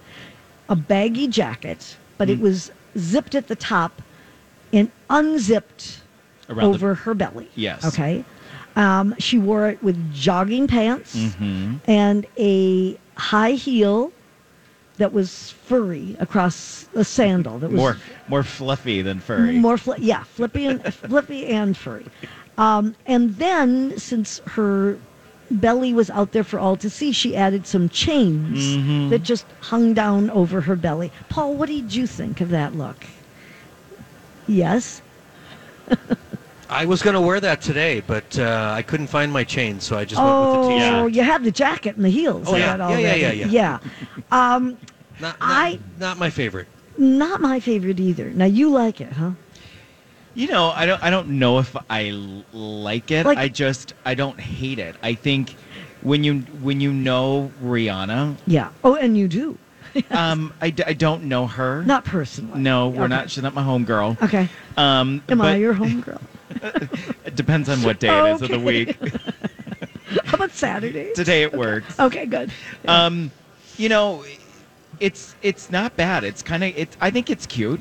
A 0.68 0.76
baggy 0.76 1.26
jacket, 1.26 1.96
but 2.18 2.28
Mm. 2.28 2.32
it 2.32 2.40
was 2.40 2.70
zipped 2.98 3.34
at 3.34 3.48
the 3.48 3.56
top 3.56 4.00
and 4.72 4.90
unzipped 5.08 6.00
Around 6.48 6.58
the- 6.70 6.74
over 6.76 6.94
her 6.94 7.14
belly. 7.14 7.48
Yes. 7.56 7.84
Okay. 7.84 8.24
Um, 8.76 9.14
she 9.18 9.36
wore 9.38 9.68
it 9.68 9.82
with 9.82 10.12
jogging 10.14 10.68
pants 10.68 11.16
Mm-hmm. 11.16 11.74
and 11.86 12.24
a 12.38 12.96
high 13.16 13.52
heel 13.52 14.12
that 15.00 15.12
was 15.12 15.50
furry 15.66 16.14
across 16.20 16.86
a 16.94 17.02
sandal 17.04 17.58
that 17.58 17.70
was 17.70 17.78
More 17.80 17.96
more 18.28 18.42
fluffy 18.44 19.00
than 19.02 19.18
furry. 19.18 19.58
more 19.58 19.76
fli- 19.76 19.96
yeah 19.98 20.22
flippy 20.24 20.66
and 20.66 20.82
flippy 21.10 21.46
and 21.46 21.76
furry 21.76 22.06
um, 22.58 22.94
and 23.06 23.36
then 23.36 23.96
since 23.98 24.40
her 24.56 24.98
belly 25.50 25.92
was 25.94 26.10
out 26.10 26.30
there 26.32 26.44
for 26.44 26.58
all 26.60 26.76
to 26.76 26.88
see, 26.90 27.10
she 27.10 27.34
added 27.34 27.66
some 27.66 27.88
chains 27.88 28.58
Mm-hmm. 28.76 29.08
that 29.08 29.22
just 29.22 29.46
hung 29.62 29.94
down 29.94 30.30
over 30.30 30.60
her 30.60 30.76
belly. 30.76 31.10
Paul, 31.28 31.54
what 31.56 31.68
did 31.68 31.92
you 31.94 32.06
think 32.06 32.40
of 32.40 32.50
that 32.50 32.74
look? 32.76 33.04
Yes. 34.46 35.02
I 36.70 36.84
was 36.84 37.02
going 37.02 37.14
to 37.14 37.20
wear 37.20 37.40
that 37.40 37.60
today, 37.60 38.00
but 38.00 38.38
uh, 38.38 38.72
I 38.76 38.82
couldn't 38.82 39.08
find 39.08 39.32
my 39.32 39.42
chain, 39.42 39.80
so 39.80 39.96
I 39.98 40.04
just 40.04 40.20
Oh, 40.22 40.24
went 40.24 40.52
with 40.52 40.68
the 40.68 40.74
t-shirt. 40.78 41.12
you 41.14 41.22
have 41.24 41.42
the 41.42 41.50
jacket 41.50 41.96
and 41.96 42.04
the 42.04 42.10
heels. 42.10 42.46
Oh, 42.46 42.54
I 42.54 42.58
yeah. 42.58 42.76
got 42.76 42.90
Yeah, 43.00 43.14
yeah, 43.14 43.32
yeah, 43.32 43.46
yeah. 43.46 43.78
Um, 44.30 44.76
Not, 45.20 45.38
not, 45.40 45.50
I- 45.50 45.78
not 45.98 46.18
my 46.18 46.30
favorite. 46.30 46.66
not 46.98 47.40
my 47.40 47.60
favorite 47.60 48.00
either. 48.00 48.30
Now 48.30 48.46
you 48.46 48.70
like 48.70 49.00
it, 49.00 49.12
huh? 49.12 49.32
You 50.34 50.46
know, 50.48 50.70
I 50.70 50.86
don't. 50.86 51.02
I 51.02 51.10
don't 51.10 51.28
know 51.40 51.58
if 51.58 51.76
I 51.90 52.10
like 52.52 53.10
it. 53.10 53.26
Like- 53.26 53.38
I 53.38 53.48
just. 53.48 53.94
I 54.04 54.14
don't 54.14 54.38
hate 54.38 54.78
it. 54.78 54.94
I 55.02 55.14
think 55.14 55.56
when 56.02 56.22
you 56.24 56.40
when 56.62 56.80
you 56.80 56.92
know 56.92 57.50
Rihanna, 57.62 58.36
Yeah. 58.46 58.70
Oh, 58.84 58.94
and 58.94 59.16
you 59.18 59.26
do. 59.28 59.58
um, 60.10 60.54
I, 60.60 60.70
d- 60.70 60.84
I 60.86 60.92
don't 60.92 61.24
know 61.24 61.48
her. 61.48 61.82
Not 61.82 62.04
personally. 62.04 62.60
No, 62.60 62.88
we're 62.90 63.00
Okay. 63.04 63.08
not. 63.08 63.28
She's 63.30 63.42
not 63.42 63.54
my 63.54 63.62
homegirl. 63.64 64.22
Okay. 64.22 64.48
Um, 64.76 65.20
Am 65.28 65.40
I 65.40 65.56
your 65.56 65.74
homegirl? 65.74 66.20
It 67.24 67.34
depends 67.36 67.68
on 67.68 67.82
what 67.82 67.98
day 68.00 68.08
it 68.30 68.34
is 68.34 68.42
of 68.42 68.48
the 68.50 68.58
week. 68.60 68.96
How 70.24 70.34
about 70.34 70.50
Saturday? 70.52 71.12
Today 71.14 71.42
it 71.42 71.52
works. 71.52 71.98
Okay, 71.98 72.26
good. 72.26 72.50
Um, 72.88 73.30
you 73.76 73.88
know, 73.88 74.24
it's 75.00 75.34
it's 75.42 75.70
not 75.70 75.96
bad. 75.96 76.24
It's 76.24 76.42
kind 76.42 76.62
of. 76.62 76.76
It. 76.76 76.96
I 77.00 77.10
think 77.10 77.30
it's 77.30 77.46
cute. 77.46 77.80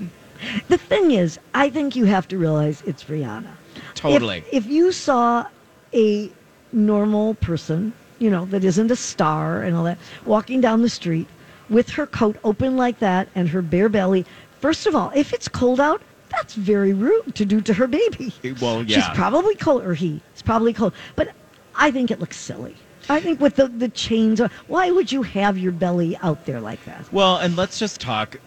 The 0.70 0.78
thing 0.78 1.12
is, 1.12 1.38
I 1.54 1.70
think 1.70 1.96
you 1.96 2.06
have 2.06 2.28
to 2.30 2.38
realize 2.38 2.82
it's 2.86 3.04
Rihanna. 3.04 3.52
Totally. 3.94 4.38
If, 4.52 4.66
if 4.66 4.66
you 4.68 4.92
saw 4.94 5.46
a 5.94 6.32
normal 6.72 7.34
person, 7.36 7.92
you 8.20 8.30
know, 8.30 8.46
that 8.46 8.64
isn't 8.64 8.90
a 8.90 8.96
star 8.96 9.62
and 9.62 9.76
all 9.76 9.84
that, 9.84 9.98
walking 10.26 10.62
down 10.62 10.82
the 10.82 10.90
street 10.90 11.28
with 11.70 11.90
her 11.90 12.08
coat 12.08 12.38
open 12.44 12.78
like 12.78 13.00
that 13.00 13.28
and 13.36 13.50
her 13.50 13.62
bare 13.62 13.90
belly, 13.90 14.26
first 14.62 14.88
of 14.88 14.96
all, 14.96 15.12
if 15.14 15.34
it's 15.34 15.50
cold 15.50 15.80
out, 15.80 16.02
that's 16.30 16.54
very 16.54 16.94
rude 16.94 17.36
to 17.36 17.44
do 17.44 17.60
to 17.62 17.74
her 17.74 17.88
baby. 17.88 18.34
Well, 18.62 18.84
yeah. 18.84 19.02
She's 19.02 19.18
probably 19.18 19.56
cold, 19.56 19.84
or 19.84 19.94
he. 19.94 20.22
It's 20.32 20.42
probably 20.42 20.74
cold. 20.74 20.94
But 21.16 21.34
I 21.76 21.92
think 21.92 22.12
it 22.12 22.20
looks 22.20 22.38
silly. 22.38 22.76
I 23.10 23.20
think 23.20 23.40
with 23.42 23.56
the, 23.56 23.68
the 23.68 23.90
chains, 23.90 24.40
why 24.68 24.92
would 24.92 25.12
you 25.12 25.24
have 25.24 25.58
your 25.58 25.72
belly 25.72 26.16
out 26.22 26.46
there 26.46 26.62
like 26.62 26.84
that? 26.86 27.12
Well, 27.12 27.38
and 27.38 27.56
let's 27.56 27.80
just 27.80 28.00
talk. 28.00 28.38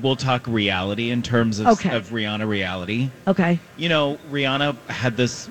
We'll 0.00 0.16
talk 0.16 0.46
reality 0.46 1.10
in 1.10 1.22
terms 1.22 1.58
of, 1.58 1.66
Okay. 1.66 1.94
of 1.94 2.10
Rihanna 2.10 2.46
reality. 2.48 3.10
Okay. 3.26 3.58
You 3.76 3.88
know, 3.88 4.18
Rihanna 4.30 4.76
had 4.88 5.16
this. 5.16 5.48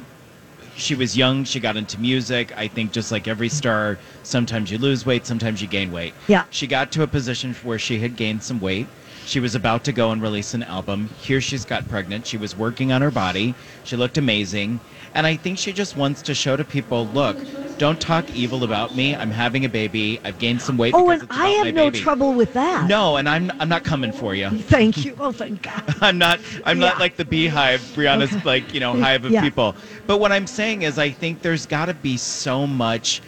She 0.78 0.96
was 0.96 1.18
young. 1.18 1.44
She 1.44 1.60
got 1.60 1.76
into 1.76 2.00
music. 2.00 2.58
I 2.58 2.68
think 2.68 2.94
just 2.94 3.12
like 3.12 3.28
every 3.28 3.50
star, 3.50 4.00
sometimes 4.24 4.72
you 4.72 4.78
lose 4.78 5.06
weight, 5.06 5.26
sometimes 5.26 5.62
you 5.62 5.68
gain 5.68 5.92
weight. 5.92 6.14
Yeah. 6.28 6.46
She 6.50 6.66
got 6.66 6.92
to 6.94 7.04
a 7.04 7.08
position 7.08 7.54
where 7.64 7.78
she 7.78 8.00
had 8.00 8.16
gained 8.16 8.42
some 8.42 8.60
weight. 8.62 8.88
She 9.26 9.40
was 9.40 9.54
about 9.54 9.84
to 9.84 9.92
go 9.92 10.12
and 10.12 10.22
release 10.22 10.54
an 10.54 10.64
album. 10.64 11.10
Here 11.22 11.42
she's 11.42 11.66
got 11.66 11.88
pregnant. 11.88 12.26
She 12.26 12.38
was 12.38 12.58
working 12.58 12.92
on 12.92 13.02
her 13.02 13.12
body. 13.12 13.54
She 13.84 13.96
looked 13.96 14.18
amazing. 14.18 14.80
And 15.14 15.28
I 15.28 15.36
think 15.36 15.58
she 15.58 15.74
just 15.74 15.96
wants 15.96 16.22
to 16.24 16.34
show 16.34 16.56
to 16.56 16.64
people, 16.64 17.06
look, 17.08 17.36
don't 17.78 18.00
talk 18.00 18.32
evil 18.36 18.64
about 18.64 18.96
me. 18.96 19.16
I'm 19.16 19.32
having 19.32 19.66
a 19.66 19.70
baby. 19.70 20.20
I've 20.24 20.38
gained 20.38 20.62
some 20.62 20.78
weight 20.78 20.94
Oh, 20.96 21.04
because 21.04 21.22
and 21.22 21.30
I 21.32 21.48
have 21.48 21.74
no 21.74 21.86
baby. 21.90 22.00
trouble 22.00 22.34
with 22.34 22.54
that. 22.54 22.88
No, 22.88 23.18
and 23.18 23.28
I'm 23.28 23.52
I'm 23.60 23.70
not 23.70 23.84
coming 23.84 24.12
for 24.12 24.36
you. 24.36 24.50
Thank 24.70 25.04
you. 25.04 25.16
Oh, 25.20 25.32
thank 25.32 25.64
God. 25.64 25.84
I'm 26.02 26.18
not 26.18 26.40
I'm 26.64 26.80
not 26.80 27.00
like 27.00 27.16
the 27.18 27.26
beehive, 27.26 27.82
Brianna's 27.96 28.34
Okay. 28.34 28.42
like, 28.44 28.74
you 28.74 28.80
know, 28.80 28.94
hive 28.94 29.26
of 29.26 29.32
Yeah. 29.32 29.42
people. 29.42 29.76
But 30.08 30.20
what 30.20 30.32
I'm 30.32 30.46
saying 30.48 30.84
is 30.84 30.98
I 31.00 31.10
think 31.10 31.42
there's 31.42 31.66
gotta 31.66 31.94
be 31.96 32.18
so 32.18 32.68
much 32.68 33.22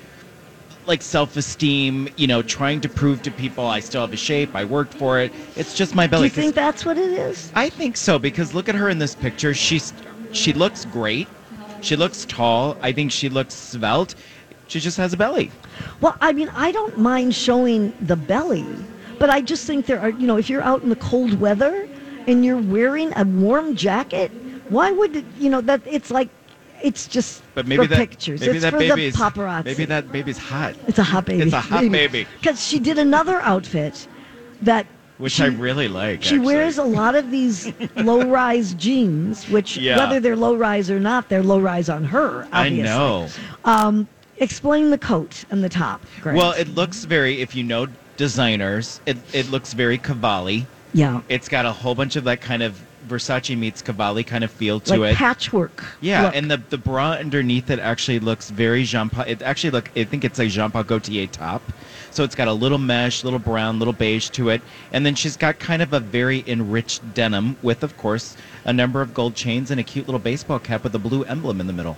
like 0.85 1.01
self-esteem, 1.01 2.09
you 2.17 2.27
know, 2.27 2.41
trying 2.43 2.81
to 2.81 2.89
prove 2.89 3.21
to 3.23 3.31
people 3.31 3.65
I 3.65 3.79
still 3.79 4.01
have 4.01 4.13
a 4.13 4.17
shape, 4.17 4.49
I 4.53 4.65
worked 4.65 4.93
for 4.93 5.19
it. 5.19 5.31
It's 5.55 5.73
just 5.73 5.95
my 5.95 6.07
belly 6.07 6.29
Do 6.29 6.35
you 6.41 6.43
think 6.43 6.55
that's 6.55 6.85
what 6.85 6.97
it 6.97 7.11
is? 7.17 7.51
I 7.55 7.69
think 7.69 7.97
so 7.97 8.19
because 8.19 8.53
look 8.53 8.69
at 8.69 8.75
her 8.75 8.89
in 8.89 8.99
this 8.99 9.15
picture. 9.15 9.53
She's 9.53 9.93
she 10.31 10.53
looks 10.53 10.85
great. 10.85 11.27
She 11.83 11.95
looks 11.97 12.25
tall. 12.25 12.77
I 12.81 12.91
think 12.93 13.11
she 13.11 13.27
looks 13.29 13.53
svelte. 13.53 14.15
She 14.67 14.79
just 14.79 14.97
has 14.97 15.11
a 15.13 15.17
belly. 15.17 15.51
Well, 16.01 16.15
I 16.21 16.31
mean, 16.31 16.49
I 16.55 16.71
don't 16.71 16.97
mind 16.97 17.35
showing 17.35 17.93
the 18.01 18.15
belly, 18.15 18.65
but 19.19 19.29
I 19.29 19.41
just 19.41 19.67
think 19.67 19.85
there 19.85 19.99
are, 19.99 20.09
you 20.09 20.25
know, 20.25 20.37
if 20.37 20.49
you're 20.49 20.61
out 20.61 20.81
in 20.81 20.89
the 20.89 20.95
cold 20.95 21.39
weather 21.39 21.87
and 22.25 22.45
you're 22.45 22.57
wearing 22.61 23.11
a 23.17 23.25
warm 23.25 23.75
jacket, 23.75 24.31
why 24.69 24.91
would 24.91 25.17
it, 25.17 25.25
you 25.37 25.49
know, 25.49 25.59
that 25.61 25.81
it's 25.85 26.09
like, 26.09 26.29
it's 26.81 27.05
just 27.07 27.43
But 27.53 27.67
maybe 27.67 27.83
for 27.83 27.87
that 27.89 27.97
pictures. 27.97 28.39
maybe 28.39 28.53
it's 28.53 28.61
that 28.63 28.71
for 28.73 28.79
baby's 28.79 29.13
the 29.13 29.19
paparazzi. 29.19 29.65
maybe 29.65 29.85
that 29.85 30.11
baby's 30.11 30.37
hot. 30.37 30.75
It's 30.87 30.99
a 30.99 31.03
hot 31.03 31.25
baby. 31.25 31.43
It's 31.43 31.53
a 31.53 31.59
hot 31.61 31.89
baby. 31.91 32.25
Because 32.39 32.65
she 32.65 32.79
did 32.79 32.97
another 32.97 33.41
outfit 33.41 34.07
that. 34.61 34.87
Which 35.17 35.33
she- 35.33 35.43
I 35.43 35.47
really 35.47 35.87
like. 35.87 36.23
She 36.23 36.35
actually. 36.35 36.45
wears 36.45 36.77
a 36.77 36.83
lot 36.83 37.15
of 37.15 37.29
these 37.31 37.71
low-rise 37.95 38.73
jeans, 38.73 39.47
which 39.49 39.77
Yeah. 39.77 39.97
whether 39.97 40.19
they're 40.19 40.35
low-rise 40.35 40.89
or 40.89 40.99
not, 40.99 41.29
they're 41.29 41.43
low-rise 41.43 41.87
on 41.89 42.03
her. 42.05 42.47
I 42.51 42.67
Obviously. 42.67 42.83
know. 42.83 43.27
Um, 43.65 44.07
explain 44.37 44.89
the 44.89 44.97
coat 44.97 45.45
and 45.51 45.63
the 45.63 45.69
top. 45.69 46.01
Grant. 46.21 46.37
Well, 46.37 46.51
it 46.53 46.69
looks 46.75 47.03
very. 47.05 47.41
If 47.41 47.55
you 47.55 47.63
know 47.63 47.87
designers, 48.17 49.01
it 49.05 49.17
it 49.33 49.49
looks 49.51 49.73
very 49.73 49.97
Cavalli. 49.97 50.65
yeah, 50.93 51.21
It's 51.29 51.47
got 51.49 51.65
a 51.65 51.71
whole 51.71 51.95
bunch 51.95 52.15
of 52.15 52.23
that 52.25 52.41
kind 52.41 52.61
of 52.63 52.79
Versace 53.07 53.57
meets 53.57 53.81
Cavalli 53.81 54.23
kind 54.23 54.43
of 54.43 54.51
feel 54.51 54.79
to 54.81 54.97
like 54.97 55.13
it. 55.13 55.17
patchwork. 55.17 55.83
yeah, 56.01 56.23
look. 56.25 56.35
and 56.35 56.49
the 56.49 56.57
the 56.69 56.77
bra 56.77 57.11
underneath 57.11 57.69
it 57.69 57.79
actually 57.79 58.19
looks 58.19 58.49
very 58.49 58.83
Jean 58.83 59.09
Paul. 59.09 59.25
It 59.27 59.41
actually 59.41 59.71
look. 59.71 59.89
I 59.95 60.03
think 60.03 60.23
it's 60.23 60.39
a 60.39 60.47
Jean 60.47 60.71
Paul 60.71 60.83
Gaultier 60.83 61.27
top. 61.27 61.61
So 62.11 62.23
it's 62.23 62.35
got 62.35 62.47
a 62.47 62.53
little 62.53 62.77
mesh, 62.77 63.23
little 63.23 63.39
brown, 63.39 63.79
little 63.79 63.93
beige 63.93 64.29
to 64.31 64.49
it, 64.49 64.61
and 64.91 65.03
then 65.03 65.15
she's 65.15 65.35
got 65.35 65.57
kind 65.57 65.81
of 65.81 65.93
a 65.93 65.99
very 65.99 66.43
enriched 66.45 67.01
denim 67.15 67.55
with, 67.63 67.81
of 67.81 67.97
course, 67.97 68.37
a 68.65 68.71
number 68.71 69.01
of 69.01 69.15
gold 69.15 69.33
chains 69.33 69.71
and 69.71 69.79
a 69.79 69.83
cute 69.83 70.05
little 70.07 70.19
baseball 70.19 70.59
cap 70.59 70.83
with 70.83 70.93
a 70.93 70.99
blue 70.99 71.23
emblem 71.23 71.59
in 71.59 71.65
the 71.65 71.73
middle. 71.73 71.97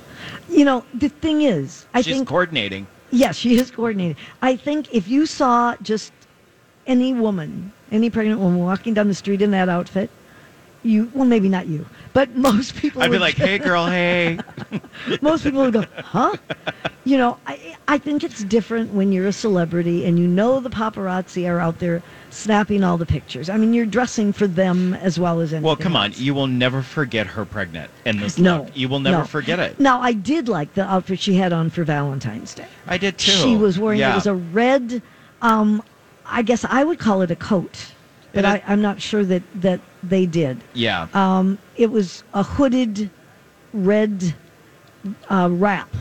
you 0.49 0.63
know, 0.63 0.85
the 0.93 1.09
thing 1.09 1.41
is, 1.41 1.85
I 1.93 2.01
she's 2.01 2.15
think 2.15 2.29
coordinating. 2.29 2.87
yes, 3.11 3.35
she 3.35 3.57
is 3.57 3.69
coordinating. 3.71 4.15
I 4.41 4.55
think 4.55 4.93
if 4.93 5.05
you 5.09 5.25
saw 5.25 5.75
just 5.81 6.13
any 6.87 7.13
woman, 7.13 7.73
any 7.91 8.09
pregnant 8.09 8.39
woman 8.39 8.59
walking 8.59 8.93
down 8.93 9.09
the 9.09 9.13
street 9.15 9.41
in 9.41 9.51
that 9.51 9.67
outfit, 9.67 10.09
you 10.85 11.11
well, 11.13 11.25
maybe 11.25 11.49
not 11.49 11.67
you, 11.67 11.85
but 12.13 12.35
most 12.37 12.75
people. 12.75 13.01
I'd 13.01 13.11
be 13.11 13.17
like, 13.17 13.35
"Hey, 13.35 13.57
girl, 13.57 13.85
hey." 13.87 14.39
most 15.21 15.43
people 15.43 15.61
would 15.61 15.73
go, 15.73 15.85
huh? 15.97 16.35
You 17.03 17.17
know, 17.17 17.37
I, 17.45 17.75
I 17.87 17.97
think 17.97 18.23
it's 18.23 18.43
different 18.43 18.93
when 18.93 19.11
you're 19.11 19.27
a 19.27 19.33
celebrity 19.33 20.05
and 20.05 20.17
you 20.17 20.27
know 20.27 20.59
the 20.59 20.69
paparazzi 20.69 21.47
are 21.47 21.59
out 21.59 21.79
there 21.79 22.01
snapping 22.31 22.83
all 22.83 22.97
the 22.97 23.05
pictures. 23.05 23.49
I 23.49 23.57
mean, 23.57 23.73
you're 23.73 23.85
dressing 23.85 24.33
for 24.33 24.47
them 24.47 24.93
as 24.95 25.19
well 25.19 25.39
as 25.39 25.53
anything. 25.53 25.65
Well, 25.65 25.75
come 25.75 25.95
on. 25.95 26.11
else. 26.11 26.19
You 26.19 26.33
will 26.33 26.47
never 26.47 26.81
forget 26.81 27.27
her 27.27 27.45
pregnant 27.45 27.91
in 28.05 28.19
this 28.19 28.37
No, 28.37 28.63
look. 28.63 28.77
You 28.77 28.89
will 28.89 28.99
never 28.99 29.19
no. 29.19 29.25
forget 29.25 29.59
it. 29.59 29.79
Now, 29.79 30.01
I 30.01 30.13
did 30.13 30.49
like 30.49 30.73
the 30.73 30.83
outfit 30.83 31.19
she 31.19 31.35
had 31.35 31.53
on 31.53 31.69
for 31.69 31.83
Valentine's 31.83 32.53
Day. 32.53 32.67
I 32.87 32.97
did 32.97 33.17
too. 33.17 33.31
She 33.31 33.55
was 33.55 33.79
wearing 33.79 33.99
yeah. 33.99 34.11
it 34.11 34.15
was 34.15 34.27
a 34.27 34.35
red, 34.35 35.01
um, 35.41 35.83
I 36.25 36.41
guess 36.41 36.65
I 36.65 36.83
would 36.83 36.99
call 36.99 37.21
it 37.21 37.31
a 37.31 37.35
coat, 37.35 37.91
but 38.33 38.45
It 38.45 38.47
I, 38.47 38.63
I'm 38.67 38.81
not 38.81 39.01
sure 39.01 39.23
that 39.23 39.43
that 39.61 39.79
they 40.09 40.25
did. 40.25 40.61
yeah. 40.73 41.07
Um, 41.13 41.57
it 41.75 41.91
was 41.91 42.23
a 42.33 42.43
hooded 42.43 43.09
red 43.73 44.33
uh, 45.29 45.49
wrap, 45.51 45.93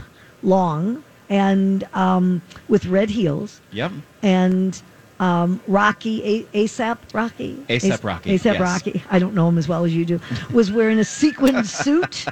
long 0.42 1.02
and 1.30 1.84
um, 1.94 2.42
with 2.68 2.86
red 2.86 3.08
heels 3.10 3.60
yep. 3.72 3.90
and 4.22 4.82
um, 5.20 5.60
Rocky 5.66 6.22
A- 6.54 6.64
ASAP 6.64 6.98
Rocky 7.12 7.56
A$AP 7.68 7.84
As- 7.84 8.04
Rocky, 8.04 8.36
ASAP 8.36 8.44
yes. 8.44 8.60
Rocky. 8.60 9.02
I 9.10 9.18
don't 9.18 9.34
know 9.34 9.48
him 9.48 9.58
as 9.58 9.68
well 9.68 9.84
as 9.84 9.94
you 9.94 10.04
do. 10.04 10.20
Was 10.52 10.70
wearing 10.70 10.98
a 10.98 11.04
sequined 11.04 11.66
suit 11.82 12.26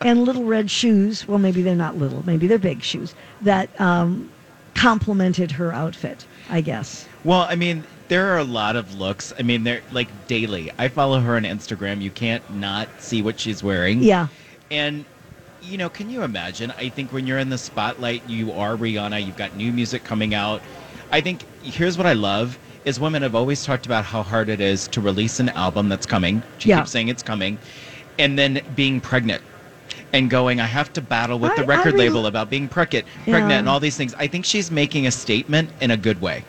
and 0.00 0.24
little 0.24 0.44
red 0.44 0.70
shoes. 0.70 1.26
Well, 1.26 1.38
maybe 1.38 1.62
they're 1.62 1.74
not 1.76 1.96
little. 1.96 2.24
Maybe 2.26 2.46
they're 2.46 2.58
big 2.58 2.82
shoes 2.82 3.14
that 3.42 3.80
um, 3.80 4.30
complemented 4.74 5.50
her 5.52 5.72
outfit. 5.72 6.26
I 6.50 6.60
guess. 6.60 7.08
Well, 7.24 7.40
I 7.48 7.56
mean, 7.56 7.84
there 8.08 8.32
are 8.32 8.38
a 8.38 8.44
lot 8.44 8.76
of 8.76 8.94
looks. 8.98 9.32
I 9.38 9.42
mean, 9.42 9.64
they're 9.64 9.82
like 9.92 10.08
daily. 10.26 10.70
I 10.78 10.88
follow 10.88 11.20
her 11.20 11.36
on 11.36 11.42
Instagram. 11.42 12.00
You 12.00 12.10
can't 12.10 12.48
not 12.54 12.88
see 12.98 13.22
what 13.22 13.38
she's 13.40 13.62
wearing. 13.62 14.02
Yeah. 14.02 14.28
And 14.70 15.04
you 15.62 15.78
know, 15.78 15.88
can 15.88 16.08
you 16.10 16.22
imagine? 16.22 16.72
I 16.78 16.88
think 16.88 17.12
when 17.12 17.26
you're 17.26 17.38
in 17.38 17.48
the 17.48 17.58
spotlight, 17.58 18.28
you 18.28 18.52
are 18.52 18.76
Rihanna. 18.76 19.24
You've 19.24 19.36
got 19.36 19.56
new 19.56 19.72
music 19.72 20.04
coming 20.04 20.32
out. 20.34 20.62
I 21.10 21.20
think 21.20 21.42
here's 21.62 21.96
what 21.98 22.06
I 22.06 22.12
love 22.12 22.58
is 22.84 23.00
women 23.00 23.22
have 23.22 23.34
always 23.34 23.64
talked 23.64 23.84
about 23.86 24.04
how 24.04 24.22
hard 24.22 24.48
it 24.48 24.60
is 24.60 24.86
to 24.88 25.00
release 25.00 25.40
an 25.40 25.48
album 25.50 25.88
that's 25.88 26.06
coming. 26.06 26.40
She 26.58 26.68
Yeah. 26.68 26.78
keeps 26.78 26.92
saying 26.92 27.08
it's 27.08 27.22
coming, 27.22 27.58
and 28.18 28.38
then 28.38 28.60
being 28.76 29.00
pregnant. 29.00 29.42
And 30.12 30.30
going, 30.30 30.60
I 30.60 30.66
have 30.66 30.92
to 30.92 31.00
battle 31.02 31.38
with 31.40 31.50
I- 31.52 31.56
the 31.56 31.64
record 31.64 31.94
really- 31.94 32.08
label 32.08 32.26
about 32.26 32.48
being 32.48 32.68
pregnant, 32.68 33.06
pregnant, 33.24 33.50
Yeah. 33.50 33.58
and 33.58 33.68
all 33.68 33.80
these 33.80 33.96
things. 33.96 34.14
I 34.16 34.28
think 34.28 34.44
she's 34.44 34.70
making 34.70 35.08
a 35.08 35.10
statement 35.10 35.70
in 35.80 35.90
a 35.90 35.96
good 35.96 36.20
way. 36.20 36.44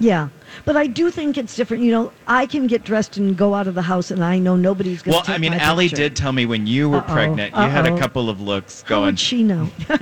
Yeah. 0.00 0.28
But 0.64 0.76
I 0.76 0.86
do 0.86 1.10
think 1.10 1.36
it's 1.38 1.54
different. 1.54 1.82
You 1.84 1.92
know, 1.92 2.12
I 2.26 2.46
can 2.46 2.66
get 2.66 2.84
dressed 2.84 3.16
and 3.16 3.36
go 3.36 3.54
out 3.54 3.66
of 3.66 3.74
the 3.74 3.82
house, 3.82 4.10
and 4.10 4.24
I 4.24 4.38
know 4.38 4.56
nobody's 4.56 5.02
going 5.02 5.12
to 5.12 5.18
Well, 5.30 5.36
I 5.36 5.38
mean, 5.38 5.54
Allie 5.54 5.88
picture. 5.88 5.96
did 6.04 6.16
tell 6.16 6.32
me 6.32 6.46
when 6.46 6.66
you 6.66 6.88
were 6.90 6.98
Uh-oh, 6.98 7.12
pregnant, 7.12 7.54
you 7.54 7.60
had 7.62 7.86
a 7.86 7.96
couple 7.98 8.28
of 8.30 8.40
looks 8.40 8.82
going. 8.84 9.00
How 9.02 9.06
would 9.06 9.20
she 9.20 9.42
know? 9.42 9.68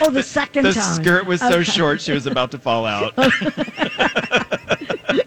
Oh, 0.00 0.10
the 0.10 0.22
second 0.22 0.64
the 0.64 0.72
time. 0.72 0.96
The 0.96 1.02
skirt 1.02 1.26
was 1.26 1.40
so 1.40 1.54
Okay. 1.58 1.64
short 1.64 2.00
she 2.00 2.12
was 2.12 2.26
about 2.26 2.50
to 2.52 2.58
fall 2.58 2.86
out. 2.86 3.12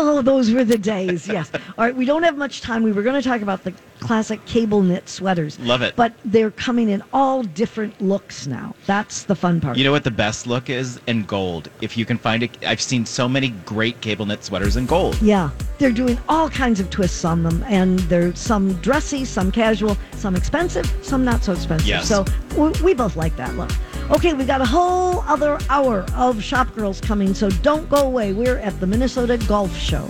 Oh, 0.00 0.22
those 0.22 0.52
were 0.52 0.64
the 0.64 0.78
days. 0.78 1.26
Yes. 1.26 1.50
All 1.54 1.84
right. 1.84 1.94
We 1.94 2.04
don't 2.04 2.22
have 2.22 2.36
much 2.36 2.60
time. 2.60 2.84
We 2.84 2.92
were 2.92 3.02
going 3.02 3.20
to 3.20 3.28
talk 3.28 3.40
about 3.42 3.64
the 3.64 3.74
classic 3.98 4.44
cable 4.46 4.80
knit 4.80 5.08
sweaters. 5.08 5.58
Love 5.58 5.82
it. 5.82 5.96
But 5.96 6.12
they're 6.24 6.52
coming 6.52 6.88
in 6.88 7.02
all 7.12 7.42
different 7.42 8.00
looks 8.00 8.46
now. 8.46 8.76
That's 8.86 9.24
the 9.24 9.34
fun 9.34 9.60
part. 9.60 9.76
You 9.76 9.82
know 9.82 9.90
what 9.90 10.04
the 10.04 10.12
best 10.12 10.46
look 10.46 10.70
is? 10.70 11.00
In 11.08 11.24
gold. 11.24 11.68
If 11.80 11.96
you 11.96 12.04
can 12.04 12.16
find 12.16 12.44
it, 12.44 12.64
I've 12.64 12.80
seen 12.80 13.04
so 13.04 13.28
many 13.28 13.48
great 13.66 14.00
cable 14.00 14.24
knit 14.24 14.44
sweaters 14.44 14.76
in 14.76 14.86
gold. 14.86 15.20
Yeah, 15.20 15.50
they're 15.78 15.90
doing 15.90 16.16
all 16.28 16.48
kinds 16.48 16.78
of 16.78 16.90
twists 16.90 17.24
on 17.24 17.42
them, 17.42 17.64
and 17.66 17.98
they're 18.00 18.34
some 18.36 18.74
dressy, 18.74 19.24
some 19.24 19.50
casual, 19.50 19.96
some 20.12 20.36
expensive, 20.36 20.86
some 21.02 21.24
not 21.24 21.42
so 21.42 21.52
expensive. 21.52 21.88
Yes. 21.88 22.08
So 22.08 22.24
we, 22.56 22.70
we 22.82 22.94
both 22.94 23.16
like 23.16 23.36
that 23.36 23.56
look. 23.56 23.72
Okay, 24.10 24.32
we 24.32 24.46
got 24.46 24.62
a 24.62 24.64
whole 24.64 25.20
other 25.26 25.58
hour 25.68 26.06
of 26.14 26.42
Shop 26.42 26.74
Girls 26.74 26.98
coming, 26.98 27.34
so 27.34 27.50
don't 27.50 27.86
go 27.90 27.98
away. 28.06 28.32
We're 28.32 28.56
at 28.56 28.80
the 28.80 28.86
Minnesota 28.86 29.36
Golf 29.46 29.76
Show. 29.76 30.06